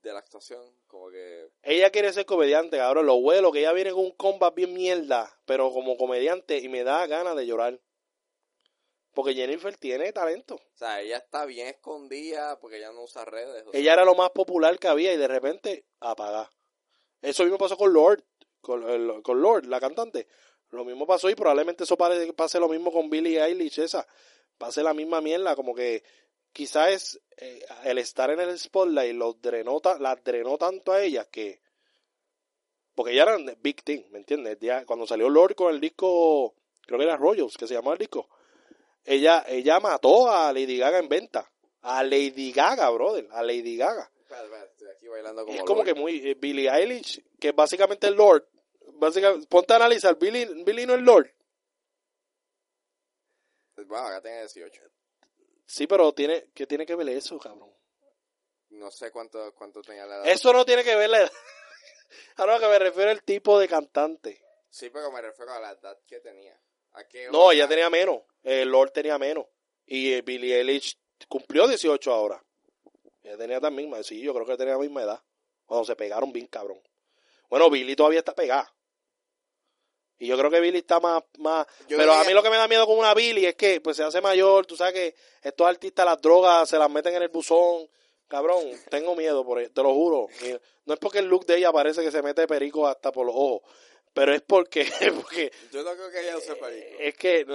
[0.02, 3.08] de la actuación, como que Ella quiere ser comediante, cabrón.
[3.08, 6.84] Lo bueno que ella viene con un combat bien mierda, pero como comediante y me
[6.84, 7.80] da ganas de llorar.
[9.14, 10.56] Porque Jennifer tiene talento.
[10.56, 13.64] o sea, ella está bien escondida porque ella no usa redes.
[13.66, 16.52] o sea, Ella era lo más popular que había y de repente apaga.
[17.22, 18.24] Eso mismo pasó con Lord,
[18.60, 20.28] con, el- con Lord, la cantante.
[20.72, 24.08] Lo mismo pasó y probablemente eso pare- pase lo mismo con Billie Eilish, esa.
[24.58, 26.04] Pase la misma mierda, como que
[26.54, 31.28] quizás es eh, el estar en el spotlight los drenó, las drenó tanto a ellas
[31.30, 31.62] que...
[32.96, 34.58] Porque ella eran big thing, ¿me entiendes?
[34.62, 38.00] Ya, cuando salió Lord con el disco, creo que era Royals, que se llamaba el
[38.00, 38.30] disco,
[39.04, 41.52] ella, ella mató a Lady Gaga en venta.
[41.82, 44.10] A Lady Gaga, brother, a Lady Gaga.
[44.72, 48.16] estoy aquí bailando como es como que muy eh, Billie Eilish, que es básicamente el
[48.16, 48.48] Lord.
[48.96, 51.30] Básicamente, ponte a analizar, Billie, Billie no es Lord.
[53.76, 54.82] Bueno, acá tiene 18.
[55.66, 57.70] Sí, pero tiene, ¿qué tiene que ver eso, cabrón?
[58.70, 60.28] No sé cuánto, cuánto tenía la edad.
[60.28, 61.32] Eso no tiene que ver la edad.
[62.38, 64.42] A lo que me refiero al tipo de cantante.
[64.70, 66.58] Sí, pero me refiero a la edad que tenía.
[66.94, 68.22] ¿A qué No, ella tenía menos.
[68.44, 69.46] El Lord tenía menos.
[69.86, 72.44] Y eh, Billie Eilish cumplió 18 ahora.
[73.24, 75.24] Ella tenía también, sí, yo creo que tenía la misma edad.
[75.66, 76.80] Cuando se pegaron bien cabrón.
[77.50, 78.75] Bueno, Billie todavía está pegada.
[80.18, 81.24] Y yo creo que Billie está más...
[81.40, 83.82] más Yo pero a mí lo que me da miedo con una Billie es que
[83.82, 84.66] pues se hace mayor.
[84.66, 87.90] Tú sabes que estos artistas las drogas se las meten en el buzón.
[88.28, 90.28] Cabrón, tengo miedo por ella, te lo juro.
[90.86, 93.36] No es porque el look de ella parece que se mete perico hasta por los
[93.36, 93.62] ojos.
[94.14, 96.98] Pero es porque, porque Yo no creo que ella use perico.
[97.00, 97.46] es que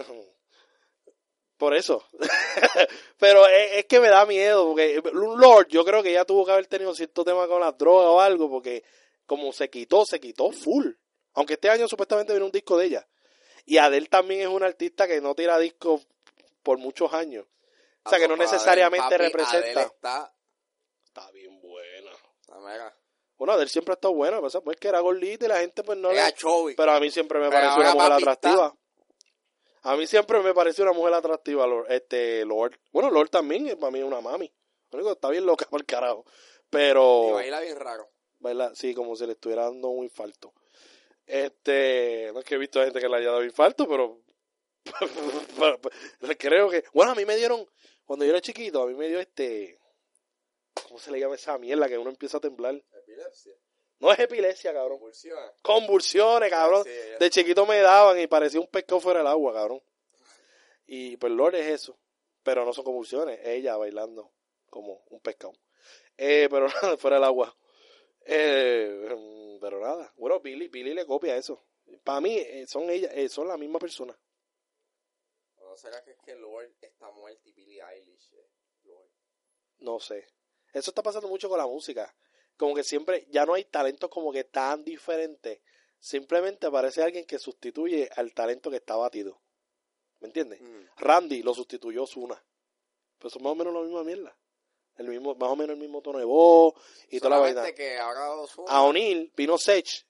[1.56, 2.02] por eso
[3.18, 6.52] pero es, es que me da miedo porque Lord yo creo que ya tuvo que
[6.52, 8.82] haber tenido cierto tema con las drogas o algo porque
[9.26, 10.86] como se quitó se quitó full
[11.34, 13.08] aunque este año supuestamente viene un disco de ella
[13.64, 16.06] y Adele también es una artista que no tira discos
[16.62, 17.46] por muchos años
[18.04, 20.34] o sea que no Adele, necesariamente papi, representa Adele está...
[21.04, 22.10] está bien buena
[22.48, 22.96] la mega.
[23.36, 25.98] bueno Adele siempre ha estado buena pues, pues que era gordita y la gente pues
[25.98, 26.74] no le Ella Chovy.
[26.74, 28.76] Pero a mí siempre me Pero pareció una mujer atractiva.
[29.82, 32.78] A mí siempre me pareció una mujer atractiva, Lord, este Lord.
[32.92, 34.52] Bueno, Lord también es para mí una mami.
[34.92, 36.24] Único está bien loca por el carajo.
[36.26, 38.10] Y Pero, baila bien raro.
[38.38, 40.52] baila, sí, como si le estuviera dando un infarto.
[41.30, 44.20] Este, no es que he visto gente que le haya dado infarto, pero
[46.38, 47.64] creo que, bueno, a mí me dieron,
[48.04, 49.78] cuando yo era chiquito, a mí me dio este,
[50.74, 52.74] ¿cómo se le llama esa mierda que uno empieza a temblar?
[52.74, 53.54] Epilepsia.
[54.00, 54.98] No es epilepsia, cabrón.
[54.98, 55.38] Convulsión.
[55.62, 56.82] Convulsiones, cabrón.
[56.82, 59.80] Sí, De chiquito me daban y parecía un pescado fuera del agua, cabrón.
[60.86, 61.96] Y pues Lord es eso.
[62.42, 64.32] Pero no son convulsiones, ella bailando
[64.68, 65.52] como un pescado.
[66.16, 66.68] Eh, pero
[66.98, 67.56] fuera del agua.
[68.24, 70.12] Eh, pero nada.
[70.16, 71.62] Bueno, Billy, Billy le copia eso.
[72.04, 74.18] Para mí eh, son ellas, eh, son la misma persona.
[75.58, 78.32] ¿No será que es que Lord está muerta y Billie Eilish
[78.82, 79.10] Lord?
[79.78, 80.26] No sé.
[80.72, 82.14] Eso está pasando mucho con la música.
[82.56, 85.60] Como que siempre ya no hay talentos como que tan diferentes.
[85.98, 89.40] Simplemente aparece alguien que sustituye al talento que está batido.
[90.20, 90.60] ¿Me entiendes?
[90.60, 90.86] Mm.
[90.96, 92.42] Randy lo sustituyó Zuna.
[93.18, 94.36] Pues son más o menos la misma mierda.
[95.00, 96.74] El mismo, más o menos el mismo tono de voz
[97.08, 97.72] y toda la vaina.
[97.72, 98.70] que ahora Ozuna...
[98.70, 100.04] A O'Neill vino Sech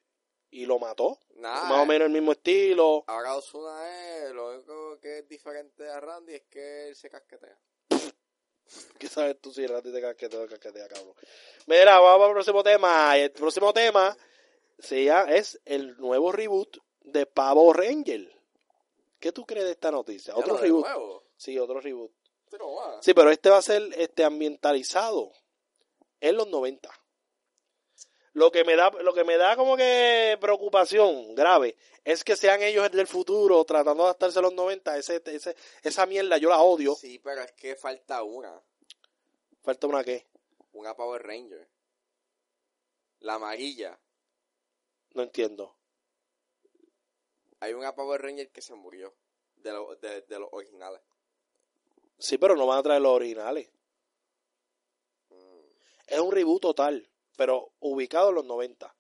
[0.51, 1.19] y lo mató.
[1.37, 3.05] Más o menos el mismo estilo.
[3.07, 3.89] Ahora Ozuna
[4.27, 4.33] es...
[4.33, 7.57] Lo único que es diferente a Randy es que él se casquetea.
[8.99, 11.15] ¿Qué sabes tú si Randy te casquetea o casquetea, cabrón?
[11.67, 13.17] Mira, vamos al próximo tema.
[13.17, 14.17] El próximo tema
[14.79, 18.29] se llama- es el nuevo reboot de Pavo Ranger.
[19.21, 20.35] ¿Qué tú crees de esta noticia?
[20.35, 20.85] Otro reboot.
[20.85, 21.23] nuevo.
[21.37, 22.11] Sí, otro reboot.
[23.03, 25.33] Sí, pero este va a ser este ambientalizado
[26.21, 26.91] en los 90.
[28.33, 32.63] Lo que me da, lo que me da como que preocupación grave es que sean
[32.63, 34.97] ellos del futuro tratando de adaptarse a los 90.
[34.99, 36.95] Ese, ese, esa mierda yo la odio.
[36.95, 38.63] Sí, pero es que falta una.
[39.63, 40.29] Falta una qué.
[40.73, 41.69] Una Power Ranger.
[43.21, 43.99] La amarilla.
[45.15, 45.77] No entiendo.
[47.59, 49.15] Hay una Power Ranger que se murió.
[49.57, 51.03] De, lo- de, de los originales.
[52.21, 53.71] Sí, pero no van a traer los originales.
[56.07, 58.95] Es un reboot total, pero ubicado en los 90.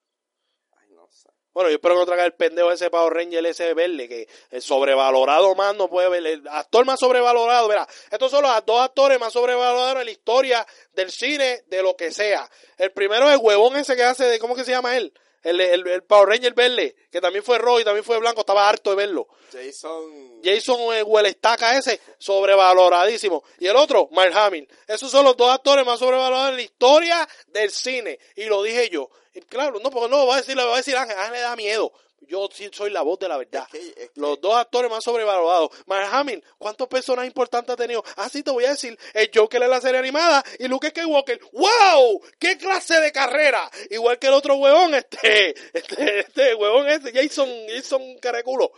[0.76, 1.28] Ay, no sé.
[1.52, 4.62] Bueno, yo espero que no traiga el pendejo ese Power Ranger ese verde, que el
[4.62, 6.24] sobrevalorado más no puede ver.
[6.24, 10.66] El actor más sobrevalorado, verá, estos son los dos actores más sobrevalorados en la historia
[10.92, 12.48] del cine, de lo que sea.
[12.78, 15.12] El primero es el huevón ese que hace de, ¿cómo que se llama él?
[15.42, 18.68] El, el, el Power Ranger verde, que también fue rojo y también fue blanco, estaba
[18.68, 19.28] harto de verlo.
[19.52, 20.40] Jason.
[20.42, 23.42] Jason eh, Huelestaca ese, sobrevaloradísimo.
[23.58, 24.68] Y el otro, Mark Hamill.
[24.86, 28.18] Esos son los dos actores más sobrevalorados en la historia del cine.
[28.36, 29.10] Y lo dije yo.
[29.34, 31.56] Y claro, no, porque no, va a decir, va a decir Ángel, Ángel le da
[31.56, 31.92] miedo.
[32.22, 33.66] Yo sí soy la voz de la verdad.
[33.72, 35.70] Es que- es que- Los dos actores más sobrevalorados.
[35.86, 38.04] Mark Hamill, ¿cuántos personajes importantes ha tenido?
[38.16, 38.96] Ah, sí, te voy a decir.
[39.14, 41.40] El Joker en la serie animada y Luke Skywalker.
[41.52, 42.22] ¡Wow!
[42.38, 43.68] ¡Qué clase de carrera!
[43.90, 48.72] Igual que el otro huevón, este, este, este huevón ese, Jason, Jason Caraculo.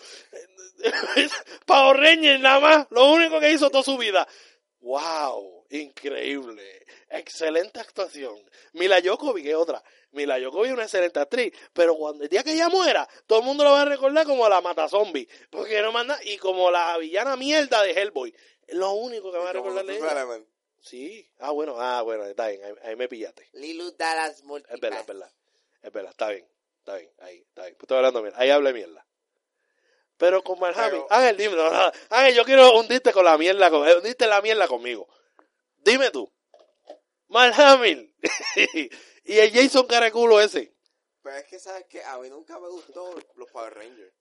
[1.67, 4.27] Power Ranger nada más, lo único que hizo toda su vida.
[4.81, 5.67] ¡Wow!
[5.71, 6.85] Increíble.
[7.09, 8.35] Excelente actuación.
[8.73, 9.83] Mila Jokovic es otra.
[10.13, 13.45] Mila Jokovic es una excelente actriz, pero cuando el día que ella muera, todo el
[13.45, 16.97] mundo la va a recordar como la mata zombie, porque no manda y como la
[16.99, 18.35] villana mierda de Hellboy.
[18.67, 20.41] Es lo único que va a como recordar de Fifth ella.
[20.81, 21.31] Sí.
[21.39, 23.49] Ah, bueno, ah, bueno, está bien, ahí, ahí me pillaste.
[23.53, 24.81] Lilu Dallas Es Multipass.
[24.81, 25.33] verdad, es verdad.
[25.83, 26.47] Es verdad, está bien.
[26.79, 27.75] Está bien, ahí, está bien.
[27.77, 28.39] Pues estoy hablando mierda.
[28.41, 29.07] Ahí hablé mierda.
[30.17, 33.89] Pero con Hamill, Ángel, dime, no, no, Ángel, yo quiero hundirte con la mierda, con,
[33.89, 35.09] eh, hundirte la mierda conmigo.
[35.79, 36.31] Dime tú.
[37.29, 38.15] Mark Hamill.
[39.25, 40.75] y el Jason Caraculo ese.
[41.23, 42.03] Pero es que, ¿sabes qué?
[42.03, 44.15] A mí nunca me gustó los Power Rangers.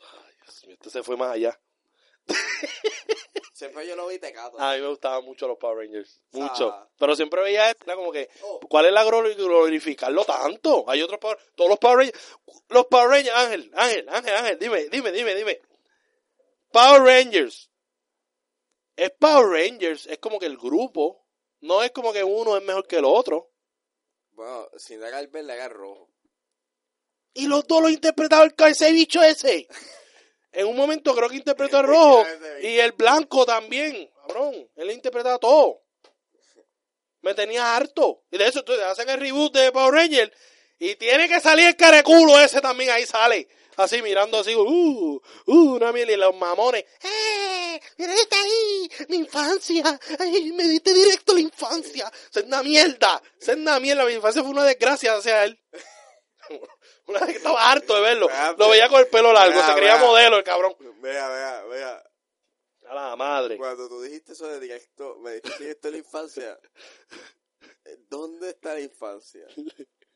[0.00, 1.58] Ay, Dios mío, este se fue más allá.
[3.52, 4.58] Siempre yo lo vi tecato.
[4.60, 6.20] A mí me gustaban mucho los Power Rangers.
[6.34, 6.38] Ah.
[6.38, 6.88] Mucho.
[6.98, 10.84] Pero siempre veía esto, era como que, Oh, ¿cuál es la glor- glorificarlo tanto?
[10.88, 12.36] Hay otros Power, todos los Power Rangers,
[12.68, 15.60] los Power Rangers, Ángel, Ángel, Ángel, Ángel, dime, dime, dime, dime.
[16.70, 17.68] Power Rangers.
[18.94, 21.24] Es Power Rangers, es como que el grupo,
[21.60, 23.50] no es como que uno es mejor que el otro.
[24.38, 26.08] Bueno, si no era el verde, era el rojo.
[27.34, 29.66] Y los dos lo interpretaba el ese bicho ese.
[30.50, 32.24] En un momento creo que interpretó el rojo
[32.62, 34.54] y el blanco también, cabrón.
[34.76, 35.82] Él interpretaba todo.
[37.20, 38.24] Me tenía harto.
[38.30, 40.32] Y de eso, entonces hacen el reboot de Power Ranger
[40.78, 43.46] y tiene que salir el careculo ese también, ahí sale.
[43.78, 46.84] Así mirando así, uh, uh, una miel y los mamones.
[47.00, 47.80] ¡Eh!
[47.96, 48.90] ¡Mira, está ahí!
[49.08, 50.00] ¡Mi infancia!
[50.18, 52.12] ¡Ay, me diste directo la infancia!
[52.34, 53.22] ¡Es una mierda!
[53.40, 54.04] ¡Es una mierda!
[54.04, 55.60] Mi infancia fue una desgracia hacia él.
[57.06, 58.28] una vez que estaba harto de verlo.
[58.58, 60.04] Lo veía con el pelo largo, Vea, se creía vea.
[60.04, 60.74] modelo el cabrón.
[61.00, 62.04] Vea, vea, vea.
[62.88, 63.58] A la madre.
[63.58, 66.58] Cuando tú dijiste eso de directo, me dijiste directo la infancia.
[68.08, 69.46] ¿Dónde está la infancia?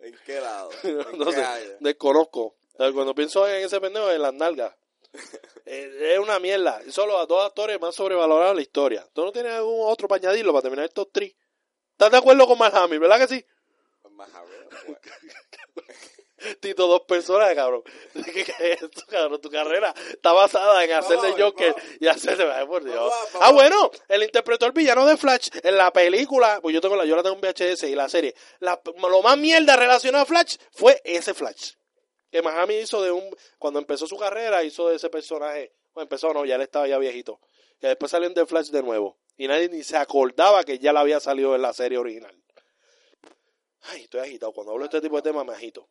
[0.01, 0.71] ¿En qué lado?
[0.83, 1.77] ¿En no qué sé, área?
[1.79, 2.57] desconozco.
[2.79, 4.75] Eh, Cuando pienso en ese pendejo, en las nalgas.
[5.65, 6.81] Eh, es una mierda.
[6.91, 9.07] Son los dos actores más sobrevalorados de la historia.
[9.13, 11.35] ¿Tú no tienes algún otro para añadirlo para terminar estos tres?
[11.93, 13.47] ¿Estás de acuerdo con Mark Hamill, verdad que sí?
[16.61, 17.85] Tito, dos personas, cabrón.
[18.13, 19.41] ¿Qué es esto, cabrón?
[19.41, 22.53] Tu carrera está basada en hacer de Vamos, Joker y hacer de...
[22.53, 22.97] Ay, por Dios.
[22.97, 23.49] Vamos, vamos.
[23.49, 27.05] Ah, bueno, él interpretó el villano de Flash en la película, pues yo tengo la,
[27.05, 28.35] yo la tengo en VHS y la serie.
[28.59, 31.75] La- lo más mierda relacionado a Flash fue ese Flash.
[32.33, 35.73] Que Miami hizo de un, cuando empezó su carrera, hizo de ese personaje.
[35.95, 37.39] Bueno, empezó no, ya él estaba ya viejito.
[37.79, 39.19] Que después salió en The Flash de nuevo.
[39.37, 42.35] Y nadie ni se acordaba que ya la había salido en la serie original.
[43.83, 44.53] Ay, estoy agitado.
[44.53, 45.89] Cuando hablo de este tipo de temas me agito.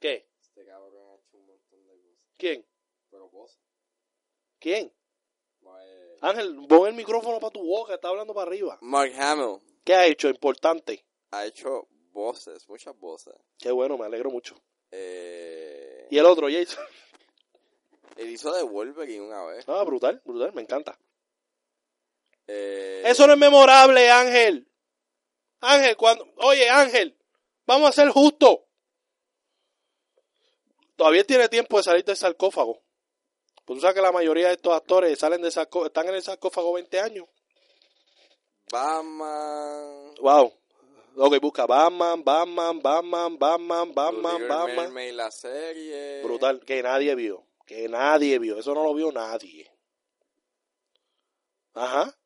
[0.00, 0.28] ¿Qué?
[0.40, 2.18] Este cabrón ha hecho un montón de cosas.
[2.36, 2.66] ¿Quién?
[3.10, 3.58] Pero vos,
[4.58, 4.86] ¿Quién?
[4.86, 8.78] es- Ángel, pon el micrófono para tu boca, está hablando para arriba.
[8.80, 10.28] Mark Hamill ¿Qué ha hecho?
[10.28, 11.04] Importante.
[11.30, 13.34] ha hecho voces, muchas voces.
[13.58, 14.56] Qué bueno, me alegro mucho.
[14.90, 16.84] Eh, Y el otro, Jason.
[18.16, 19.64] Él hizo de Wolverine una vez.
[19.68, 20.98] Ah, brutal, brutal, me encanta.
[22.46, 24.66] Eh, Eso no es memorable, Ángel.
[25.60, 26.26] Ángel, cuando...
[26.38, 27.16] Oye, Ángel,
[27.66, 28.58] vamos a ser justos.
[30.96, 32.82] Todavía tiene tiempo de salir del sarcófago.
[33.64, 36.22] Pues tú sabes que la mayoría de estos actores salen de sarcó- están en el
[36.22, 37.26] sarcófago 20 años.
[38.72, 40.14] Batman.
[40.20, 40.57] Wow.
[41.20, 44.76] Ok, busca Batman, Batman, Batman, Batman, Batman, Little Batman.
[44.76, 46.22] Mermaid, la serie.
[46.22, 47.44] Brutal, que nadie vio.
[47.66, 48.56] Que nadie vio.
[48.56, 49.68] Eso no lo vio nadie.
[51.74, 52.16] Ajá.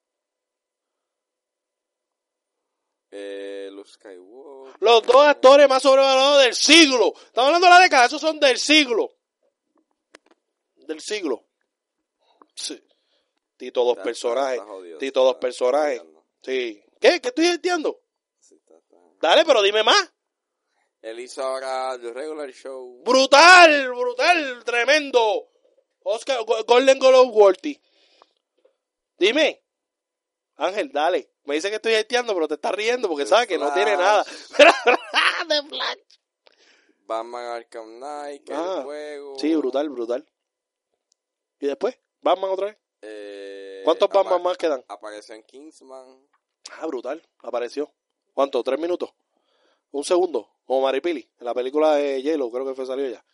[3.11, 4.77] Eh, Luke Skywalker.
[4.81, 7.15] Los dos actores más sobrevalorados del siglo.
[7.17, 9.11] Estamos hablando de la década, esos son del siglo.
[10.77, 11.47] Del siglo.
[12.55, 12.79] Sí.
[13.57, 14.61] Tito dos personajes.
[14.99, 16.03] Tito dos personajes.
[16.43, 16.83] Sí.
[17.01, 17.21] ¿Qué?
[17.23, 18.02] ¿Qué estoy entiendo?
[19.23, 20.13] Dale, pero dime más.
[21.01, 23.03] Él hizo ahora The Regular Show.
[23.05, 25.49] Brutal, brutal, tremendo.
[26.03, 27.81] Oscar, Go- Golden Globe Worthy.
[29.17, 29.63] Dime.
[30.57, 31.31] Ángel, dale.
[31.45, 33.97] Me dice que estoy hateando, pero te estás riendo porque The sabe que no tiene
[33.97, 34.25] nada.
[35.49, 35.99] De Flash.
[37.05, 39.39] Batman Arkham Knight, que Ah, el juego.
[39.39, 40.29] Sí, brutal, brutal.
[41.61, 41.97] ¿Y después?
[42.21, 42.79] ¿Batman otra vez?
[43.03, 44.85] Eh, ¿Cuántos Batman más quedan?
[44.89, 46.29] Apareció en Kingsman.
[46.73, 47.21] Ah, brutal.
[47.41, 47.93] Apareció.
[48.33, 48.63] ¿Cuánto?
[48.63, 49.11] ¿Tres minutos?
[49.91, 50.49] ¿Un segundo?
[50.65, 53.25] Como Maripili, en la película de Yellow, creo que fue salió ya.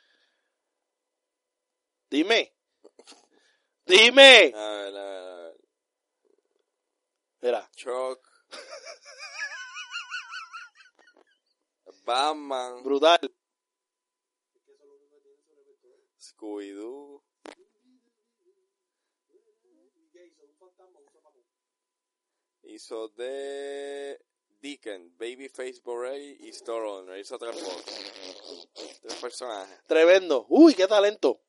[2.10, 2.52] Dime.
[3.86, 4.52] Dime.
[4.54, 5.56] A ver, a ver, a ver.
[7.40, 7.70] Mira.
[7.76, 8.20] Chuck.
[12.04, 12.82] Batman.
[12.82, 13.32] Brutal.
[16.18, 17.22] Scooby-Doo.
[22.62, 24.20] Hizo de
[24.60, 27.18] Deacon, Babyface Borrelli y Stoner.
[27.18, 28.68] Hizo tres voces.
[29.00, 29.78] Tres personajes.
[29.86, 30.46] Tremendo.
[30.48, 31.40] Uy, qué talento.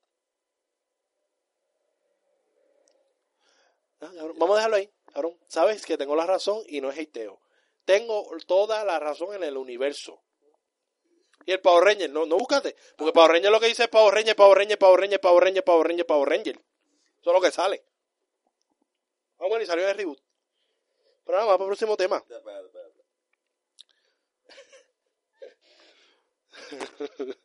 [4.01, 4.89] Ah, Vamos a dejarlo ahí.
[5.13, 5.37] cabrón.
[5.47, 7.41] Sabes que tengo la razón y no es hateo.
[7.85, 10.21] Tengo toda la razón en el universo.
[11.45, 12.75] Y el Power Ranger, no, no búscate.
[12.95, 15.63] Porque Power Ranger lo que dice es Power Ranger, Power Ranger, Power Ranger, Power Ranger,
[15.65, 16.55] Power Ranger, Power Ranger.
[16.55, 17.83] Eso es lo que sale.
[19.39, 20.19] Ah, bueno, y salió el reboot.
[21.25, 22.23] Pero nada, vamos para el próximo tema.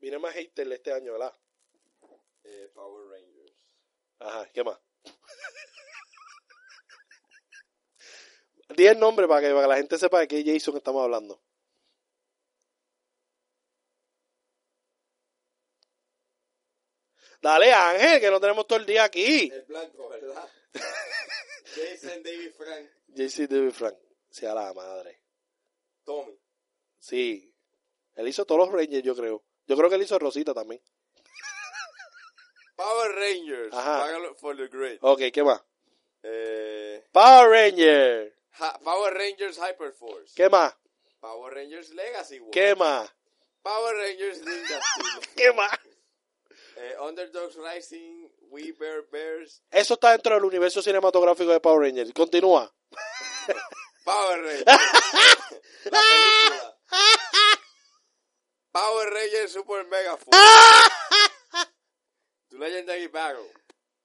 [0.00, 1.34] Viene más hater este año, ¿verdad?
[2.44, 3.56] Eh, Power Rangers.
[4.18, 4.78] Ajá, ¿qué más?
[8.76, 11.42] Di el nombre para que, para que la gente sepa de qué Jason estamos hablando.
[17.42, 19.50] Dale, Ángel, que no tenemos todo el día aquí.
[19.52, 20.48] El blanco, ¿verdad?
[21.74, 22.88] Jason David Frank.
[23.08, 23.98] JC David Frank.
[24.30, 25.20] Sea la madre.
[26.04, 26.38] Tommy.
[26.98, 27.51] Sí.
[28.16, 29.42] Él hizo todos los Rangers, yo creo.
[29.66, 30.80] Yo creo que él hizo Rosita también.
[32.76, 33.72] Power Rangers.
[33.74, 34.06] Ajá.
[34.38, 34.98] For the Great.
[35.02, 35.62] Ok, ¿qué más?
[36.22, 38.36] Eh, Power Ranger.
[38.58, 40.34] Ha- Power Rangers Hyperforce.
[40.34, 40.74] ¿Qué más?
[41.20, 42.40] Power Rangers Legacy.
[42.50, 43.10] ¿Qué más?
[43.62, 45.28] Power Rangers Ninja Steel.
[45.36, 45.70] ¿Qué más?
[46.76, 52.12] Eh, Underdogs Rising, We Bear Bears, Eso está dentro del universo cinematográfico de Power Rangers.
[52.12, 52.72] Continúa.
[54.04, 54.64] Power Rangers.
[55.84, 56.51] La película.
[58.72, 60.38] Power Rangers Super Mega Force.
[62.48, 63.50] The Legendary Battle.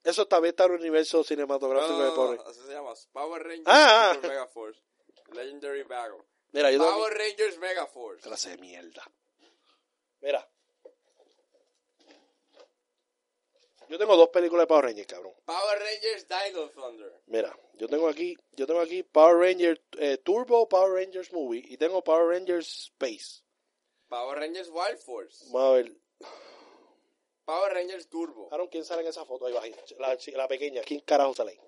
[0.03, 2.57] Eso también está en el universo No, cinematográfico no, de no, Power no, Rangers.
[2.57, 2.93] así se llama.
[3.11, 4.13] Power Rangers Ah, ah.
[4.15, 4.81] Super Mega Force.
[5.33, 6.23] Legendary Battle.
[6.53, 8.21] Mira, yo tengo, Power Rangers Mega Force.
[8.23, 9.03] clase de mierda.
[10.21, 10.49] Mira.
[13.89, 15.33] Yo tengo dos películas de Power Rangers, cabrón.
[15.45, 17.21] Power Rangers Dino Thunder.
[17.27, 21.77] Mira, yo tengo aquí, yo tengo aquí Power Rangers eh, Turbo Power Rangers Movie y
[21.77, 23.43] tengo Power Rangers Space.
[24.09, 25.45] Power Rangers Wild Force.
[25.51, 25.95] Vamos a ver.
[27.45, 28.49] Power Rangers Turbo.
[28.51, 29.81] Aaron, ¿quién sale en esa foto ahí bajito?
[30.35, 31.59] La, pequeña, ¿quién carajo sale ahí?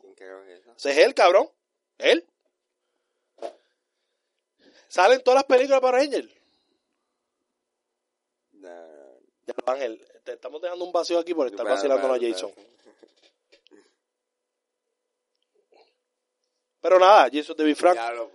[0.00, 0.66] ¿Quién carajo es?
[0.76, 1.48] Ese es él, cabrón.
[1.98, 2.26] Él.
[4.88, 6.28] Sale en todas las películas de Power Rangers.
[8.52, 9.00] Nah.
[9.46, 12.52] Ya, Ángel, te estamos dejando un vacío aquí por estar vacilando a Jason.
[16.80, 18.30] Pero nada, Jason David Frank, lo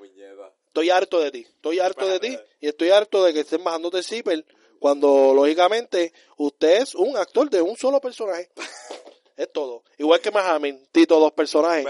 [0.67, 1.47] estoy harto de ti.
[1.47, 4.45] Estoy harto de ti y estoy harto de que estén bajándote zipper
[4.79, 8.51] cuando, lógicamente, usted es un actor de un solo personaje.
[9.37, 9.83] es todo.
[9.97, 11.87] Igual que Mahamin, Tito, dos personajes.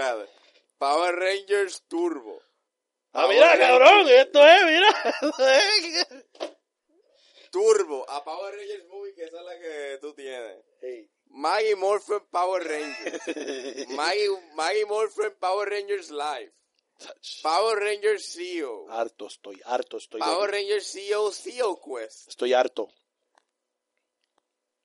[0.78, 2.40] Power Rangers Turbo.
[3.12, 4.94] Ah, mira, cabrón, esto es, mira.
[7.50, 8.08] Turbo.
[8.08, 10.64] A Power Rangers Movie, que esa es la que tú tienes.
[10.80, 11.10] Hey.
[11.34, 13.20] Maggie Morphin Power Rangers.
[13.96, 16.50] Maggie, Maggie Morphin Power Rangers Live.
[17.42, 18.86] Power Rangers CEO.
[18.88, 20.20] harto estoy, harto estoy.
[20.20, 20.50] Power.
[20.50, 22.28] Rangers CEO CEO Quest.
[22.28, 22.88] Estoy harto.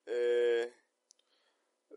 [0.07, 0.67] Eh,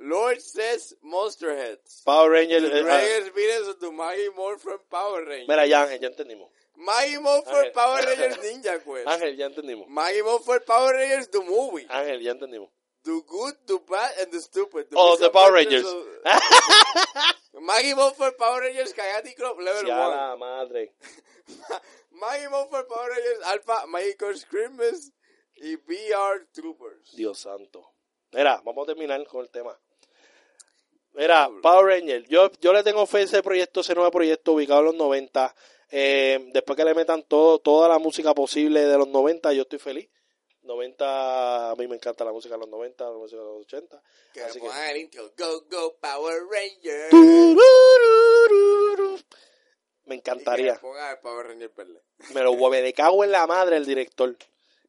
[0.01, 2.03] Lord says Monster Heads.
[2.05, 2.61] Power Ranger.
[2.61, 5.49] The eh, ah, villains of the Maggie Morphin Power Rangers.
[5.49, 6.49] mira, ya, Ángel, ya entendimos.
[6.77, 7.73] Maggie Morpher Ángel.
[7.73, 9.09] Power Rangers Ninja Quest.
[9.09, 9.89] Ángel, ya entendimos.
[9.89, 11.87] Maggie Morpher Power Rangers The Movie.
[11.89, 12.71] Ángel, ya entendimos.
[13.05, 14.87] The Good, The Bad, and The Stupid.
[14.91, 15.85] The Oh, the Power Rangers.
[15.85, 16.07] of-
[17.61, 20.11] Maggie Morpher Power Rangers Coyote Club Level Ya 1.
[20.17, 20.95] la madre.
[22.13, 25.13] Maggie Morpher Power Rangers Alpha Magical Screamers
[25.57, 27.15] y VR Troopers.
[27.17, 27.93] Dios santo.
[28.33, 29.79] Mira, vamos a terminar con el tema.
[31.13, 34.81] Mira, Power Ranger, yo, yo le tengo fe a ese proyecto, ese nuevo proyecto ubicado
[34.81, 35.55] en los 90.
[35.91, 39.79] Eh, después que le metan todo, toda la música posible de los 90, yo estoy
[39.79, 40.09] feliz.
[40.65, 44.03] 90, a mí me encanta la música de los 90, la música de los 80.
[44.33, 45.33] Que Así que- pongan el intro.
[45.37, 46.43] Go, go, Power.
[47.11, 49.19] Tururururu.
[50.07, 50.75] Me encantaría.
[50.75, 52.03] el Power Ranger verde.
[52.35, 54.37] Me lo hueve de cago en la madre el director.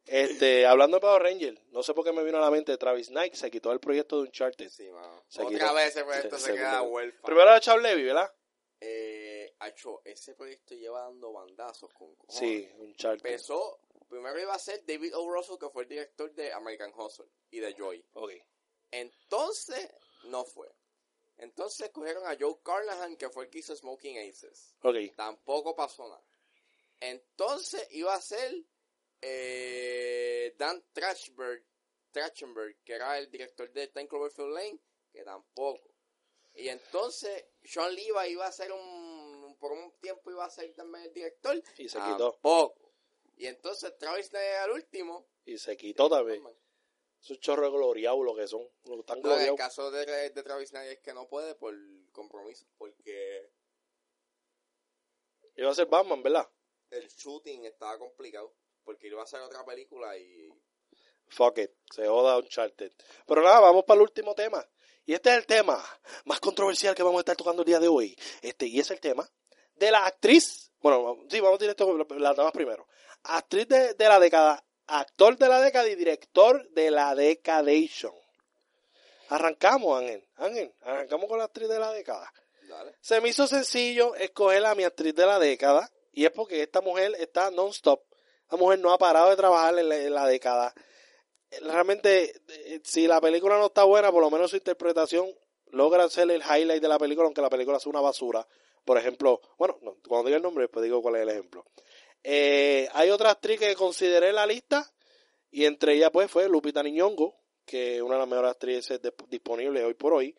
[0.06, 3.08] Este, hablando de Power Ranger, no sé por qué me vino a la mente Travis
[3.08, 4.68] Knight, se quitó el proyecto de Uncharted.
[4.70, 5.24] Sí, mano.
[5.28, 5.74] Se Otra quitó.
[5.74, 7.22] vez ese proyecto Se- se, queda huérfano.
[7.24, 8.32] Primero era Charles Levy, ¿verdad?
[8.80, 12.38] Eh, acho, ese proyecto lleva dando bandazos con cojones.
[12.38, 13.26] Sí, Uncharted.
[13.26, 15.28] Empezó, primero iba a ser David O.
[15.28, 18.04] Russell, que fue el director de American Hustle y de Joy.
[18.14, 18.32] Ok.
[18.90, 19.90] Entonces,
[20.24, 20.68] no fue.
[21.38, 24.74] Entonces cogieron a Joe Carnahan, que fue el que hizo Smoking Aces.
[24.82, 24.96] Ok.
[25.14, 26.24] Tampoco pasó nada.
[27.00, 28.64] Entonces iba a ser
[29.20, 31.64] eh, Dan Trachtenberg,
[32.10, 34.80] Trachtenberg, que era el director de Ten Cloverfield Lane,
[35.12, 35.94] que tampoco.
[36.54, 41.04] Y entonces Sean Levi iba a ser un, por un tiempo iba a ser también
[41.04, 41.62] el director.
[41.76, 42.32] Y se quitó.
[42.32, 42.85] Tampoco.
[43.36, 45.28] Y entonces Travis Knight al último.
[45.44, 46.42] Y se quitó también.
[47.20, 48.68] Esos chorros gloriados lo que son.
[48.84, 51.74] Lo tan No, el caso de, de Travis Knight es que no puede por
[52.12, 53.50] compromiso, porque
[55.56, 56.48] Iba a ser Batman, ¿verdad?
[56.90, 58.54] el shooting estaba complicado,
[58.84, 60.48] porque iba a hacer otra película y
[61.28, 61.72] Fuck it.
[61.92, 62.92] Se joda Uncharted.
[63.26, 64.64] Pero nada, vamos para el último tema.
[65.04, 65.84] Y este es el tema
[66.24, 68.16] más controversial que vamos a estar tocando el día de hoy.
[68.42, 69.28] Este, y es el tema
[69.74, 70.70] de la actriz.
[70.80, 72.86] Bueno, sí, vamos directo con las damas primero.
[73.28, 78.14] Actriz de, de la década, actor de la década y director de la Decadation.
[79.28, 80.24] Arrancamos, Ángel.
[80.36, 82.32] Ángel, arrancamos con la actriz de la década.
[82.68, 82.94] dale.
[83.00, 86.80] Se me hizo sencillo escoger a mi actriz de la década y es porque esta
[86.80, 88.00] mujer está non-stop.
[88.50, 90.72] La mujer no ha parado de trabajar en la, en la década.
[91.62, 95.28] Realmente, eh, si la película no está buena, por lo menos su interpretación
[95.72, 98.46] logra hacer el highlight de la película, aunque la película sea una basura.
[98.84, 101.64] Por ejemplo, bueno, no, cuando diga el nombre, pues digo cuál es el ejemplo.
[102.28, 104.92] Eh, hay otra actriz que consideré en la lista
[105.52, 109.84] y entre ellas pues fue Lupita Nyong'o, que es una de las mejores actrices disponibles
[109.84, 110.36] hoy por hoy.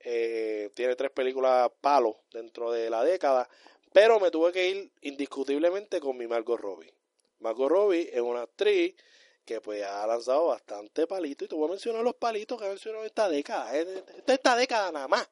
[0.00, 3.48] Eh, tiene tres películas palos dentro de la década,
[3.92, 6.92] pero me tuve que ir indiscutiblemente con mi Margot Robbie.
[7.38, 8.96] Margot Robbie es una actriz
[9.44, 12.70] que pues ha lanzado bastante palitos y te voy a mencionar los palitos que ha
[12.70, 15.28] mencionado esta década, eh, esta, esta década nada más.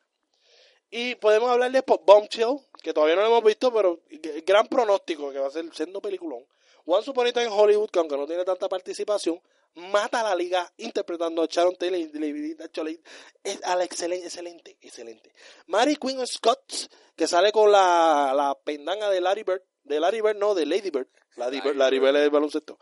[0.90, 4.00] Y podemos hablar de Pop Bombshell, que todavía no lo hemos visto, pero
[4.46, 6.44] gran pronóstico que va a ser siendo peliculón.
[6.84, 9.40] Once Upon en Hollywood, que aunque no tiene tanta participación,
[9.74, 12.60] mata a la liga interpretando a Sharon Taylor y David.
[13.42, 15.32] Es a excelente, excelente, excelente.
[15.66, 16.72] Mary Queen Scott,
[17.14, 20.90] que sale con la, la pendanga de Larry Bird, de Larry Bird, no, de Lady
[20.90, 21.08] Bird.
[21.36, 22.78] Lady Bird, Larry Bird es el baloncesto.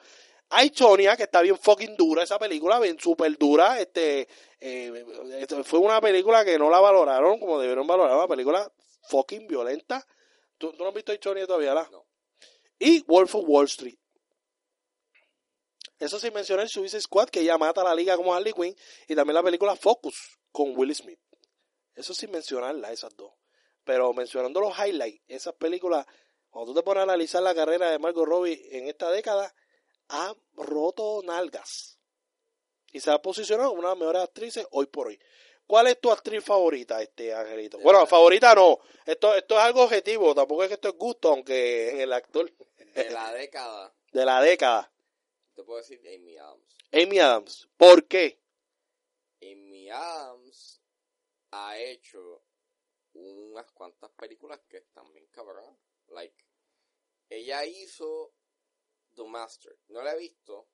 [0.51, 3.81] Hay Tonya, que está bien fucking dura esa película, bien súper dura.
[3.81, 4.29] Este,
[4.67, 5.05] eh,
[5.41, 8.73] esto fue una película que no la valoraron como debieron valorar, una película
[9.11, 10.07] fucking violenta.
[10.57, 11.87] ¿Tú, tú no has visto Tonya todavía, la?
[11.91, 12.07] No.
[12.79, 13.99] Y Wolf of Wall Street.
[15.99, 18.75] Eso sin mencionar Suicide Squad, que ya mata a la liga como Harley Quinn,
[19.07, 21.21] y también la película Focus con Will Smith.
[21.95, 23.35] Eso sin mencionarla, esas dos.
[23.85, 26.07] Pero mencionando los highlights, esas películas,
[26.49, 29.55] cuando tú te pones a analizar la carrera de Margot Robbie en esta década,
[30.09, 31.99] ha roto nalgas.
[32.95, 35.21] Y se ha posicionado como una de las mejores actrices hoy por hoy.
[35.67, 37.81] ¿Cuál es tu actriz favorita, este Angelito?
[37.81, 38.79] Bueno, favorita no.
[39.05, 42.49] Esto, esto es algo objetivo, tampoco es que esto es gusto, aunque en el actor
[42.95, 44.93] de la década, de la década.
[45.57, 46.77] te puedo decir Amy Adams.
[46.93, 47.69] Amy Adams.
[47.77, 48.41] ¿Por qué?
[49.43, 50.81] Amy Adams
[51.51, 52.45] ha hecho
[53.15, 55.77] unas cuantas películas que están bien cabronas.
[56.11, 56.45] Like,
[57.29, 58.35] ella hizo
[59.17, 59.77] The Master.
[59.89, 60.69] No la he visto.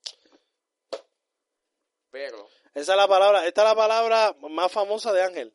[2.11, 5.55] Pero, Esa es la palabra, esta es la palabra más famosa de Ángel.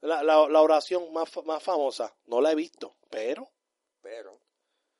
[0.00, 2.14] La, la, la oración más, más famosa.
[2.26, 3.50] No la he visto, pero
[4.02, 4.40] pero,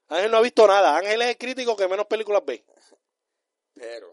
[0.09, 0.97] Ángel no ha visto nada.
[0.97, 2.65] Ángel es el crítico que menos películas ve.
[3.75, 4.13] pero,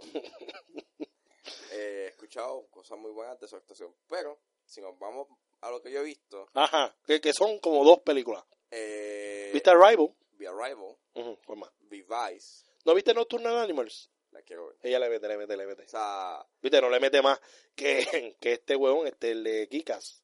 [1.71, 3.93] eh, he escuchado cosas muy buenas de su actuación.
[4.07, 5.27] Pero, si nos vamos
[5.61, 8.43] a lo que yo he visto, Ajá, que, que son como dos películas.
[8.71, 10.13] eh, ¿Viste Arrival?
[10.37, 11.71] The Arrival, Ujú, ¿cuál más?
[11.89, 14.09] The Vice, ¿No viste Nocturnal Animals?
[14.37, 14.77] La quiero ver.
[14.83, 15.83] Ella le mete, le mete, le mete.
[15.83, 17.39] O sea, Viste, no le mete más
[17.75, 20.23] que, que este huevón, este, el de Kikas.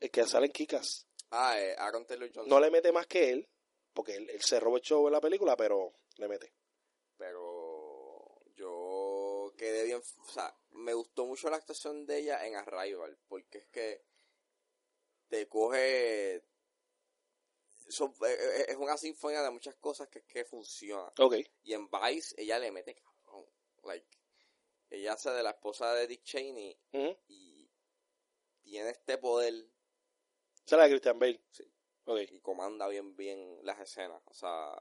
[0.00, 1.06] El que sale en Kikas.
[1.30, 2.48] ah, eh, Aaron Taylor Johnson.
[2.48, 3.48] No le mete más que él.
[3.92, 6.52] porque él, él se roba el show en la película, pero le mete.
[7.16, 13.18] Pero yo quedé bien, o sea, me gustó mucho la actuación de ella en Arrival,
[13.28, 14.04] porque es que
[15.28, 16.44] te coge,
[17.88, 21.12] eh, eh, es una sinfonía de muchas cosas que, que funciona.
[21.18, 21.36] Ok.
[21.62, 23.46] Y en Vice ella le mete cabrón,
[23.84, 24.18] like,
[24.90, 26.78] ella hace de la esposa de Dick Cheney
[27.28, 27.70] y
[28.62, 29.68] tiene este poder
[30.76, 31.40] la de Christian Bale.
[31.50, 31.64] Sí.
[32.04, 32.20] Ok.
[32.30, 34.22] y comanda bien bien las escenas.
[34.26, 34.74] O sea,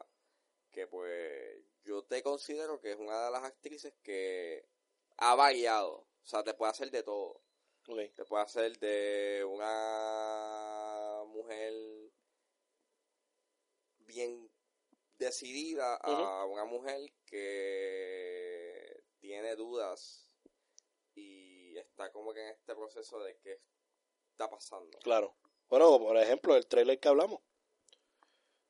[0.72, 4.68] que pues yo te considero que es una de las actrices que
[5.18, 6.08] ha variado.
[6.24, 7.42] O sea, te puede hacer de todo.
[7.88, 8.00] Ok.
[8.16, 11.74] Te puede hacer de una mujer
[14.18, 14.49] bien
[15.19, 20.31] decidida a una mujer que tiene dudas
[21.15, 23.60] y está como que en este proceso de qué
[24.31, 24.98] está pasando.
[24.99, 25.35] Claro.
[25.69, 27.41] Bueno, por ejemplo, el trailer que hablamos.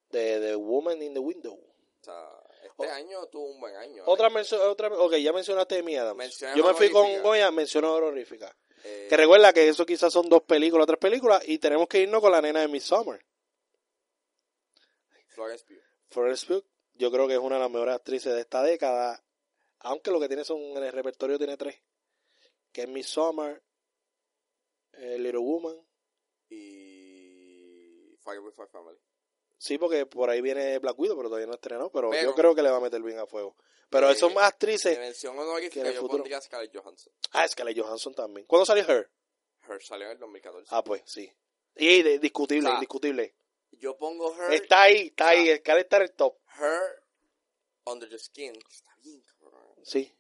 [0.10, 1.56] De The Woman in the Window.
[1.56, 2.30] O sea,
[2.64, 4.04] este O- año tuvo un buen año.
[4.06, 4.32] Otra ¿eh?
[4.32, 6.40] mención, otra, ok, ya mencionaste Amy Adams.
[6.56, 7.22] Yo me fui con.
[7.22, 8.56] Goya, menciono honorífica.
[8.84, 12.22] Eh, Que recuerda que eso quizás son dos películas, tres películas, y tenemos que irnos
[12.22, 13.20] con la nena de Midsommar.
[15.38, 15.84] Florence Pugh.
[16.10, 16.66] Florence Pugh,
[16.96, 19.24] yo creo que es una de las mejores actrices de esta década,
[19.80, 21.80] aunque lo que tiene son, en el repertorio tiene tres,
[22.72, 23.62] que es Midsommar,
[24.94, 25.78] eh, Little Woman,
[26.50, 28.98] y Fire with My Family.
[29.60, 32.36] sí, porque por ahí viene Black Widow, pero todavía no ha estrenado, pero, Pero- yo
[32.36, 33.56] creo que le va a meter bien a fuego.
[33.90, 36.42] Pero Eh, son más De actrices, mención que en honorífica el yo futuro- pondría a
[36.42, 37.14] Scarlett Johansson.
[37.34, 38.46] ah, Scarlett Johansson también.
[38.48, 39.10] ¿Cuándo salió Her?
[39.70, 40.68] Her salió en el 2014.
[40.72, 41.32] Ah, pues, sí.
[41.76, 43.36] Y de- discutible, O sea, indiscutible.
[43.80, 45.58] Yo pongo Her, Está ahí, está ahí, Ah.
[45.58, 46.38] Scarlett está en el top.
[46.60, 47.04] Her
[47.86, 48.54] Under the Skin.
[48.70, 49.76] Está bien, cabrón.
[49.84, 50.14] Sí.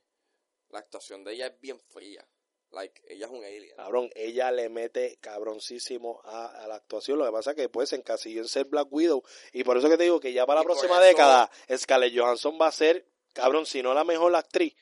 [0.69, 2.27] La actuación de ella es bien fría.
[2.71, 3.75] Like, ella es un alien.
[3.77, 7.17] Cabrón, ella le mete cabroncísimo a, a la actuación.
[7.17, 9.23] Lo que pasa es que pues se encasilló en ser Black Widow.
[9.53, 12.17] Y por eso que te digo que ya para la Y próxima eso- década, Scarlett
[12.17, 14.75] Johansson va a ser, cabrón, si no la mejor actriz,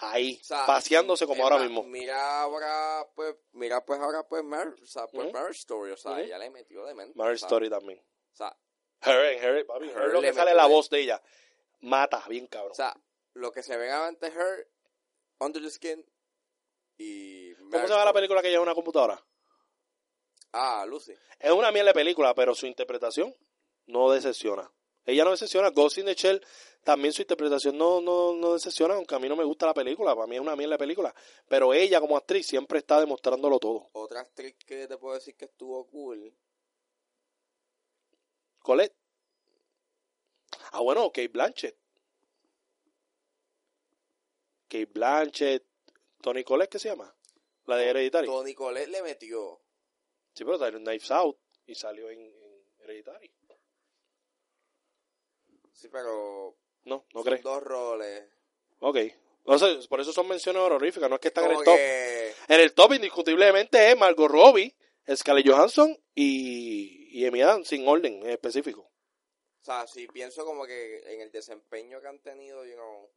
[0.00, 1.82] ahí, O sea, paseándose como ahora mismo.
[1.84, 5.32] Mira ahora, pues, mira pues ahora pues Mar, o sea, pues Ujú.
[5.34, 6.20] Marriage Story, o sea, Ujú.
[6.20, 7.16] ella le metió de mente.
[7.16, 7.98] Marriage o sea, Story también.
[8.32, 8.56] O sea,
[9.02, 11.22] Her, Her, papi, Her Her lo que sale la voz de ella.
[11.80, 12.72] Mata, bien cabrón.
[12.72, 12.96] o sea,
[13.34, 14.68] lo que se ve antes Her,
[15.38, 16.04] Under the Skin
[16.96, 19.24] y ¿Cómo se llama la película que ella es una computadora?
[20.52, 21.14] Ah, Lucy.
[21.38, 23.34] Es una mierda de película, pero su interpretación
[23.86, 24.70] no decepciona.
[25.04, 25.70] Ella no decepciona.
[25.70, 26.44] Ghost in the Shell
[26.88, 30.14] también su interpretación no, no, no decepciona, aunque a mí no me gusta la película.
[30.14, 31.14] Para mí es una mierda de película.
[31.46, 33.90] Pero ella como actriz siempre está demostrándolo todo.
[33.92, 36.34] Otra actriz que te puedo decir que estuvo cool.
[38.60, 38.96] Colette.
[40.72, 41.76] Ah, bueno, Kate Blanchett.
[44.68, 45.66] Kate Blanchett.
[46.22, 47.14] Tony Colette, ¿qué se llama?
[47.66, 48.26] La de Hereditary.
[48.26, 49.60] Tony Colette le metió.
[50.32, 53.30] Sí, pero salió en Knives Out y salió en, en Hereditary.
[55.70, 57.42] Sí, pero No, no crees.
[57.42, 58.24] dos roles.
[58.80, 58.96] Ok.
[59.40, 61.76] Entonces, por eso son menciones honoríficas, no es que están en el top.
[61.76, 64.74] que En el top indiscutiblemente es Margot Robbie,
[65.14, 68.82] Scarlett Johansson y, y Amy Adams, sin orden en específico.
[68.82, 73.10] O sea, si pienso como que en el desempeño que han tenido, you know,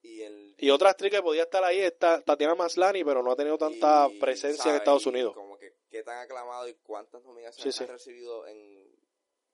[0.00, 0.54] y el...
[0.58, 4.08] Y otra actriz que podía estar ahí está Tatiana Maslany, pero no ha tenido tanta
[4.10, 4.76] y, presencia en.
[4.76, 5.34] Estados Unidos.
[5.34, 7.84] como que qué tan aclamado y cuántas nominaciones Sí, sí.
[7.84, 8.87] han recibido en...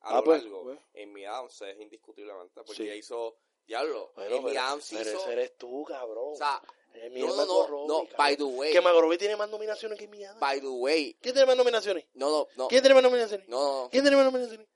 [0.05, 0.62] A Ah, lo pues, largo.
[0.64, 0.78] pues.
[1.02, 2.82] Amy Adams es indiscutiblemente, porque Sí.
[2.85, 3.36] ella hizo...
[3.66, 5.20] Diablo, Bueno, Amy pero, Adams pero hizo...
[5.20, 6.32] ese eres tú, cabrón.
[6.35, 6.60] O sea,
[7.06, 8.16] Amy no, no, no, Robbie, no, cabrón.
[8.18, 10.40] by the way, Que Margot Robbie tiene más nominaciones que Amy Adams.
[10.40, 12.05] by the way, ¿Quién tiene más nominaciones?
[12.12, 13.48] no, no, no, ¿Quién tiene más nominaciones?
[13.48, 14.68] no, no, ¿Quién tiene más nominaciones?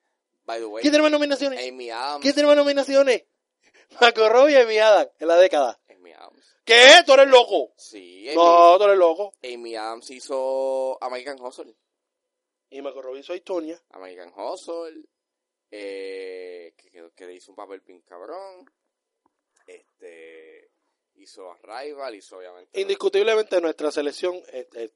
[0.45, 1.69] by the way, ¿Quién tiene más nominaciones?
[1.69, 3.25] Amy Adams, ¿Quién tiene más nominaciones?
[4.01, 5.79] Margot Robbie y Amy Adams en la década.
[5.91, 7.03] Amy Adams, ¿Qué?
[7.05, 7.73] ¿Tú eres loco?
[7.77, 9.35] sí, Amy, No, tú eres loco.
[9.43, 11.77] Amy Adams hizo American Hustle,
[12.71, 13.79] Y Margot Robbie soy Tonya.
[13.91, 15.05] American Hustle,
[15.71, 18.65] eh, que, que, hizo un papel bien cabrón,
[19.67, 20.71] este,
[21.15, 22.81] hizo Arrival, hizo obviamente...
[22.81, 24.93] Indiscutiblemente nuestra selección es, es-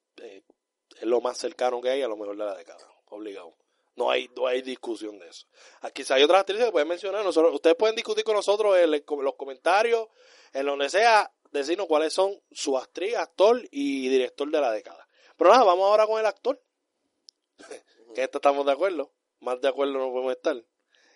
[1.02, 2.86] lo más cercano que hay a lo mejor de la década.
[3.06, 3.54] Obligado.
[3.96, 5.46] No hay, no hay discusión de eso.
[5.80, 7.24] Aquí quizá hay otras actrices que pueden mencionar.
[7.24, 10.08] Nosotros, ustedes pueden discutir con nosotros en, los comentarios,
[10.52, 15.06] en donde sea, decirnos cuáles son su actriz, actor y director de la década.
[15.36, 16.62] Pero nada, vamos ahora con el actor.
[18.14, 19.12] que esto estamos de acuerdo.
[19.42, 20.64] Más de acuerdo no podemos estar.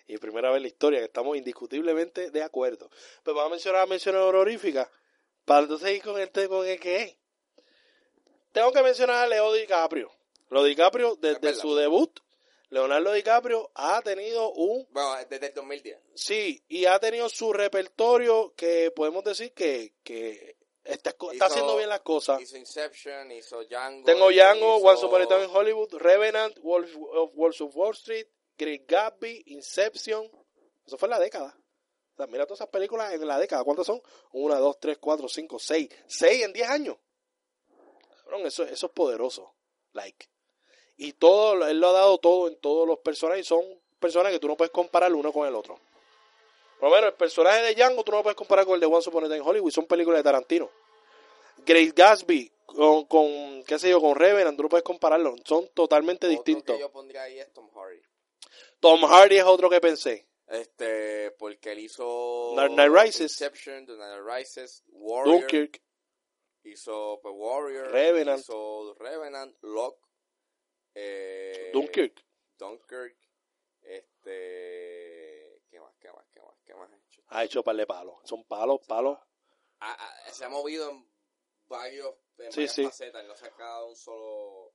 [0.05, 2.89] Y primera vez en la historia que estamos indiscutiblemente de acuerdo.
[3.23, 4.87] Pues vamos a mencionar menciones honoríficas.
[5.45, 7.17] Para entonces ir con el tema con el que es.
[8.51, 10.11] Tengo que mencionar a Leo DiCaprio.
[10.49, 12.19] Leo DiCaprio, desde su debut,
[12.69, 15.99] Leonardo DiCaprio ha tenido un Bueno, desde el 2010.
[16.15, 20.56] Sí, y ha tenido su repertorio que podemos decir que, que
[20.87, 22.41] está, haciendo bien las cosas.
[22.41, 24.05] Hizo Inception, hizo Django.
[24.05, 27.91] Tengo hizo- Django, Once Upon a Time in Hollywood, Revenant, Wolf of Wall of Wall
[27.93, 28.27] Street
[28.57, 30.29] Great Gatsby, Inception.
[30.85, 31.55] Eso fue en la década.
[32.13, 33.63] O sea, mira todas esas películas en la década.
[33.63, 34.01] ¿Cuántas son?
[34.31, 35.89] Una, dos, tres, cuatro, cinco, seis.
[36.07, 36.97] Seis en diez años.
[38.23, 39.53] Cabrón, eso, eso es poderoso.
[39.93, 40.27] Like.
[40.95, 43.45] Y todo, él lo ha dado todo en todos los personajes.
[43.45, 43.63] Y son
[43.99, 45.79] personajes que tú no puedes comparar uno con el otro.
[46.79, 48.85] Por lo menos el personaje de Django tú no lo puedes comparar con el de
[48.87, 49.71] Once Upon a Time Hollywood.
[49.71, 50.69] Son películas de Tarantino.
[51.65, 55.35] Great Gatsby con, con qué sé yo, con Revenant, tú no puedes compararlo.
[55.45, 56.75] Son totalmente Otro distintos.
[56.75, 58.01] que yo pondría ahí es Tom Hardy.
[58.79, 60.27] Tom Hardy es otro que pensé.
[60.47, 63.31] Este, porque él hizo Dark Knight Rises.
[63.31, 65.81] Inception, The Night Rises, Warrior, Dunkirk,
[66.63, 68.39] hizo pues, Warrior, Revenant.
[68.39, 69.99] hizo Revenant, Locke,
[70.95, 72.23] eh, Dunkirk.
[72.57, 73.17] Dunkirk,
[73.81, 77.21] este, ¿qué más, qué más, qué más, qué más ha hecho?
[77.27, 78.15] Ha hecho par de palos.
[78.23, 79.19] Son palos, palos.
[79.79, 81.06] Ah, ah, se ha movido en
[81.67, 82.83] varios, en Sí, varias sí.
[82.83, 84.73] facetas, no se ha quedado un solo,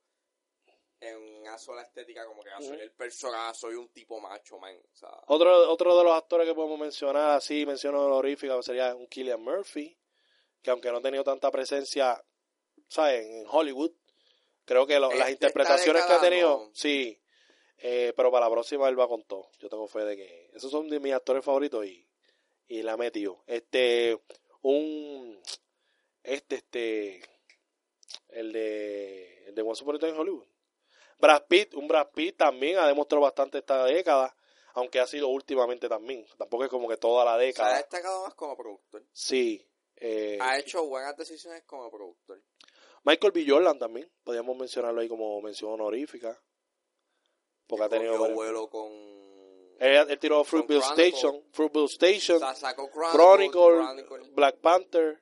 [1.00, 4.76] en una sola estética como que ah, soy el personaje, soy un tipo macho, man,
[4.76, 9.06] o sea, Otro, otro de los actores que podemos mencionar, así menciono honorífica, sería un
[9.08, 9.98] Killian Murphy,
[10.62, 12.22] que aunque no ha tenido tanta presencia,
[12.86, 13.26] ¿sabes?
[13.26, 13.90] En Hollywood,
[14.64, 16.70] creo que lo- las Este interpretaciones que ha tenido, no.
[16.72, 17.20] sí,
[17.78, 19.48] eh, pero para la próxima él va con todo.
[19.58, 22.08] Yo tengo fe de que esos son de mis actores favoritos y,
[22.68, 23.42] y la ha metido.
[23.48, 24.16] Este,
[24.60, 25.42] un,
[26.22, 27.22] este, este,
[28.28, 30.46] el de, el de Once Upon a Time in Hollywood.
[31.18, 34.34] Brad Pitt, un Brad Pitt también ha demostrado bastante esta década,
[34.74, 36.26] aunque ha sido últimamente también.
[36.36, 37.76] Tampoco es como que toda la se ha década.
[37.76, 39.04] destacado más como productor.
[39.12, 39.64] Sí.
[39.96, 42.42] eh, Ha hecho buenas decisiones como productor.
[43.04, 43.44] Michael B.
[43.46, 46.40] Jordan también, podríamos mencionarlo ahí como mención honorífica.
[47.66, 48.18] Porque ha tenido...
[48.32, 48.90] Vuelo con...
[49.78, 50.80] Él, él tiró Fruitville.
[50.80, 52.74] Station, Fruitville Station, O sea,
[53.12, 54.04] Chronicle.
[54.32, 55.20] Black Panther,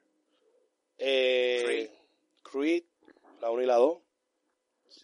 [1.01, 1.90] eh,
[2.43, 2.85] Creed,
[3.40, 3.98] la 1 y la 2.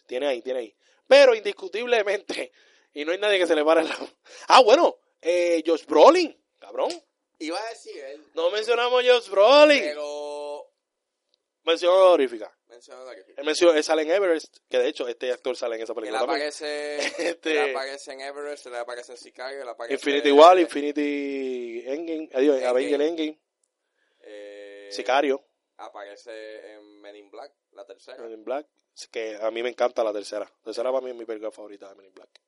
[0.05, 0.75] Tiene ahí, tiene ahí.
[1.07, 2.51] Pero indiscutiblemente,
[2.93, 3.97] y no hay nadie que se le pare la...
[4.47, 6.89] Ah, bueno, eh, Josh Brolin, cabrón.
[7.39, 9.81] Iba a decir él, No mencionamos a Josh Brolin.
[9.83, 10.65] pero...
[11.63, 12.53] Mención honorífica.
[12.67, 13.21] Mencionando aquí.
[13.35, 15.95] Él, mencionó, él sale en Everest, que de hecho este actor sale en esa Él
[15.95, 16.37] película también.
[16.47, 16.97] aparece,
[17.29, 19.93] Este- él aparece en Everest, él aparece en Chicago, él aparece...
[19.95, 22.67] Infinity War, Infinity Endgame, adiós, Endgame.
[22.67, 23.39] Avenger Endgame,
[24.21, 25.45] eh, Sicario,
[25.77, 28.21] Aparece en Men in Black, la tercera.
[28.23, 28.67] Men in Black,
[29.11, 30.45] que a mí me encanta la tercera.
[30.45, 32.41] La tercera para mí es mi película favorita de Men in Black.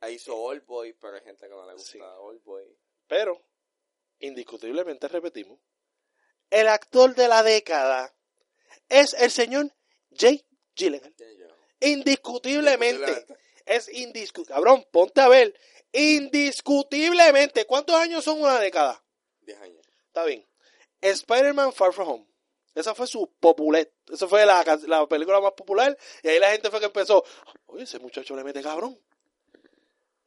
[0.00, 1.98] Ahí hizo Old Boy, pero hay gente que no le gusta Sí.
[2.00, 2.64] Old Boy.
[3.08, 3.42] Pero,
[4.18, 5.58] indiscutiblemente repetimos,
[6.50, 8.14] el actor de la década
[8.88, 9.72] es el señor
[10.16, 10.44] Jay
[10.76, 11.14] Gyllenhaal.
[11.14, 11.46] ¿Quién yo?
[11.80, 13.26] Indiscutiblemente.
[13.66, 14.54] Es indiscutible.
[14.54, 15.58] Cabrón, ponte a ver.
[15.92, 17.66] Indiscutiblemente.
[17.66, 19.02] ¿Cuántos años son una década?
[19.40, 19.86] 10 años.
[20.06, 20.46] Está bien.
[21.04, 22.26] Spider-Man Far From Home.
[22.74, 23.88] Esa fue su popular.
[24.12, 25.96] Esa fue la, película más popular.
[26.22, 27.24] Y ahí la gente fue que empezó.
[27.66, 28.98] Oye, ese muchacho le mete cabrón.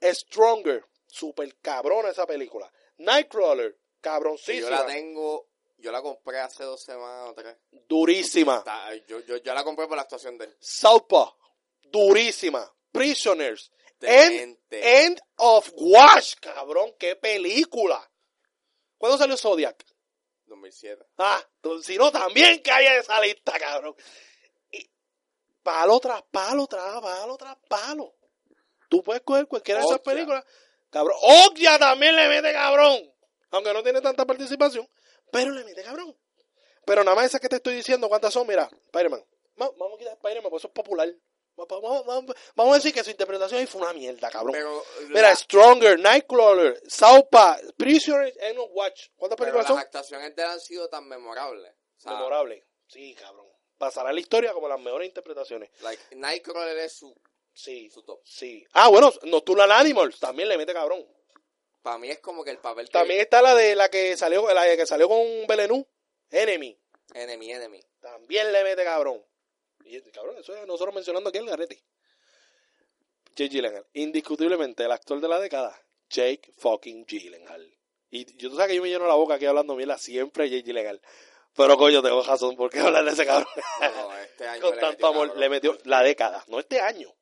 [0.02, 0.86] Stronger.
[1.08, 2.72] Super cabrona esa película.
[2.98, 3.78] Nightcrawler.
[4.00, 4.62] Cabroncísima.
[4.62, 5.48] yo la tengo,
[5.78, 7.58] yo la compré hace dos semanas o tres.
[7.72, 8.58] Durísima.
[8.58, 10.56] Está- yo, yo, yo la compré por la actuación de él.
[10.60, 11.36] Southpaw.
[11.82, 12.72] Durísima.
[12.92, 13.72] Prisoners.
[14.02, 14.58] End.
[14.70, 16.36] End of Watch.
[16.40, 18.10] Cabrón, qué película.
[18.98, 19.84] ¿Cuándo salió Zodiac?
[20.48, 21.06] 2007.
[21.18, 21.42] Ah,
[21.84, 23.96] si no, también que haya esa lista, cabrón.
[24.72, 24.90] Y
[25.64, 28.16] palo tras palo, tras palo, tras palo.
[28.90, 30.46] Tú puedes coger cualquiera de esas películas.
[30.90, 31.18] Cabrón.
[31.22, 33.00] Okja también le mete cabrón.
[33.52, 34.88] Aunque no tiene tanta participación.
[35.32, 36.18] Pero le mete cabrón.
[36.86, 38.48] Pero nada más esas que te estoy diciendo, ¿cuántas son?
[38.48, 39.20] Mira, Spider-Man.
[39.62, 41.10] Va- Vamos a quitar Spider-Man, porque eso es popular.
[41.60, 44.54] Va- va- Vamos, vamos- vamos a decir que su interpretación ahí fue una mierda, cabrón.
[44.54, 49.08] Pero, Mira, la- Stronger, Nightcrawler, Southpaw, Prisoners, End of Watch.
[49.16, 49.80] ¿Cuántas pero películas las son?
[49.80, 51.72] actuaciones de él han sido tan memorables.
[51.72, 52.66] O sea, Memorable.
[52.88, 53.48] Sí, cabrón.
[53.78, 55.70] Pasará a la historia como las mejores interpretaciones.
[55.82, 57.16] like, Nightcrawler es su,
[57.54, 58.22] Sí, su top.
[58.24, 58.64] sí.
[58.74, 61.06] Ah, bueno, Nocturnal Animals también le mete cabrón.
[61.82, 62.92] Para mí es como que el papel que...
[62.92, 65.88] También está la de la que salió, la que salió con Belenú,
[66.30, 66.80] Enemy.
[67.14, 67.82] Enemy, enemy.
[68.02, 69.24] También le mete cabrón.
[69.88, 71.84] Y cabrón, eso es nosotros mencionando aquí el garete.
[73.36, 73.86] Jake Gyllenhaal.
[73.94, 77.72] Indiscutiblemente el actor de la década, Jake fucking Gyllenhaal.
[78.10, 80.64] Y yo tú sabes que yo me lleno la boca aquí hablando mierda siempre Jake
[80.64, 81.02] Gyllenhaal.
[81.54, 83.48] Pero coño, tengo razón, ¿por qué hablar de ese cabrón?
[83.82, 86.80] No, este año Con le tanto metió amor, cabrón, le metió la década, no este
[86.80, 87.14] año.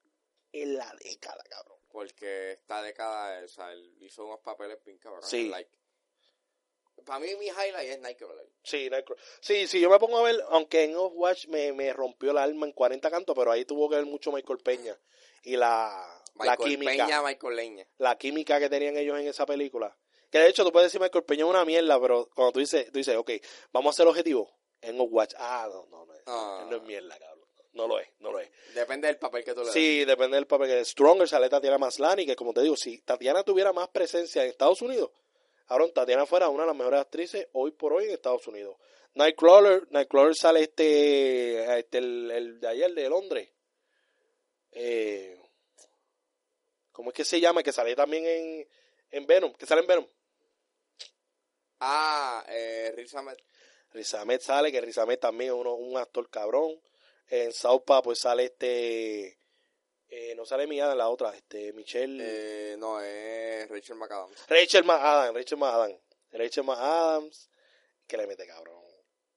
[0.52, 1.78] En la década, cabrón.
[1.90, 5.30] Porque esta década, o sea, él hizo unos papeles bien cabrones.
[5.30, 5.48] Sí.
[5.48, 5.72] Like,
[7.04, 8.48] para mí mi highlight es Nightcrawler.
[8.64, 9.24] Sí, Nightcrawler.
[9.42, 12.66] sí, sí, yo me pongo a ver, aunque en Overwatch me, me rompió el alma
[12.66, 14.98] en 40 cantos, pero ahí tuvo que ver mucho Michael Peña.
[15.44, 17.06] Y la, la Michael química.
[17.06, 17.88] Peña, Michael Leña.
[17.98, 19.96] la química que tenían ellos en esa película.
[20.32, 22.92] Que de hecho tú puedes decir Michael Peña es una mierda, pero cuando tú dices,
[22.92, 23.32] tú dices, ok,
[23.72, 24.52] vamos a hacer el objetivo
[24.82, 25.34] en Overwatch.
[25.38, 26.66] Ah, no, no, no, Ah.
[26.70, 27.46] no es mierda, cabrón.
[27.74, 28.50] no lo es, no lo es.
[28.74, 29.74] Depende del papel que tú le das.
[29.74, 30.68] Sí, depende del papel.
[30.70, 34.50] que Stronger sale Tatiana Maslany, que como te digo, si Tatiana tuviera más presencia en
[34.50, 35.12] Estados Unidos,
[35.68, 38.78] ahora Tatiana fuera una de las mejores actrices hoy por hoy en Estados Unidos.
[39.14, 43.50] Nightcrawler, Nightcrawler sale este, este el, el de ayer de Londres.
[44.72, 45.40] Eh,
[46.92, 47.64] ¿Cómo es que se llama?
[47.64, 48.68] Que sale también en,
[49.12, 50.08] en Venom, que sale en Venom.
[51.80, 53.38] Ah, eh, Riz Ahmed.
[53.92, 56.82] Riz Ahmed sale, que Riz Ahmed también es uno, un actor cabrón.
[57.28, 59.40] En Saupa pues sale este...
[60.08, 62.22] eh, no sale Mia la otra, este Michelle...
[62.22, 64.48] Eh, no, es Rachel McAdams.
[64.48, 66.02] Rachel McAdams, Rachel McAdams.
[66.32, 67.50] Rachel McAdams,
[68.08, 68.84] que le mete cabrón.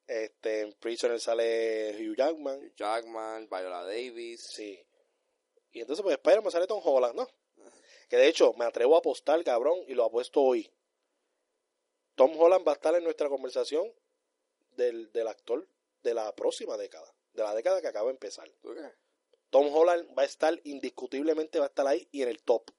[0.06, 2.58] Este, en Prisoner sale Hugh Jackman.
[2.58, 4.42] Hugh Jackman, Viola Davis.
[4.42, 4.82] Sí.
[5.72, 7.28] Y entonces, pues, Spider-Man sale Tom Holland, ¿no?
[8.08, 10.72] Que de hecho, me atrevo a apostar, cabrón, y lo apuesto hoy.
[12.14, 13.92] Tom Holland va a estar en nuestra conversación
[14.70, 15.68] del, del actor
[16.02, 17.14] de la próxima década.
[17.34, 18.50] De la década que acaba de empezar.
[18.62, 19.07] ¿Tú qué?
[19.50, 22.70] Tom Holland va a estar, indiscutiblemente va a estar ahí y en el top.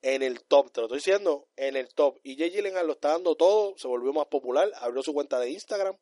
[0.00, 2.20] En el top, te lo estoy diciendo, en el top.
[2.22, 5.50] Y Jay Gyllenhaal lo está dando todo, se volvió más popular, abrió su cuenta de
[5.50, 5.98] Instagram.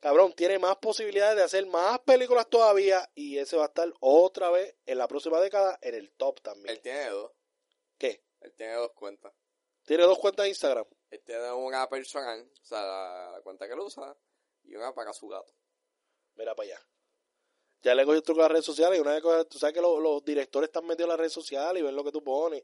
[0.00, 4.50] Cabrón, tiene más posibilidades de hacer más películas todavía y ese va a estar otra
[4.50, 6.74] vez en la próxima década en el top también.
[6.74, 7.32] Él tiene dos.
[7.98, 8.24] ¿Qué?
[8.40, 9.34] Él tiene dos cuentas.
[9.84, 10.86] Tiene dos cuentas de Instagram.
[11.10, 14.16] Él tiene una personal, o sea, la, la cuenta que él usa,
[14.62, 15.52] y una para su gato.
[16.36, 16.86] Mira para allá.
[17.82, 19.80] Ya le cogí truco a las redes sociales y una vez que tú sabes que
[19.80, 22.62] los, los directores están metidos en las redes sociales y ven lo que tú pones.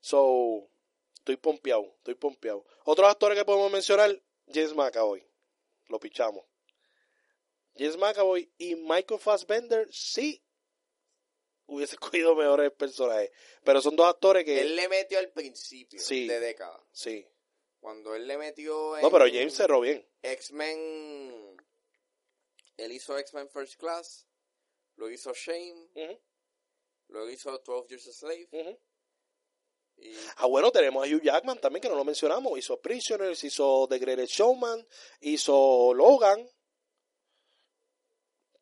[0.00, 0.68] So,
[1.14, 2.64] estoy pompeado, estoy pompeado.
[2.84, 4.20] Otros actores que podemos mencionar,
[4.52, 5.26] James McAvoy.
[5.88, 6.44] Lo pichamos.
[7.76, 10.44] James McAvoy y Michael Fassbender sí
[11.66, 13.30] hubiese cogido mejores personajes.
[13.64, 14.60] Pero son dos actores que...
[14.60, 16.26] Él le metió al principio Sí.
[16.26, 16.78] de década.
[16.92, 17.26] Sí.
[17.80, 20.06] Cuando él le metió en No, pero James cerró bien.
[20.22, 21.56] X-Men,
[22.76, 24.26] él hizo X-Men First Class,
[25.00, 26.20] lo hizo Shame, Ujú,
[27.08, 28.48] lo hizo 12 Years a Slave,
[29.96, 32.58] y Ah, bueno, tenemos a Hugh Jackman también, que no lo mencionamos.
[32.58, 34.86] Hizo Prisoners, hizo The Greatest Showman,
[35.20, 36.48] hizo Logan.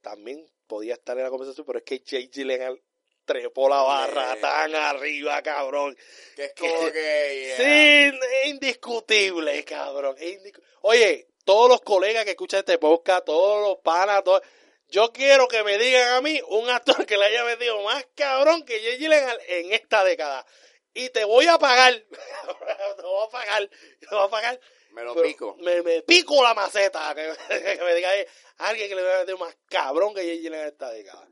[0.00, 2.82] También podía estar en la conversación, pero es que Jake Gyllenhaal
[3.24, 4.40] trepó la barra Eh.
[4.40, 5.96] tan arriba, cabrón.
[6.34, 7.54] que es como que...
[7.56, 8.42] Sí, yeah.
[8.42, 10.16] es indiscutible, cabrón.
[10.18, 10.40] es
[10.82, 14.42] Oye, todos los colegas que escuchan este podcast, todos los panas, todos...
[14.88, 18.64] Yo quiero que me digan a mí un actor que le haya metido más cabrón
[18.64, 20.46] que Jake Gyllenhaal en esta década.
[20.94, 21.92] Y te voy a pagar.
[22.96, 23.68] te voy a pagar.
[23.68, 24.60] Te voy a pagar.
[24.92, 25.56] me lo pico.
[25.60, 27.14] Me, me pico la maceta.
[27.14, 27.32] Que,
[27.76, 28.10] que me diga
[28.58, 31.28] alguien que le haya metido más cabrón que Jake Gyllenhaal en esta década.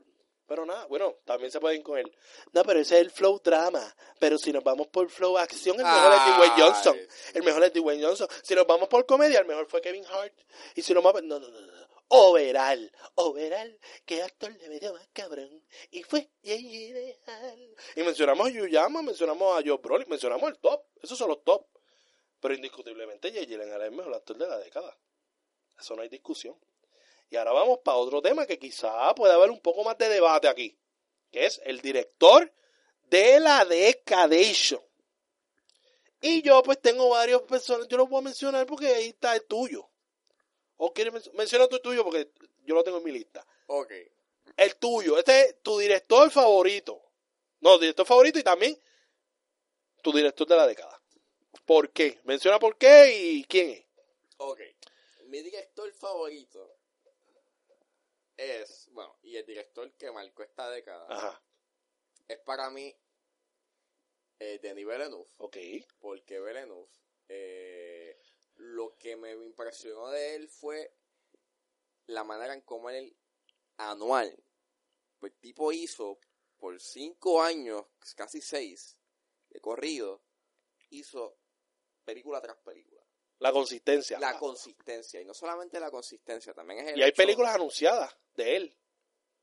[0.46, 2.16] Pero nada, bueno, también se pueden él.
[2.52, 3.96] No, pero ese es el flow drama.
[4.20, 6.98] Pero si nos vamos por flow acción, el mejor es Dwayne Ay, Johnson.
[7.34, 8.28] El mejor es Dwayne Johnson.
[8.42, 10.34] Si nos vamos por comedia, el mejor fue Kevin Hart.
[10.76, 11.22] Y si nos vamos...
[11.24, 11.75] No, no, no, no.
[12.08, 12.92] Overall.
[13.14, 13.78] Overall.
[14.04, 15.64] ¿Qué actor le metió más cabrón?
[15.90, 17.76] Y fue Gyllenhaal.
[17.96, 20.82] Y mencionamos a Yuyama, mencionamos a Joe Brolin, mencionamos el top.
[21.02, 21.66] Esos son los top.
[22.40, 24.96] Pero indiscutiblemente Jay Gyllenhaal es el mejor actor de la década.
[25.78, 26.56] Eso no hay discusión.
[27.28, 30.48] Y ahora vamos para otro tema que quizá pueda haber un poco más de debate
[30.48, 30.78] aquí.
[31.30, 32.52] Que es el director
[33.02, 34.80] de la Decadation.
[36.20, 39.44] Y yo pues tengo varios personas, yo los voy a mencionar porque ahí está el
[39.44, 39.88] tuyo.
[40.78, 42.04] ¿O quieres menc- menciona tú el tuyo?
[42.04, 42.30] Porque
[42.64, 43.46] yo lo tengo en mi lista.
[43.66, 43.92] Ok.
[44.56, 47.02] El tuyo, este es tu director favorito.
[47.60, 48.78] No, director favorito y también
[50.02, 51.00] tu director de la década.
[51.64, 52.20] ¿Por qué?
[52.24, 53.84] Menciona por qué y quién es.
[54.38, 54.60] Ok.
[55.26, 56.76] Mi director favorito
[58.36, 61.42] es, bueno, y el director que marcó esta década Ajá,
[62.28, 62.94] es para mí
[64.38, 65.26] eh, Denis Villeneuve.
[65.38, 65.56] ok.
[65.98, 66.88] Porque Villeneuve,
[67.28, 68.20] eh,
[68.56, 70.92] lo que me impresionó de él fue
[72.06, 73.16] la manera en cómo él
[73.78, 74.34] anual,
[75.18, 76.18] pues el tipo hizo
[76.56, 77.84] por cinco años,
[78.14, 78.96] casi seis,
[79.50, 80.22] de corrido,
[80.90, 81.36] hizo
[82.04, 83.02] película tras película.
[83.38, 84.18] La consistencia.
[84.18, 88.16] La consistencia, y no solamente la consistencia, también es el Y hay hecho- películas anunciadas
[88.34, 88.76] de él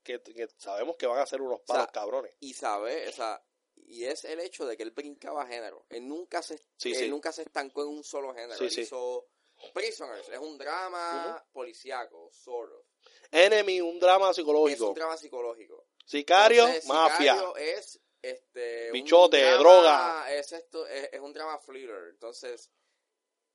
[0.02, 2.35] que, que sabemos que van a ser unos palos sea, cabrones.
[2.40, 3.44] y sabe, o sea,
[3.88, 5.85] y es el hecho de que él brincaba género.
[5.89, 7.10] Él nunca se, Sí, él sí.
[7.10, 8.57] nunca se estancó en un solo género.
[8.57, 8.81] Sí, Él sí.
[8.81, 9.27] hizo
[9.73, 12.85] Prisoners, es un drama policíaco, sort of.
[13.31, 14.89] Enemy, un drama Es psicológico.
[14.89, 15.88] un drama psicológico.
[16.05, 17.34] Sicario, Entonces, mafia.
[17.34, 20.34] Sicario es este un Bichote, drama- droga.
[20.35, 22.10] Es esto, es, es un drama thriller.
[22.10, 22.69] Entonces,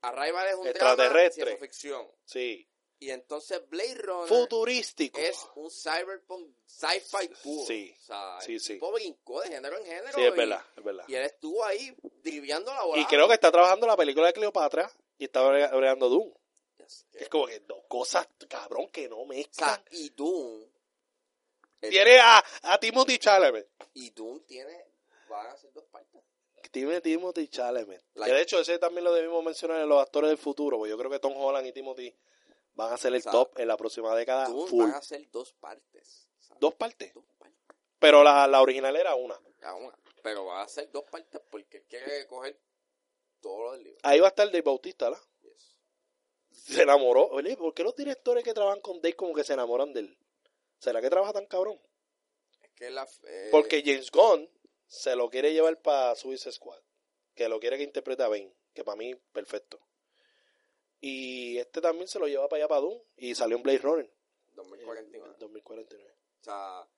[0.02, 1.44] Arrival es un drama Extraterrestre.
[1.44, 2.10] ciencia ficción.
[2.24, 2.68] Sí.
[3.00, 5.20] Y entonces Blade Runner Futurístico.
[5.20, 7.64] es un cyberpunk sci-fi puro.
[7.64, 8.74] Sí, O sea, sí, sí.
[8.74, 10.12] tipo brincó de género en género.
[10.14, 11.04] Sí, es y- verdad, es verdad.
[11.06, 11.94] Y él estuvo ahí
[12.24, 13.00] driviando la bola.
[13.00, 16.32] Y creo que está trabajando la película de Cleopatra y está bre- bregando Doom.
[17.12, 19.68] Es como que dos cosas, cabrón, que no O mezclan.
[19.74, 20.64] sea, y Doom
[21.80, 23.68] Tiene a, a Timothy Chalamet.
[23.94, 24.86] Y Doom tiene,
[25.28, 26.20] van a ser dos partes.
[26.72, 28.02] Tiene Timothy Chalamet.
[28.14, 30.90] La- Que de hecho, ese también lo debimos mencionar en los actores del futuro, porque
[30.90, 32.12] yo creo que Tom Holland y Timothy
[32.78, 34.80] van a ser el O sea, top en la próxima década full.
[34.80, 36.28] van a ser dos partes.
[36.38, 36.60] ¿sabes?
[36.60, 37.12] Dos partes.
[37.12, 37.66] Dos partes.
[37.98, 39.38] Pero la, la original era una.
[39.59, 39.98] Cada una.
[40.22, 42.59] Pero van a ser dos partes porque quiere coger
[43.40, 43.98] todo lo del libro.
[44.05, 45.20] Ahí va a estar Dave Bautista, ¿la?
[45.42, 45.78] Yes.
[46.50, 47.26] Se enamoró.
[47.28, 50.18] Oye, ¿por qué los directores que trabajan con Dave como que se enamoran de él?
[50.78, 51.80] ¿Será que trabaja tan cabrón?
[52.62, 53.09] Es que la...
[53.24, 54.48] eh, Porque James Gunn
[54.86, 56.80] se lo quiere llevar para Suicide Squad.
[57.34, 58.52] Que lo quiere que interprete a Bane.
[58.72, 59.80] Que para mí, perfecto.
[61.00, 63.00] Y este también se lo lleva para allá para Doom.
[63.16, 64.10] Y salió en Blade Runner.
[64.54, 65.30] 2049.
[65.34, 66.14] En 2049.
[66.40, 66.88] O sea,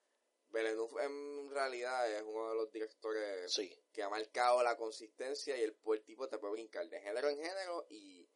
[0.48, 3.72] Villeneuve en realidad es uno de los directores Sí.
[3.92, 7.36] que ha marcado la consistencia y el, el tipo te puede brincar de género en
[7.36, 8.26] género y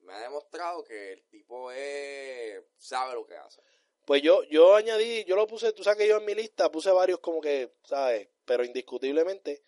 [0.00, 3.60] me ha demostrado que el tipo es, sabe lo que hace.
[4.06, 6.90] Pues yo, yo añadí, yo lo puse, tú sabes que yo en mi lista puse
[6.90, 8.28] varios como que, ¿sabes?
[8.44, 9.62] Pero indiscutiblemente,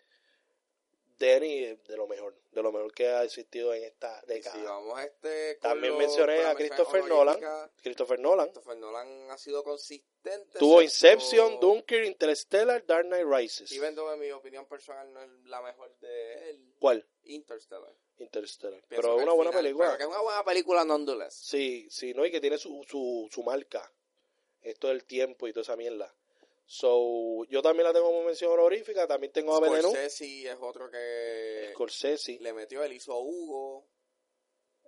[1.21, 4.55] Es de lo mejor, de lo mejor que ha existido en esta Y década.
[4.55, 7.39] si vamos este También mencioné a Christopher Nolan.
[7.81, 8.47] Christopher Nolan.
[8.49, 10.57] Christopher Nolan ha sido consistente.
[10.59, 13.71] Tuvo Inception, Dunkirk, Interstellar, Dark Knight Rises.
[13.71, 17.07] Even though en mi opinión personal no es la mejor de él, ¿Cuál?
[17.23, 17.93] Interstellar.
[18.17, 18.81] Interstellar.
[18.87, 19.85] Pienso Pero es una buena final- película.
[19.87, 21.33] pero que es una buena película nonetheless.
[21.35, 23.91] Sí, sí, no, y que tiene su, su, su marca.
[24.61, 26.13] Esto del tiempo y toda esa mierda.
[26.65, 29.05] So, yo también la tengo como mención honorífica.
[29.07, 29.89] También tengo a Veneno.
[29.89, 32.37] Scorsese es otro que Scorsese.
[32.39, 33.85] le metió, él hizo Hugo.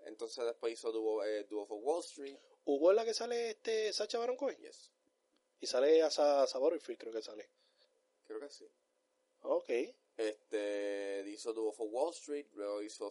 [0.06, 2.38] Entonces después hizo Duo, eh, Duo for Wall Street.
[2.66, 4.58] Hugo es la que sale este Sacha Baron Cohen.
[4.60, 4.92] Yes.
[5.60, 7.50] Y sale a Sa Sa Butterfield, creo que sale.
[8.26, 8.66] Creo que sí.
[9.42, 9.70] Ok.
[10.18, 13.10] Este hizo Duo for Wall Street, luego hizo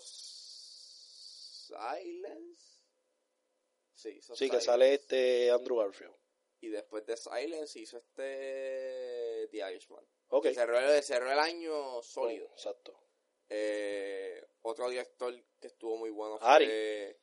[1.66, 2.62] Silence.
[3.94, 6.14] Sí, hizo Sí, que sale este Andrew Garfield.
[6.62, 10.04] Y después de Silence hizo este The Irishman.
[10.28, 10.44] Ok.
[10.44, 12.46] Que cerró, el- cerró el año sólido.
[12.48, 12.98] Oh, exacto.
[13.48, 17.16] Eh, otro director que estuvo muy bueno fue Ari.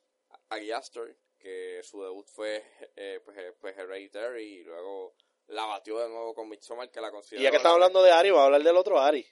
[0.50, 2.64] Ari Aster, que su debut fue
[2.96, 5.16] eh, pues, eh, pues Hereditary y luego
[5.48, 7.42] la batió de nuevo con Midsommar, que la considero...
[7.42, 9.26] Y ya que estamos hablando de Ari, vamos a hablar del otro Ari.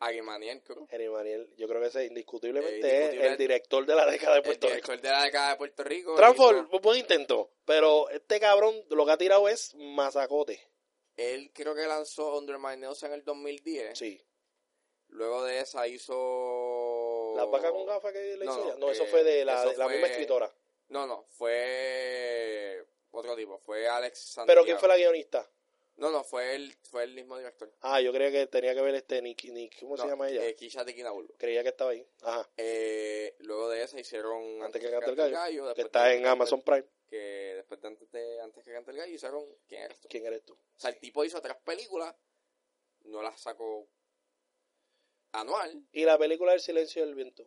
[0.00, 0.86] Ari Maniel, creo.
[0.90, 4.32] Henry Maniel, yo creo que ese indiscutiblemente Eh, indiscutible- es el director de la década
[4.32, 4.74] de El Puerto Rico.
[4.76, 6.14] director de la década de Puerto Rico.
[6.14, 7.50] Transform, hizo- buen intento.
[7.66, 10.60] Pero este cabrón lo que ha tirado es masacote.
[11.16, 13.98] Él creo que lanzó Under My Nails en el 2010.
[13.98, 14.20] Sí.
[15.08, 17.34] Luego de esa hizo...
[17.36, 18.76] La vaca con gafas que le No, hizo no, ya.
[18.76, 20.54] No, eso eh, fue de la, eso de la fue- misma escritora.
[20.88, 24.46] No, no, fue otro tipo, fue Alex Santiago.
[24.46, 25.48] Pero ¿quién fue la guionista?
[26.00, 27.70] No, no, fue el, fue el mismo director.
[27.82, 30.46] Ah, yo creía que tenía que ver este Nick, Nick ¿cómo se llama ella?
[30.46, 31.34] Eh, Kisha Tequinabullo.
[31.36, 32.06] Creía que estaba ahí.
[32.22, 32.48] Ajá.
[32.56, 35.74] Eh, luego de esa hicieron Antes que cante el gallo.
[35.74, 36.86] que está en Amazon Prime.
[37.06, 40.08] Que después de antes, de antes que cante el gallo hicieron ¿Quién eres tú?
[40.08, 40.54] ¿Quién eres tú?
[40.54, 42.16] O sea, el tipo hizo tres películas,
[43.02, 43.86] no las sacó
[45.32, 45.86] anual.
[45.92, 47.46] Y la película El silencio del viento.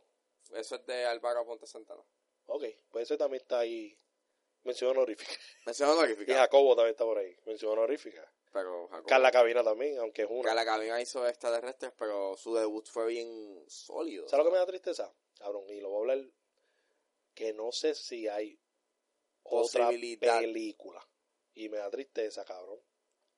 [0.52, 2.04] Eso es de Álvaro Ponte Santana.
[2.46, 3.98] Ok, pues ese también está ahí.
[4.64, 5.32] Mención honorífica.
[5.66, 6.36] Mención Y honorífica.
[6.36, 7.36] Jacobo también está por ahí.
[7.46, 8.32] Mención honorífica.
[8.54, 10.44] Pero Jacobo- Carla Cabina también, aunque es una.
[10.44, 14.28] Carla Cabina hizo extraterrestres, pero su debut fue bien sólido.
[14.30, 15.12] ¿Sabes lo que me da tristeza?
[15.38, 16.30] Cabrón, y lo voy a hablar.
[17.34, 18.60] Que no sé si hay
[19.42, 19.90] otra
[20.42, 21.06] película.
[21.56, 22.80] Y me da tristeza, cabrón.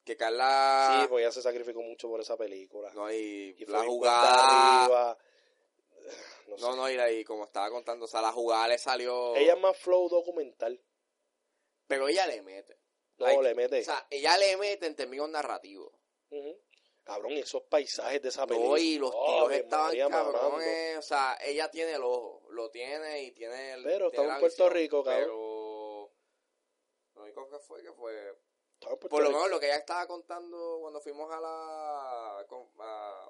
[0.03, 0.99] Que Carla...
[1.01, 2.93] Sí, pues ella se sacrificó mucho por esa película.
[2.93, 5.17] No, y, y la jugada...
[6.47, 9.35] No, No, no, y, la- y como estaba contando, o sea, la jugada le salió...
[9.35, 10.79] Ella es más flow documental.
[11.87, 12.77] Pero ella le mete.
[13.17, 13.81] No, le mete.
[13.81, 15.91] O sea, ella le mete en términos narrativos.
[17.03, 18.69] Cabrón, esos paisajes de esa película.
[18.71, 20.97] No, y los Oh, Ave estaban cabrones.
[20.97, 22.47] O sea, ella tiene el ojo.
[22.49, 23.83] Lo tiene y tiene el.
[23.83, 25.21] Pero la en Puerto visión, Rico, cabrón.
[25.23, 26.11] Pero.
[27.15, 28.11] Lo único que fue que fue.
[28.73, 29.37] Estaba en Puerto Por lo Rico.
[29.39, 32.39] menos lo que ella estaba contando cuando fuimos a la.
[32.79, 33.29] a-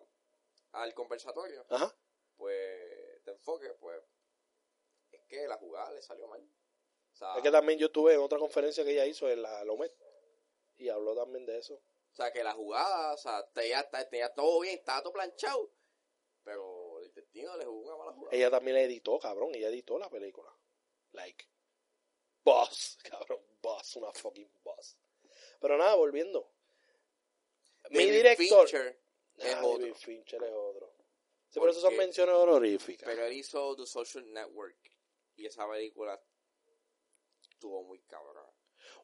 [0.71, 1.65] al conversatorio.
[1.69, 1.93] Ajá.
[2.37, 3.23] Pues.
[3.25, 4.01] De enfoque, pues.
[5.11, 6.41] Es que la jugada le salió mal.
[7.15, 9.93] Sea, Es que también yo estuve en otra conferencia que ella hizo en la Lomet.
[10.77, 11.75] Y habló también de eso.
[11.75, 15.71] o sea, que la jugada, o sea, tenía, tenía todo bien, estaba todo planchado.
[16.43, 18.35] Pero el destino le jugó una mala jugada.
[18.35, 19.55] Ella también la editó, cabrón.
[19.55, 20.51] Ella editó la película.
[21.13, 21.45] Like.
[22.43, 23.39] Boss, cabrón.
[23.61, 23.95] Boss.
[23.95, 24.97] Una fucking boss.
[25.59, 26.51] Pero nada, volviendo.
[27.91, 28.67] Mi director.
[28.67, 28.99] Fincher
[29.37, 29.79] es Ah, otro.
[29.79, 30.93] David Fincher es otro.
[31.49, 33.07] Sí, pero eso son menciones honoríficas.
[33.07, 34.77] Pero él hizo The Social Network.
[35.37, 36.21] Y esa película
[37.55, 38.45] estuvo muy cabrón.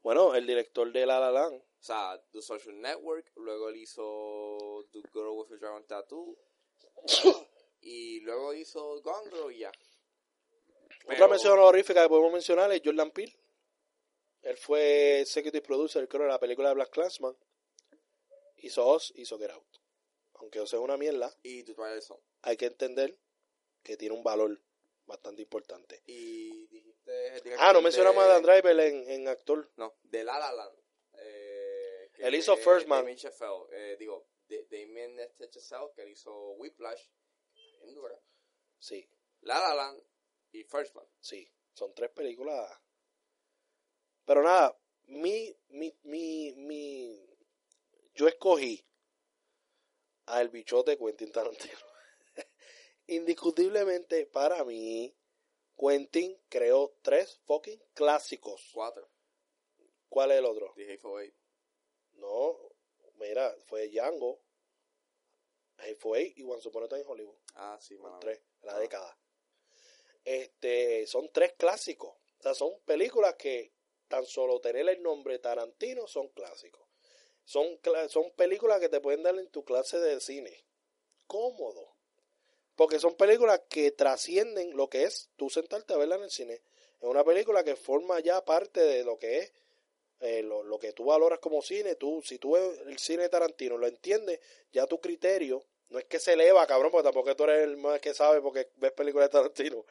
[0.04, 1.56] Bueno, el director de La La Land.
[1.56, 3.32] O sea, The Social Network.
[3.36, 6.38] Luego él hizo The Girl with a Dragon Tattoo.
[7.82, 9.72] y luego hizo Gone Girl y ya.
[11.08, 13.36] Otra mención honorífica que podemos mencionar es Jordan Peele.
[14.44, 17.36] Él fue executive producer, creo, de la película de Black Clansman.
[18.58, 19.78] Hizo Oz, hizo Get Out.
[20.36, 21.64] Aunque Oz es una mierda, Y
[22.42, 23.18] hay que entender
[23.84, 24.60] que tiene un valor
[25.06, 26.02] bastante importante.
[26.06, 26.91] Y
[27.60, 29.70] Ah, no mencionamos a Dan Driver en, en actor.
[29.78, 30.78] No, de La La Land.
[31.14, 33.00] Eh, que Él hizo First Man.
[33.00, 37.08] Damien Chazelle, eh, digo, de, Damien este Chazelle, que él hizo Whiplash.
[37.54, 38.20] Bien dura.
[38.80, 39.10] Sí,
[39.42, 40.04] La La Land
[40.52, 41.06] y First Man.
[41.20, 41.52] sí.
[41.74, 42.70] Son tres películas.
[44.26, 47.30] Pero nada, mi, mi, mi, mi,
[48.14, 48.86] yo escogí
[50.26, 51.78] al bichote Quentin Tarantino.
[53.08, 55.16] Indiscutiblemente para mí,
[55.82, 58.70] Quentin creó tres fucking clásicos.
[58.74, 59.10] Cuatro.
[60.10, 60.74] ¿Cuál es el otro?
[60.76, 61.34] The Hateful Eight.
[62.14, 62.58] No,
[63.16, 64.42] mira, fue Django,
[65.78, 67.38] Hateful Eight y Once Upon a Time in Hollywood.
[67.56, 68.80] Ah, sí, Son tres, la Ah.
[68.80, 69.18] década.
[70.24, 72.12] Este, son tres clásicos.
[72.40, 73.74] O sea, son películas que
[74.08, 76.88] tan solo tener el nombre Tarantino son clásicos.
[77.44, 77.80] Son,
[78.10, 80.66] son películas que te pueden dar en tu clase de cine.
[81.26, 81.91] Cómodo.
[82.76, 86.54] Porque son películas que trascienden lo que es tú sentarte a verla en el cine.
[86.54, 89.54] Es una película que forma ya parte de lo que es
[90.20, 91.96] eh, lo, lo que tú valoras como cine.
[91.96, 94.40] Tú, si tú ves el cine Tarantino, lo entiendes,
[94.72, 98.00] ya tu criterio no es que se eleva, cabrón, porque tampoco tú eres el más
[98.00, 99.86] que sabe porque ves películas de Tarantino.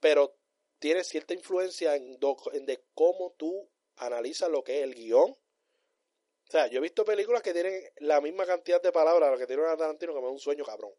[0.00, 0.36] Pero
[0.78, 5.30] tiene cierta influencia en, do- en de cómo tú analizas lo que es el guion.
[5.30, 9.46] O sea, yo he visto películas que tienen la misma cantidad de palabras lo que
[9.46, 10.92] tiene una Tarantino que me da un sueño, cabrón.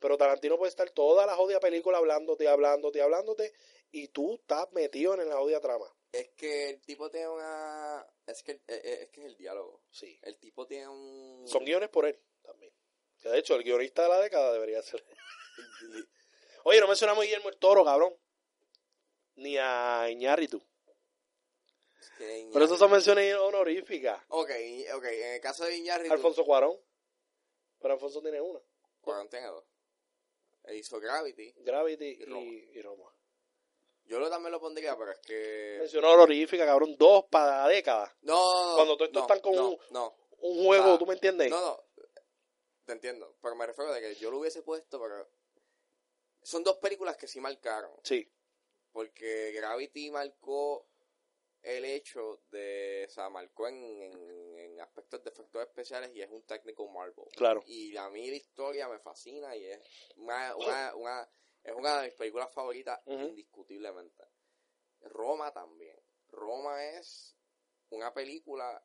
[0.00, 3.52] Pero Tarantino puede estar toda la jodida película hablándote, hablándote, hablándote,
[3.90, 5.86] y tú estás metido en la jodida trama.
[6.12, 8.06] Es que el tipo tiene una...
[8.26, 9.82] Es que, eh, eh, es que es el diálogo.
[9.90, 10.18] Sí.
[10.22, 11.46] El tipo tiene un...
[11.46, 12.72] Son guiones por él también.
[13.20, 15.04] Que de hecho, el guionista de la década debería ser.
[16.64, 18.16] Oye, no mencionamos a Guillermo el Toro, cabrón.
[19.36, 20.62] Ni a Iñárritu.
[22.16, 24.22] que Pero eso son menciones honoríficas.
[24.28, 24.50] Ok,
[24.94, 25.04] ok.
[25.04, 26.12] En el caso de Iñárritu...
[26.12, 26.78] Alfonso Cuarón.
[27.80, 28.60] Pero Alfonso tiene una.
[29.00, 29.64] Cuarón tiene dos.
[30.68, 31.52] Él hizo Gravity.
[31.58, 32.46] Gravity Y Roma.
[32.46, 33.14] y, Roma.
[34.04, 35.76] Yo lo, también lo pondría, pero es que...
[35.80, 36.96] Mención honorífica, cabrón.
[36.96, 38.16] Dos para la década.
[38.22, 41.06] No, Cuando todos estos no, están con no, un- No, Un juego, O sea, ¿tú
[41.06, 41.50] me entiendes?
[41.50, 41.84] no, no.
[42.86, 43.36] Te entiendo.
[43.42, 45.28] Pero me refiero de que yo lo hubiese puesto, pero...
[46.42, 47.92] Son dos películas que sí marcaron.
[48.02, 48.30] Sí,
[48.92, 50.88] Porque Gravity marcó
[51.62, 53.04] el hecho de...
[53.08, 54.47] O sea, marcó en, en,
[54.78, 57.24] en aspectos de efectos especiales y es un technical marvel.
[57.36, 57.62] claro.
[57.66, 59.80] Y a mí la historia me fascina y es
[60.16, 61.30] una, una, una-
[61.64, 64.24] es una de mis películas favoritas indiscutiblemente.
[65.02, 65.98] Roma también.
[66.28, 67.36] Roma es
[67.90, 68.82] una película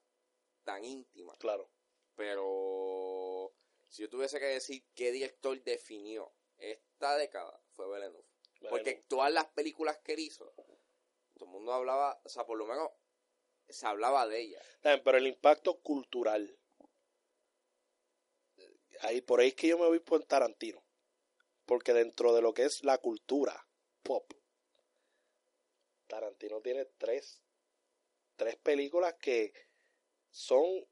[0.64, 1.70] tan íntima, Claro.
[2.16, 3.54] pero
[3.88, 8.26] si yo tuviese que decir qué director definió esta década fue Villeneuve.
[8.70, 10.52] Porque todas las películas que él hizo,
[11.36, 12.90] todo el mundo hablaba, o sea, por lo menos
[13.74, 14.62] se hablaba de ella.
[14.82, 16.58] Pero el impacto cultural.
[19.02, 20.84] Ahí, por ahí es que yo me voy por Tarantino.
[21.66, 23.66] Porque dentro de lo que es la cultura
[24.04, 24.32] pop,
[26.08, 27.42] Tarantino tiene tres,
[28.36, 29.54] tres películas que
[30.30, 30.86] son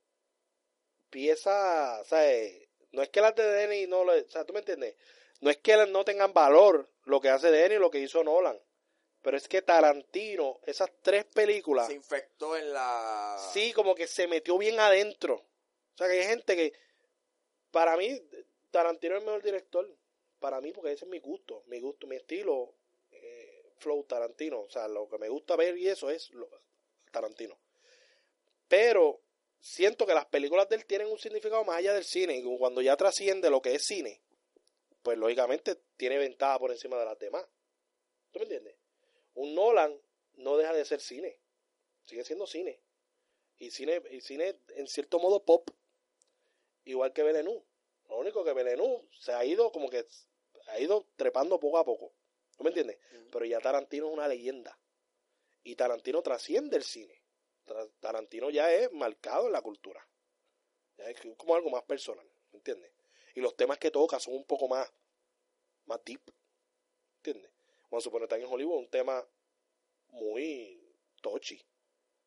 [1.10, 4.96] piezas, eh, no es que las de Denny no lo, o sea, tú me entiendes,
[5.42, 8.60] no es que no tengan valor lo que hace Denny y lo que hizo Nolan,
[9.22, 13.38] pero es que Tarantino, esas tres películas, Se infectó en la...
[13.54, 15.36] sí, como que se metió bien adentro.
[15.36, 16.74] O sea, que hay gente que,
[17.70, 18.20] para mí,
[18.72, 19.98] Tarantino es el mejor director.
[20.40, 22.74] Para mí, porque ese es mi gusto, mi gusto, mi estilo,
[23.12, 24.62] eh, flow Tarantino.
[24.62, 26.50] O sea, lo que me gusta ver y eso es lo,
[27.12, 27.60] Tarantino.
[28.68, 29.22] Pero
[29.60, 32.38] siento que las películas de él tienen un significado más allá del cine.
[32.38, 34.24] Y cuando ya trasciende lo que es cine,
[35.04, 37.46] pues lógicamente tiene ventaja por encima de las demás.
[38.32, 38.81] ¿Tú me entiendes?
[39.34, 40.00] Un Nolan
[40.34, 41.40] no deja de ser cine.
[42.06, 42.82] Sigue siendo cine.
[43.58, 45.70] Y cine, y cine en cierto modo pop.
[46.86, 47.64] Igual que Belenú.
[48.10, 50.06] Lo único que Belenú se ha ido como que
[50.68, 52.14] ha ido trepando poco a poco.
[52.58, 52.98] ¿Tú me entiendes?
[53.32, 54.78] Pero ya Tarantino es una leyenda.
[55.64, 57.22] Y Tarantino trasciende el cine.
[58.00, 60.06] Tarantino ya es marcado en la cultura.
[60.98, 62.28] Ya es como algo más personal.
[62.52, 62.92] ¿Me entiendes?
[63.36, 64.92] Y los temas que toca son un poco más,
[65.86, 66.22] más deep.
[67.92, 68.00] ¿Entiendes?
[68.00, 69.28] Cuando supone estar en Hollywood un tema
[70.10, 70.82] muy
[71.22, 71.62] touchy.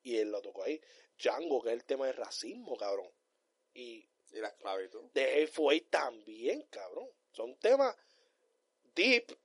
[0.03, 0.81] Y él lo tocó ahí.
[1.19, 3.11] Django, que es el tema del racismo, cabrón.
[3.73, 5.11] Y Y la esclavitud.
[5.13, 7.09] de Eight también, cabrón.
[7.33, 7.97] Son temas
[8.95, 9.37] deep.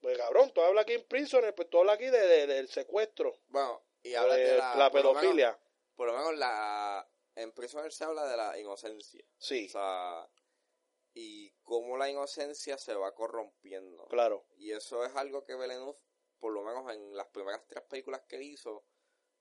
[0.00, 3.36] Pues cabrón, tú hablas aquí en Prisoner, pues tú hablas aquí de, de- del secuestro,
[3.48, 4.74] Bueno, y de habla de la...
[4.76, 5.58] la por lo menos- pedofilia.
[5.96, 7.06] Por lo menos la...
[7.34, 9.22] En Prisoner se habla de la inocencia.
[9.38, 10.26] Sí, O sea,
[11.14, 14.06] y cómo la inocencia se va corrompiendo.
[14.08, 14.46] claro.
[14.56, 15.98] Y eso es algo que Villeneuve,
[16.38, 18.84] por lo menos en las primeras tres películas que hizo,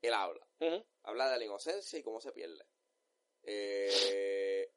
[0.02, 0.48] él habla.
[1.04, 2.66] Habla de la inocencia y cómo se pierde.
[3.44, 4.72] Eh,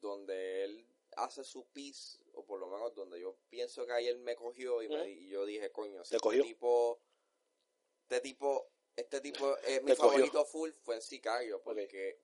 [0.00, 0.86] donde él
[1.16, 4.82] hace su pis, o por lo menos donde yo pienso que ahí él me cogió
[4.82, 6.42] y, me- y yo dije, coño, si Te este cogió.
[6.42, 7.00] tipo,
[8.08, 10.10] este tipo, este tipo, es mi cogió.
[10.10, 12.20] favorito full fue en Sicario, porque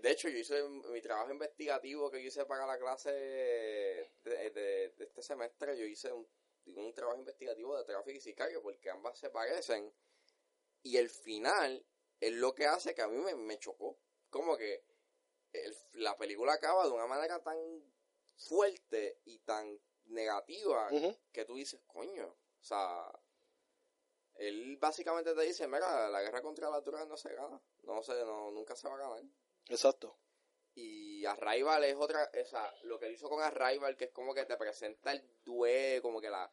[0.00, 4.50] de hecho yo hice mi trabajo investigativo que yo hice para la clase de, de-
[4.96, 6.28] de este semestre, yo hice un,
[6.76, 9.92] un trabajo investigativo de tráfico y Sicario, porque ambas se parecen,
[10.82, 11.84] y el final
[12.20, 13.98] es lo que hace que a mí me, me chocó,
[14.30, 14.84] como que
[15.52, 17.56] el- la película acaba de una manera tan
[18.36, 20.88] fuerte y tan negativa
[21.32, 23.10] que tú dices, coño, o sea,
[24.36, 28.12] él básicamente te dice, mira, la guerra contra las drogas no se gana, no se,
[28.24, 29.22] no, nunca se va a ganar.
[29.68, 30.16] Exacto.
[30.74, 34.32] Y Arrival es otra, o sea, lo que él hizo con Arrival, que es como
[34.32, 36.50] que te presenta el due, como que la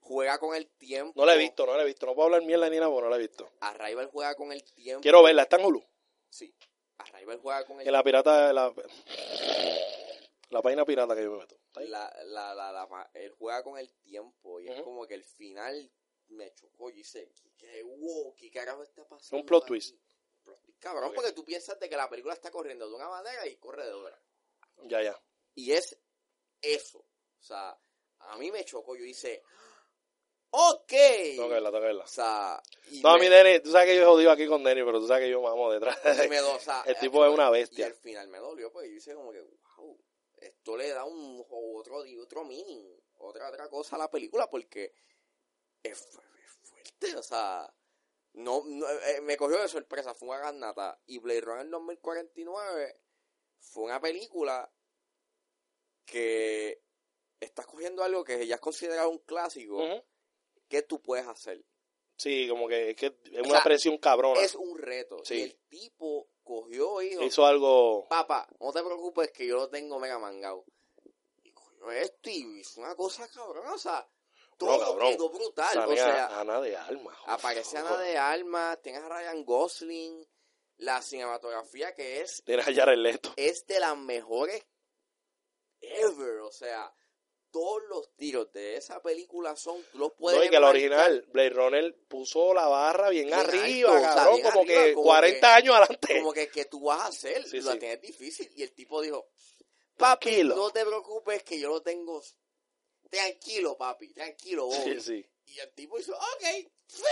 [0.00, 1.12] juega con el tiempo.
[1.14, 2.06] No la he visto, no la he visto.
[2.06, 3.50] No puedo hablar mierda ni nada, no la he visto.
[3.60, 5.02] Arrival juega con el tiempo.
[5.02, 5.84] Quiero verla, está en Hulu.
[6.30, 6.54] Sí.
[6.98, 8.72] Arrival juega con el En la pirata, la,
[10.48, 11.58] la página pirata que yo me meto.
[11.74, 15.92] La, la, la, la él juega con el tiempo y es como que el final
[16.28, 16.88] me chocó.
[16.90, 19.42] Yo hice, ¿qué, qué, wow, ¿qué carajo está pasando?
[19.42, 19.96] Un plot aquí?" twist.
[20.78, 23.86] Cabrón, porque tú piensas de que la película está corriendo de una manera y corre
[23.86, 24.20] de otra.
[24.84, 25.20] Ya, ya.
[25.54, 25.98] Y es
[26.60, 26.98] eso.
[26.98, 27.78] O sea,
[28.20, 28.94] a mí me chocó.
[28.96, 29.42] Yo hice,
[30.50, 30.86] ok.
[30.88, 32.04] Tengo que verla, tengo que verla.
[32.04, 34.46] O sea, y No, a me- mí, Denny, tú sabes que yo he jodido aquí
[34.46, 35.98] con Denny, pero tú sabes que yo vamos detrás.
[36.24, 37.86] y me do- o sea, El tipo es una bestia.
[37.86, 39.98] Y al final me dolió, porque yo hice como que, wow,
[40.36, 42.84] esto le da un otro, otro meaning,
[43.18, 44.92] otra, otra cosa a la película, porque
[45.82, 46.06] es
[46.62, 47.72] fuerte, o sea,
[48.36, 51.00] no, no, eh, me cogió de sorpresa, fue una ganata.
[51.06, 53.00] Y Blade Runner 2049
[53.58, 54.70] fue una película
[56.04, 56.82] que
[57.40, 60.04] estás cogiendo algo que ya es considerado un clásico, Ujú.
[60.68, 61.64] que tú puedes hacer.
[62.16, 64.40] Sí, como que es, que es O una sea, presión cabrona.
[64.40, 65.24] Es un reto.
[65.24, 65.34] Sí.
[65.34, 68.06] Y el tipo cogió, hijo, Hizo algo...
[68.08, 70.64] papá, no te preocupes que yo lo tengo mega mangado.
[71.42, 74.06] Y cogió esto y hizo una cosa cabrón, o sea,
[74.56, 75.12] todo cabrón.
[75.12, 75.72] quedó brutal.
[75.72, 77.16] Sale o sea, a- Ana de Alma.
[77.26, 80.26] aparece Ana de Alma, tienes a Ryan Gosling,
[80.78, 83.32] la cinematografía que es, Tienes a Jared Leto.
[83.36, 84.62] es de las mejores
[85.80, 86.92] ever, o sea,
[87.50, 91.24] todos los tiros de esa película son, tú los puedes No, y que el original,
[91.32, 94.82] Blade Runner puso la barra bien, Bien arriba, alto, o sea, cabrón, bien como arriba,
[94.84, 96.18] que como 40 que- años adelante.
[96.18, 97.78] como que, que tú vas a hacer, Sí, la sí.
[97.78, 98.50] tienes difícil.
[98.56, 99.28] Y el tipo dijo,
[99.96, 100.56] papi, Tranquilo.
[100.56, 102.22] no te preocupes que yo lo tengo.
[103.10, 105.00] Tranquilo, papi, tranquilo, Bobby".
[105.00, 105.26] Sí, sí.
[105.46, 106.44] Y el tipo hizo, ok,
[106.86, 107.02] sí.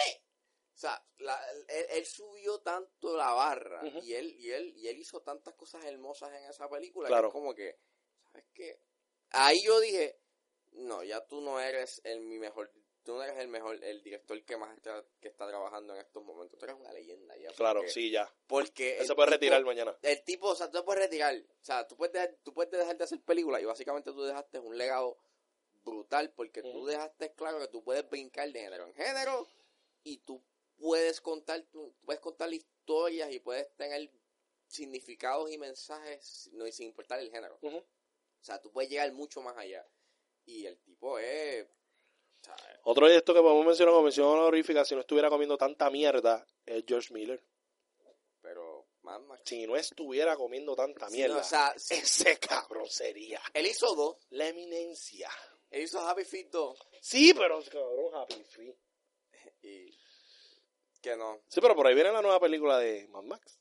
[0.74, 4.98] O sea, la- él, él subió tanto la barra y, él, y, él, y él
[4.98, 7.28] hizo tantas cosas hermosas en esa película Claro.
[7.28, 7.78] que es como que,
[8.32, 8.80] ¿sabes qué?
[9.30, 10.18] Ahí yo dije,
[10.72, 12.72] no, ya tú no eres el mi mejor,
[13.04, 16.24] tú no eres el mejor, el director que más está, que está trabajando en estos
[16.24, 16.58] momentos.
[16.58, 17.52] Tú eres una leyenda ya.
[17.52, 18.28] Claro, porque- sí, ya.
[18.48, 19.96] Porque Él se puede tipo- retirar mañana.
[20.02, 21.36] el tipo, o sea, tú te puedes retirar.
[21.36, 24.58] O sea, tú puedes, dejar, tú puedes dejar de hacer películas y básicamente tú dejaste
[24.58, 25.18] un legado
[25.84, 29.46] brutal porque tú dejaste claro que tú puedes brincar de género en género
[30.02, 30.42] y tú
[30.76, 34.10] puedes contar, tú puedes contar historias y puedes tener
[34.66, 37.58] significados y mensajes no, y sin importar el género.
[37.62, 37.82] O
[38.40, 39.86] sea, tú puedes llegar mucho más allá.
[40.44, 41.66] Y el tipo es...
[42.82, 46.46] Otro de estos que podemos mencionar como mención honorífica, si no estuviera comiendo tanta mierda,
[46.66, 47.42] es George Miller.
[48.42, 49.42] pero, Mad Max.
[49.46, 53.94] Si no estuviera comiendo tanta Sí, mierda, no, o sea, ese cabrón sería él hizo
[53.94, 54.16] dos.
[54.30, 55.30] la eminencia.
[55.74, 56.78] Él hizo Happy Feet 2.
[57.00, 58.76] Sí, pero cabrón, Happy Feet.
[59.62, 59.90] Y
[61.02, 61.40] que no.
[61.48, 63.58] Sí, pero por ahí viene la nueva película de Mad Max.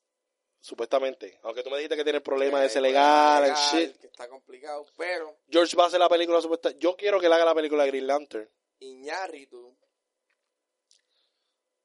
[0.62, 1.40] Supuestamente.
[1.44, 3.98] Aunque tú me dijiste que tiene el problema de Que, ese pues, legal, and shit.
[3.98, 4.86] Que está complicado.
[4.98, 6.72] Pero George va a hacer la película supuesta.
[6.78, 8.50] Yo quiero que él haga la película de Green Lantern.
[8.80, 9.76] Iñárritu.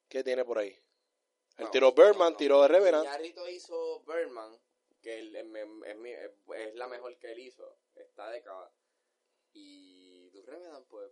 [0.09, 0.69] ¿Qué tiene por ahí?
[1.57, 2.37] Él No, tiró Birdman, no, no.
[2.37, 3.05] tiró de Revenant.
[3.05, 4.57] Iñárritu hizo Birdman.
[5.03, 6.31] Que él- es, es- es
[6.69, 7.79] es- la mejor que él hizo.
[7.95, 8.71] Esta década.
[9.55, 10.08] Y
[10.45, 11.11] The Revenant, pues.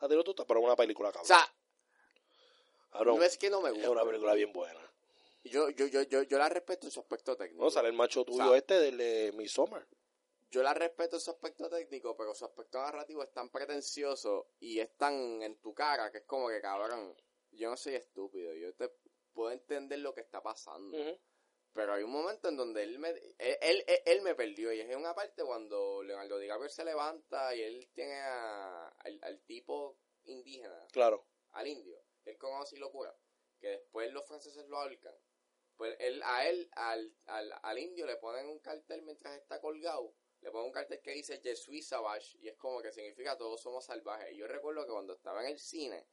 [0.00, 1.26] La tiró tú, pero una película, O cabrón.
[1.26, 1.54] sea,
[2.90, 3.90] Cabrón, no es que no me es gusta.
[3.90, 4.80] una película bien buena.
[5.44, 7.62] Yo, yo, yo, yo, yo la respeto en su aspecto técnico.
[7.64, 9.86] No, sale el macho tuyo O sea, este del de Midsommar.
[10.50, 14.80] yo la respeto en su aspecto técnico, pero su aspecto narrativo es tan pretencioso y
[14.80, 17.16] es tan en tu cara que es como que, cabrón,
[17.52, 18.90] yo no soy estúpido, yo te
[19.32, 20.96] puedo entender lo que está pasando.
[21.72, 24.98] Pero hay un momento en donde él me, él, él, me perdió y es en
[24.98, 30.86] una parte cuando Leonardo DiCaprio se levanta y él tiene a- al, al tipo indígena,
[30.92, 31.26] Claro.
[31.52, 33.16] al indio, él conoce y lo cura,
[33.60, 35.14] que después los franceses lo ahorcan.
[35.76, 40.12] Pues él, a él, al, al, al indio le ponen un cartel mientras está colgado,
[40.40, 43.60] le ponen un cartel que dice Je suis savage y es como que significa todos
[43.62, 44.32] somos salvajes.
[44.32, 46.06] Y yo recuerdo que cuando estaba en el cine,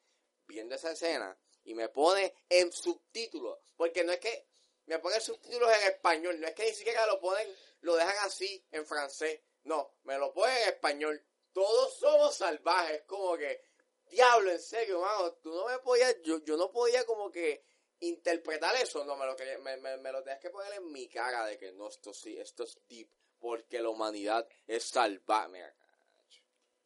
[0.45, 3.59] viendo esa escena, y me pone en subtítulos.
[3.75, 4.47] Porque no es que
[4.87, 7.47] me ponen subtítulos en español, no es que ni siquiera lo ponen,
[7.81, 9.39] lo dejan así en francés.
[9.63, 11.23] No, me lo ponen en español.
[11.51, 13.61] Todos somos salvajes, como que,
[14.05, 17.65] diablo, en serio, mano, tú no me podías, yo, yo no podía como que
[17.99, 21.45] interpretar eso, no, me lo, me, me, me lo tenías que poner en mi cara
[21.45, 23.09] de que no, esto sí, esto es deep,
[23.39, 25.49] porque la humanidad es salvaje.
[25.49, 25.75] Mira.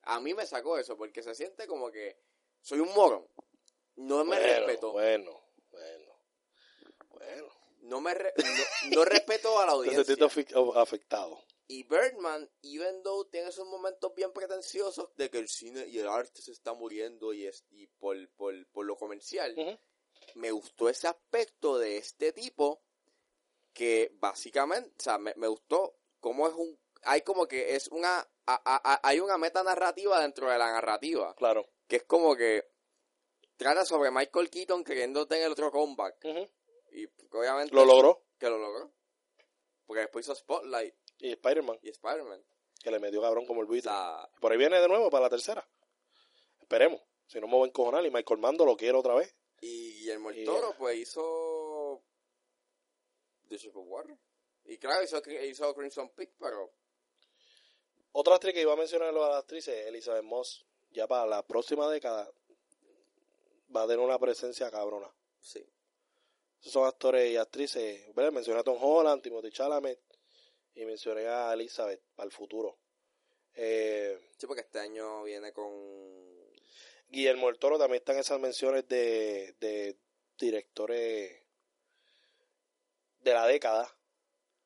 [0.03, 2.17] A mí me sacó eso, porque se siente como que
[2.61, 3.27] soy un morón.
[3.95, 4.91] No me bueno, respeto.
[4.93, 6.15] Bueno, bueno,
[7.09, 7.60] bueno.
[7.81, 10.03] No me re- no, no respeto a la Te audiencia.
[10.03, 11.43] sentiste afi- afectado.
[11.67, 16.07] Y Birdman, even though tiene esos momentos bien pretenciosos de que el cine y el
[16.07, 19.79] arte se está muriendo y, es, y por, por, por lo comercial, Ujú.
[20.35, 22.83] me gustó ese aspecto de este tipo
[23.73, 28.17] que básicamente, o sea, me, me gustó cómo es un, hay como que es una,
[28.19, 31.69] a- a- a- hay una meta narrativa dentro de la narrativa, Claro.
[31.87, 32.69] que es como que
[33.55, 36.49] trata sobre Michael Keaton queriendo tener otro comeback Ujú.
[36.91, 38.23] Y obviamente Lo logró.
[38.37, 38.91] que lo logró,
[39.85, 42.43] porque después hizo Spotlight Y Spider-Man, y Spider-Man,
[42.83, 43.91] que le metió cabrón como el buitre.
[43.91, 45.67] sea, Por ahí viene de nuevo para la tercera.
[46.59, 47.01] Esperemos.
[47.27, 49.33] Si no me voy a encojonar y Michael Mando lo quiero otra vez.
[49.61, 52.03] Y el Toro, pues hizo.
[53.47, 54.17] The Shape of Water.
[54.65, 56.73] Y claro, hizo, hizo Crimson Peak, pero.
[58.13, 60.65] Otra actriz que iba a mencionar lo de la actriz es Elizabeth Moss.
[60.89, 62.29] Ya para la próxima década
[63.73, 65.13] va a tener una presencia cabrona.
[65.39, 65.65] Sí.
[66.61, 68.13] Esos son actores y actrices.
[68.15, 68.31] ¿verdad?
[68.31, 69.99] Mencioné a Tom Holland, Timothy Chalamet
[70.75, 72.77] y mencioné a Elizabeth para el futuro.
[73.55, 75.71] Eh, Sí, porque este año viene con.
[77.09, 79.97] Guillermo el Toro también están esas menciones de, de
[80.39, 81.43] directores
[83.19, 83.93] de la década.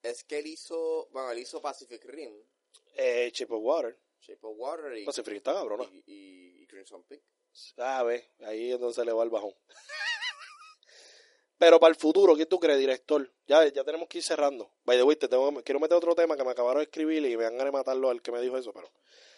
[0.03, 1.07] Es que él hizo.
[1.11, 2.33] Bueno, él hizo Pacific Rim,
[2.95, 3.97] Eh, Shape of Water.
[4.21, 5.83] Shape of Water y, Pacific Rim está cabrona.
[5.91, 7.23] y, y- y Crimson Peak.
[7.77, 9.53] Ah, ve, ahí entonces le va el bajón.
[11.57, 13.31] Pero para el futuro, ¿qué tú crees, director?
[13.47, 14.71] Ya, ya tenemos que ir cerrando.
[14.83, 17.37] By the way, te tengo, quiero meter otro tema que me acabaron de escribir y
[17.37, 18.91] me ganas de matarlo al que me dijo eso, pero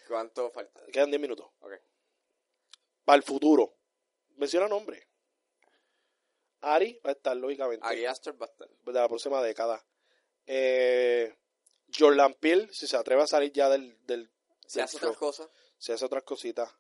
[0.08, 0.82] ¿Cuánto falta?
[0.92, 1.48] quedan 10 minutos.
[1.60, 1.74] Ok.
[3.06, 3.76] Para el futuro,
[4.36, 5.08] menciona nombre.
[6.62, 8.68] Ari va a estar, lógicamente, Ari Aster va a estar.
[8.68, 9.86] de la próxima década.
[10.48, 11.36] Eh,
[11.96, 14.32] Jordan Peele, si se atreve a salir ya del, del,
[14.66, 15.50] Se del hace otras cosas.
[15.78, 16.74] se hace otras cositas.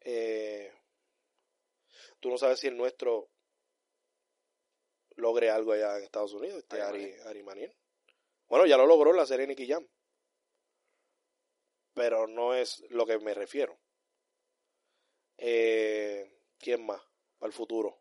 [0.00, 0.72] Eh,
[2.20, 3.28] tú no sabes si el nuestro
[5.20, 7.44] logre algo allá en Estados Unidos, este Ari Ari.
[8.48, 9.86] Bueno, ya lo logró la serie Nicky Jam.
[11.94, 13.78] Pero no es lo que me refiero.
[15.36, 17.00] Eh, ¿Quién más?
[17.38, 18.00] Para el futuro.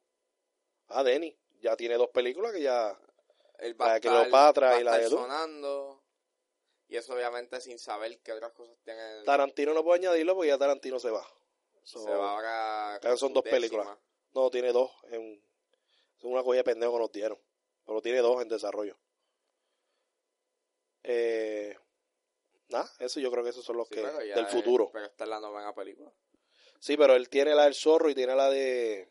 [0.88, 1.38] Ah, Denny.
[1.62, 3.00] Ya tiene dos películas que ya...
[3.60, 6.04] Él La de Cleopatra y la de sonando.
[6.88, 9.24] Y eso obviamente sin saber qué otras cosas tienen.
[9.26, 11.28] Tarantino no puedo añadirlo porque ya Tarantino se va.
[11.84, 13.18] So, se va ahora.
[13.18, 13.58] Son dos décima.
[13.58, 13.98] películas.
[14.34, 14.91] No, tiene dos.
[15.10, 15.44] En,
[16.20, 17.40] es una cogida de pendejo que nos dieron.
[17.86, 18.98] Pero tiene dos en desarrollo.
[21.04, 21.76] Eh,
[22.70, 24.90] nada, eso yo creo que esos son los Sí, que del es- futuro.
[24.91, 26.12] Pero esta es la novena película.
[26.80, 29.10] Sí, pero él tiene la del zorro y tiene la de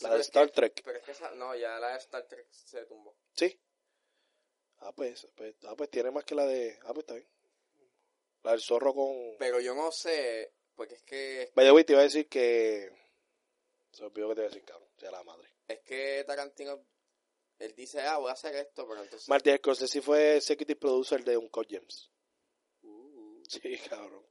[0.00, 0.82] la de que- Star Trek.
[0.84, 3.16] Pero es que esa, no, ya la de Star Trek se tumbó.
[3.34, 3.58] Sí.
[4.78, 6.78] Ah, pues, pues, ah, pues tiene más que la de.
[6.82, 7.28] Ah, pues está bien.
[8.42, 9.36] La del zorro con.
[9.38, 12.90] Pero yo no sé, porque es que way, te iba a decir que.
[13.94, 14.88] Se olvidó que te iba a decir, cabrón.
[14.98, 15.48] Sea la madre.
[15.68, 16.84] es que Tarantino
[17.58, 21.36] él dice, "Ah, voy a hacer esto", pero entonces Martin Scorsese fue executive producer de
[21.36, 22.10] Uncut Gems.
[22.82, 24.26] Uh, Sí, cabrón.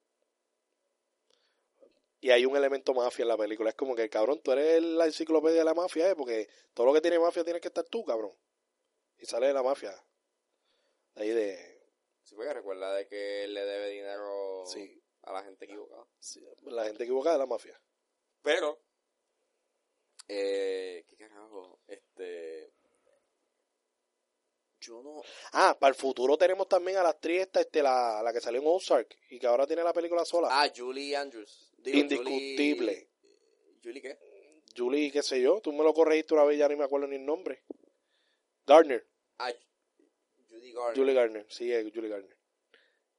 [2.19, 3.69] Y hay un elemento mafia en la película.
[3.69, 6.15] Es como que, cabrón, tú eres la enciclopedia de la mafia, ¿eh?
[6.15, 8.31] Porque todo lo que tiene mafia tiene que estar tú, cabrón.
[9.17, 9.91] Y sale de la mafia.
[11.15, 11.81] De ahí de...
[12.23, 16.05] sí, porque recuerda de que él le debe dinero Sí, a la gente equivocada.
[16.19, 17.79] sí, la gente equivocada de la mafia.
[18.41, 18.81] Pero
[20.27, 21.79] eh, ¿qué carajo?
[21.87, 22.73] Este
[24.79, 25.21] yo no
[25.53, 28.59] Ah, para el futuro tenemos también a la actriz esta, este, la, la que salió
[28.59, 30.49] en Ozark y que ahora tiene la película sola.
[30.51, 31.71] Ah, Julie Andrews.
[31.77, 33.07] Digo, Indiscutible.
[33.81, 34.17] Julie, ¿Julie qué?
[34.75, 37.15] Julie, qué sé yo, tú me lo corregiste una vez, ya ni me acuerdo ni
[37.15, 37.63] el nombre.
[38.65, 39.05] Gardner.
[39.37, 39.51] Ah,
[40.49, 40.97] Judy Garner.
[40.97, 42.37] Julie Garner, sí, es Julie Garner.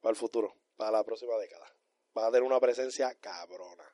[0.01, 1.65] Para el futuro, para la próxima década.
[2.17, 3.85] Va a tener una presencia cabrona.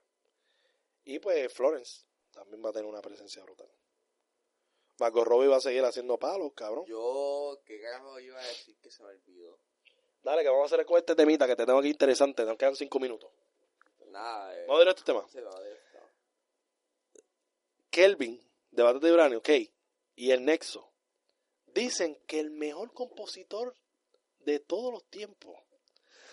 [1.04, 2.06] Y pues Florence
[2.42, 3.70] también va a tener una presencia brutal.
[5.00, 6.86] Marco Robbie va a seguir haciendo palos, cabrón.
[6.88, 9.60] Yo, ¿qué carajo iba a decir que se me olvidó?
[10.24, 12.44] Dale, que vamos a hacer con este temita que te tengo aquí interesante.
[12.44, 13.32] Nos quedan cinco minutos.
[14.08, 15.26] Nada, eh, Vamos a ver este tema.
[15.30, 16.00] sí, ver esto.
[17.92, 18.42] Kelvin,
[18.72, 19.50] debate de uranio, ok,
[20.16, 20.92] y el Nexo
[21.68, 23.76] dicen que el mejor compositor
[24.40, 25.56] de todos los tiempos.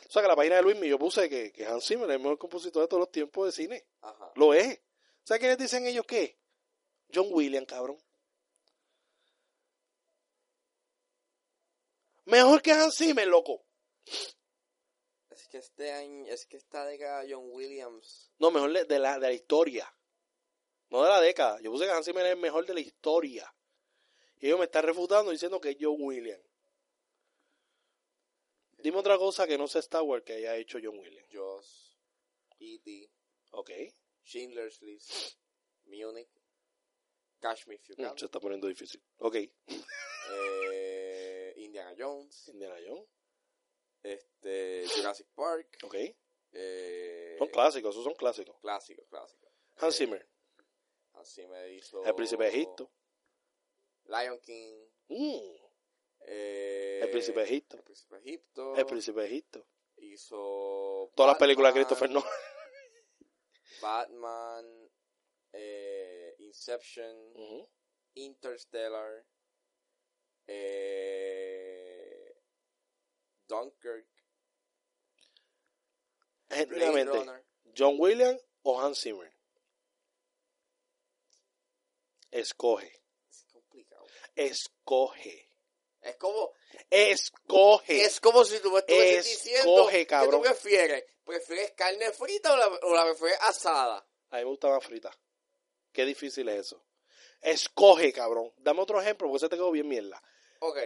[0.08, 2.22] O sea, que la página de Luis yo puse que, que Hans Zimmer es el
[2.22, 3.86] mejor compositor de todos los tiempos de cine.
[4.00, 4.32] Ajá.
[4.36, 4.80] Lo es.
[5.28, 6.38] ¿Sabes qué les dicen ellos qué?
[7.12, 7.98] John Williams, cabrón.
[12.24, 13.62] Mejor que Hans Zimmer, loco.
[15.28, 18.32] Es que este año, es que esta década John Williams.
[18.38, 19.94] No, mejor de la, de la historia.
[20.88, 21.60] No de la década.
[21.60, 23.54] Yo puse que Hans Zimmer es el mejor de la historia.
[24.38, 26.42] Y ellos me están refutando diciendo que es John Williams.
[28.78, 31.28] Dime otra cosa que no sea Star Wars que haya hecho John Williams.
[31.30, 31.98] Joss,
[32.60, 33.10] E.T.,
[33.50, 33.70] Ok.
[34.28, 35.38] Schindler's List,
[35.86, 36.28] Munich,
[37.40, 39.02] Catch Me If You Can, Se está poniendo difícil.
[39.18, 39.36] Ok.
[40.30, 43.08] eh, Indiana Jones, Indiana Jones.
[44.02, 45.94] este, Jurassic Park, Ok.
[46.52, 48.56] eh, Son clásicos, esos son clásicos.
[48.60, 49.50] clásicos, clásicos.
[49.76, 50.28] Hans Zimmer.
[51.14, 52.92] Así me hizo El Príncipe de Egipto.
[54.04, 54.74] Lion King,
[55.08, 55.56] Mm,
[56.26, 57.76] eh, El Príncipe de Egipto.
[57.78, 59.66] El Príncipe de Egipto, El Príncipe de Egipto.
[59.96, 62.30] hizo Todas las películas de Batman, Christopher Nolan.
[63.80, 64.90] Batman,
[65.52, 67.68] eh, Inception, Ujú.
[68.14, 69.24] Interstellar,
[70.46, 72.34] eh,
[73.46, 74.06] Dunkirk,
[76.50, 77.44] Genuinamente.
[77.76, 79.30] John Williams o Hans Zimmer.
[82.30, 83.02] Escoge.
[83.30, 84.06] Es complicado.
[84.34, 85.48] Escoge.
[86.00, 86.52] Es como,
[86.90, 88.04] Escoge.
[88.04, 90.42] es como si tú me estuvieses diciendo Escoge, que cabrón.
[90.42, 91.04] tú prefieres.
[91.28, 93.98] ¿Prefieres carne frita o la, o la prefieres asada?
[94.30, 95.10] A mí me gusta más frita.
[95.92, 96.82] Qué difícil es eso.
[97.42, 98.50] Escoge, cabrón.
[98.56, 100.22] Dame otro ejemplo porque se te quedó bien mierda.
[100.60, 100.76] Ok.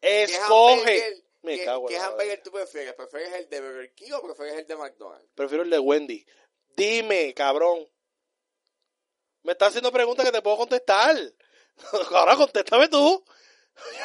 [0.00, 1.24] ¿Qué Escoge.
[1.40, 2.42] Me ¿Qué, cago en qué la hamburger madre.
[2.42, 2.92] tú prefieres?
[2.94, 5.30] ¿Prefieres el de Burger King o prefieres el de McDonald's?
[5.34, 6.26] Prefiero el de Wendy.
[6.76, 7.88] Dime, cabrón.
[9.44, 11.16] Me estás haciendo preguntas que te puedo contestar.
[12.10, 13.24] Ahora contéstame tú.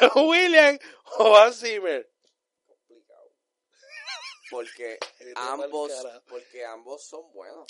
[0.00, 0.78] John Williams
[1.18, 2.10] o Hans Zimmer.
[4.54, 4.98] Porque
[5.34, 5.92] ambos,
[6.28, 7.66] porque ambos son buenos.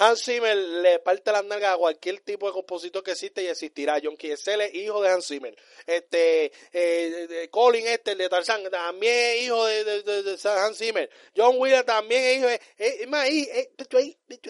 [0.00, 4.00] Hans Zimmer le parte las nalgas a cualquier tipo de compositor que existe y existirá.
[4.02, 5.54] John Kiesel es hijo de Hans Zimmer.
[5.86, 10.48] Este, eh, de- Colin este, el de Tarzán, también es hijo de, de- de- de
[10.48, 11.10] Hans Zimmer.
[11.36, 13.98] John Williams también es hijo de, es, más, es- es- hecho,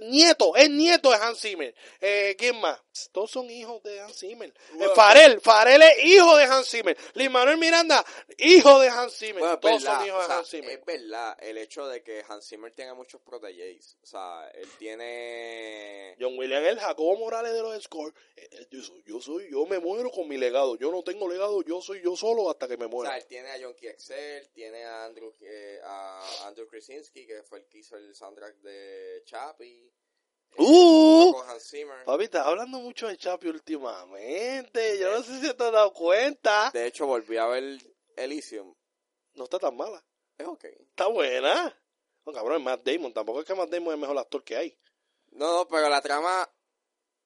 [0.02, 1.74] nieto, es nieto de Hans Zimmer.
[2.00, 2.80] Eh, ¿Quién más?
[3.12, 4.48] Todos son hijos de Hans Zimmer.
[4.50, 4.94] Eh, Bueno.
[4.94, 6.96] Farel, Farel es hijo de Hans Zimmer.
[7.14, 8.04] Lin Manuel Miranda,
[8.38, 9.40] hijo de Hans Zimmer.
[9.40, 10.70] Bueno, Todos verdad, son hijos o de sea, Hans Zimmer.
[10.78, 13.96] es verdad el hecho de que Hans Zimmer tenga muchos protégés.
[14.02, 15.39] O sea, él tiene...
[16.20, 18.14] John Williams es el Jacobo Morales de los scores.
[18.36, 20.76] Eh, eh, Yo soy, yo soy, yo me muero con mi legado.
[20.76, 23.10] Yo no tengo legado, yo soy yo solo hasta que me O muera.
[23.10, 27.60] sea, él tiene a John Excel, tiene a Andrew, eh, a Andrew Krasinski, que fue
[27.60, 29.90] el que hizo el soundtrack de Chappie.
[30.58, 31.32] ¡Uh!
[32.04, 34.98] Papi, estás hablando mucho de Chapi últimamente.
[34.98, 36.70] Yo no sé si te has dado cuenta.
[36.72, 37.78] De hecho, volví a ver
[38.16, 38.74] Elysium.
[39.34, 40.04] No está tan mala.
[40.36, 40.64] Es ok.
[40.64, 41.76] Está buena.
[42.26, 43.12] No, cabrón, es Matt Damon.
[43.12, 44.78] Tampoco es que Matt Damon es el mejor actor que hay.
[45.30, 46.48] No, no, pero la trama...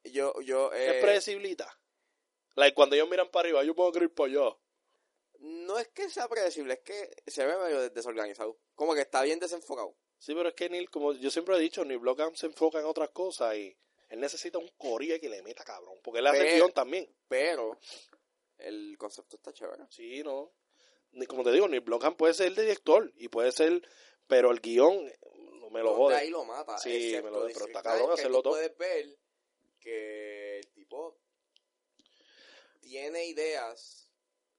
[0.05, 0.73] Yo, yo...
[0.73, 1.79] eh, es predeciblita.
[2.57, 4.57] Like, cuando ellos miran para arriba, yo puedo creer para allá.
[5.41, 8.59] no es que sea predecible, es que se ve medio desorganizado.
[8.75, 9.97] Como que está bien desenfocado.
[10.19, 12.87] Sí, pero es que Neil, como yo siempre he dicho, Neil Blomkamp se enfoca en
[12.87, 13.77] otras cosas y
[14.09, 15.99] él necesita un corillo que le meta cabrón.
[16.03, 17.15] Porque él hace guion también.
[17.29, 17.79] Pero
[18.59, 19.85] el concepto está chévere.
[19.91, 20.53] Sí, no.
[21.13, 23.83] Ni- Como te digo, Neil Blomkamp puede ser el director y puede ser,
[24.27, 25.11] pero el guion
[25.75, 26.17] me lo De jode.
[26.17, 26.79] ahí lo mata.
[26.79, 28.53] Sí, me lo- pero District está cabrón 9, que hacerlo tú todo.
[28.55, 29.19] puedes ver
[29.81, 31.19] que el tipo
[32.81, 34.09] tiene ideas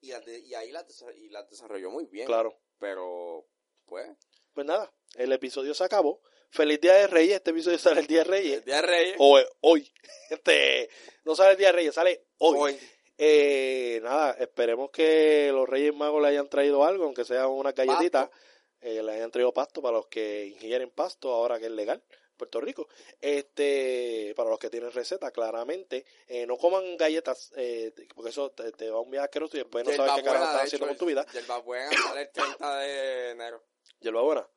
[0.01, 0.85] y, las de- y ahí las,
[1.17, 2.25] y las desarrolló muy bien.
[2.27, 2.59] Claro.
[2.79, 3.47] Pero,
[3.85, 4.07] pues,
[4.53, 6.21] Pues nada, el episodio se acabó.
[6.49, 7.35] Feliz Día de Reyes.
[7.37, 8.57] Este episodio sale el Día de Reyes.
[8.59, 9.15] el Día de Reyes.
[9.19, 9.91] O eh, hoy.
[10.29, 10.89] Este,
[11.23, 12.57] no sale el Día de Reyes, sale hoy.
[12.73, 12.79] hoy.
[13.17, 18.29] Eh, nada, esperemos que los Reyes Magos le hayan traído algo, aunque sean unas galletitas.
[18.29, 18.45] Pasto.
[18.85, 22.37] Eh, le hayan traído pasto para los que ingieren pasto, ahora que es legal en
[22.37, 22.87] Puerto Rico.
[23.19, 26.05] Este, para los que tienen receta, claramente.
[26.27, 29.61] Eh, no coman galletas, eh, porque eso te, te va a un viaje asqueroso y
[29.61, 31.25] después no sabes qué carajo estás haciendo con tu vida.
[31.65, 33.63] Buena sale el 30 de enero.
[34.01, 34.47] Yerba buena.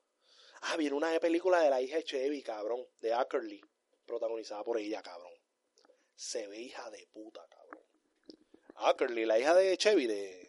[0.60, 3.62] Ah, viene una película de la hija de Chevy, cabrón, de Ackerley,
[4.04, 5.32] protagonizada por ella, cabrón.
[6.16, 7.82] Se ve hija de puta, cabrón.
[8.74, 10.47] Ackerley, la hija de Chevy, de...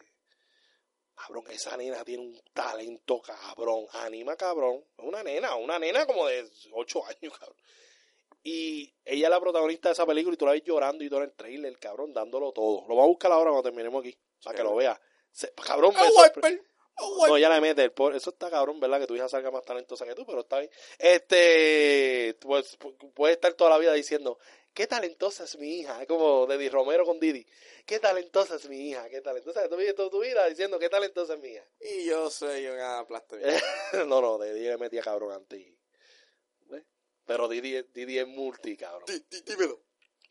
[1.26, 3.86] Cabrón, esa nena tiene un talento, cabrón.
[3.92, 4.84] Anima, cabrón.
[4.96, 7.56] Es una nena, una nena como de 8 años, cabrón.
[8.42, 11.20] Y ella es la protagonista de esa película y tú la ves llorando y todo
[11.22, 12.82] en el trailer, cabrón, dándolo todo.
[12.88, 14.98] Lo vamos a buscar ahora cuando terminemos aquí, para que lo veas.
[15.30, 16.62] Se- cabrón, me ¡Ah, sorpre-
[17.28, 17.82] no, ya la mete.
[17.84, 19.00] el pobre- Eso está cabrón, ¿verdad?
[19.00, 20.70] Que tu hija salga más talentosa que tú, pero está bien.
[20.98, 24.38] Este, pues pu- puede estar toda la vida diciendo,
[24.74, 26.04] qué talentosa es mi hija.
[26.06, 27.46] Como Didi Romero con Didi.
[27.86, 29.68] Qué talentosa es mi hija, qué talentosa.
[29.68, 31.66] Tú vives toda tu vida diciendo, qué talentosa es mi hija.
[31.80, 33.36] Y yo soy una plasta
[34.06, 35.60] no, no, Didi le metía cabrón antes.
[36.68, 36.84] ¿ves?
[37.26, 39.04] Pero Didi, es- Didi es multi, cabrón.
[39.06, 39.82] Di- di- dímelo.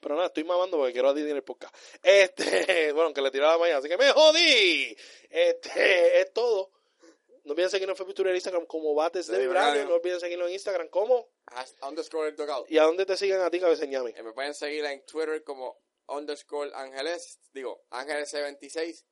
[0.02, 1.76] Pero nada, estoy mamando porque quiero a Didi en el podcast.
[2.02, 4.96] Este, bueno, que le tiraba la mañana, así que me jodí.
[5.30, 6.72] Este, es todo.
[7.44, 9.40] No olviden seguirnos en Facebook, Twitter, Instagram como Bates de.
[9.40, 9.88] Vibranium.
[9.90, 11.30] No olviden seguirnos en Instagram como.
[11.82, 12.70] Underscore el dogout.
[12.70, 14.12] ¿Y a dónde te siguen a ti, Cabeseñame?
[14.16, 19.06] Eh, Me pueden seguir en Twitter como underscore ángeles, digo, ángeles26.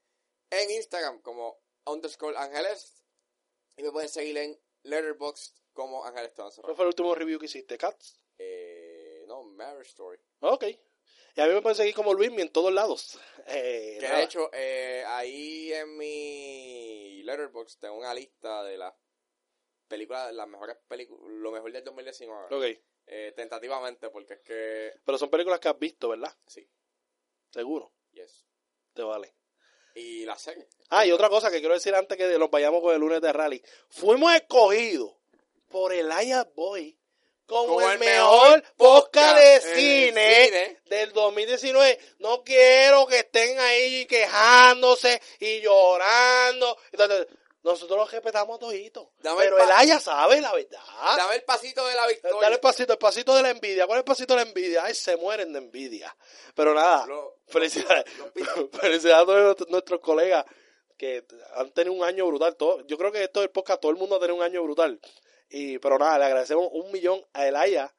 [0.50, 2.94] En Instagram como underscore ángeles.
[3.76, 6.34] Y me pueden seguir en Letterboxd como ángeles.
[6.36, 8.20] ¿Cuál fue el último review que hiciste, Cats?
[8.38, 10.20] Eh, no, Marriage Story.
[10.40, 10.64] Ok.
[11.36, 13.20] Y a mí me pueden seguir como Luismi en todos lados.
[13.50, 14.18] Eh, Que nada.
[14.18, 18.94] de hecho, eh, ahí en mi Letterboxd tengo una lista de las
[19.88, 22.46] películas, las mejores películas, lo mejor del 2019.
[22.56, 22.80] Ok.
[23.08, 26.36] Eh, tentativamente, porque es que, Pero son películas que has visto, ¿verdad?
[26.46, 26.68] sí,
[27.52, 27.94] Seguro.
[28.12, 28.46] yes.
[28.94, 29.34] Te vale.
[29.96, 30.68] Y la serie.
[30.90, 33.32] Ah, y otra cosa que quiero decir antes que nos vayamos con el lunes de
[33.34, 33.64] rally.
[33.90, 35.14] Fuimos escogidos
[35.70, 36.98] por el Aya Boy
[37.46, 40.82] como, Como el, el mejor podcast de cine, cine.
[40.86, 41.98] del 2019.
[42.20, 46.78] No quiero que estén ahí quejándose y llorando.
[46.92, 47.28] Entonces,
[47.72, 49.08] nosotros los respetamos toditos.
[49.22, 50.80] Pero el Aya sabe la verdad.
[51.18, 52.38] Dame el pasito de la victoria.
[52.42, 53.86] Dale el pasito, el pasito de la envidia.
[53.86, 54.84] ¿Cuál es el pasito de la envidia?
[54.86, 56.16] Ay, se mueren de envidia.
[56.56, 58.06] Pero nada, Lo- felicidades.
[58.80, 60.46] felicidades a todos nuestros- colegas
[60.98, 61.26] que
[61.56, 62.56] han tenido un año brutal.
[62.56, 65.00] Todo, yo creo que esto del podcast, todo el mundo ha tenido un año brutal.
[65.50, 67.94] Y, pero nada, le agradecemos un millón a Elaya.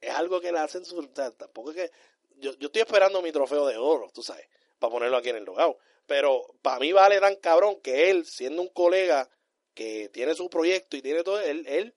[0.00, 1.06] Es algo que le hacen su.
[1.08, 1.90] tampoco es que.
[2.38, 4.46] Yo, yo estoy esperando mi trofeo de oro, tú sabes,
[4.78, 5.78] para ponerlo aquí en el logado.
[6.06, 9.28] Pero para mí vale tan cabrón que él, siendo un colega
[9.74, 11.94] que tiene su proyecto y tiene todo, él, él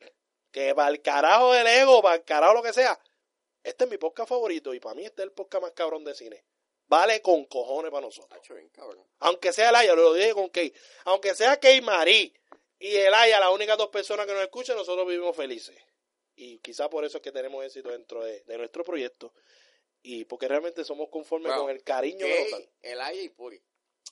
[0.52, 3.00] que para el carajo del ego, para el carajo lo que sea,
[3.64, 6.16] este es mi podcast favorito y para mí este es el podcast más cabrón de
[6.16, 6.44] cine.
[6.88, 8.42] Vale con cojones para nosotros.
[8.50, 8.70] Bien.
[9.20, 10.74] Aunque sea el Aya, lo dije con Key.
[11.06, 12.34] Aunque sea Key Marí
[12.80, 15.78] y el Aya, las únicas dos personas que nos escuchan, nosotros vivimos felices.
[16.36, 19.34] Y quizá por eso es que tenemos éxito dentro de, de nuestro proyecto.
[20.02, 22.62] Y porque realmente somos conformes Bueno, con el cariño que nos dan.
[22.62, 23.62] Gay, Elaya y Puri.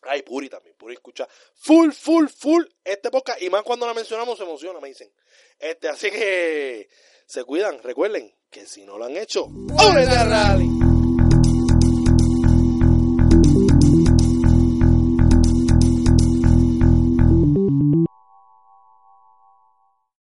[0.03, 3.41] Ay, Puri también, Puri escucha full, full, full este podcast.
[3.41, 5.11] Y más cuando la mencionamos se emociona, me dicen.
[5.59, 6.89] Este, así que
[7.25, 10.76] se cuidan, recuerden que si no lo han hecho, ¡Únete al rally!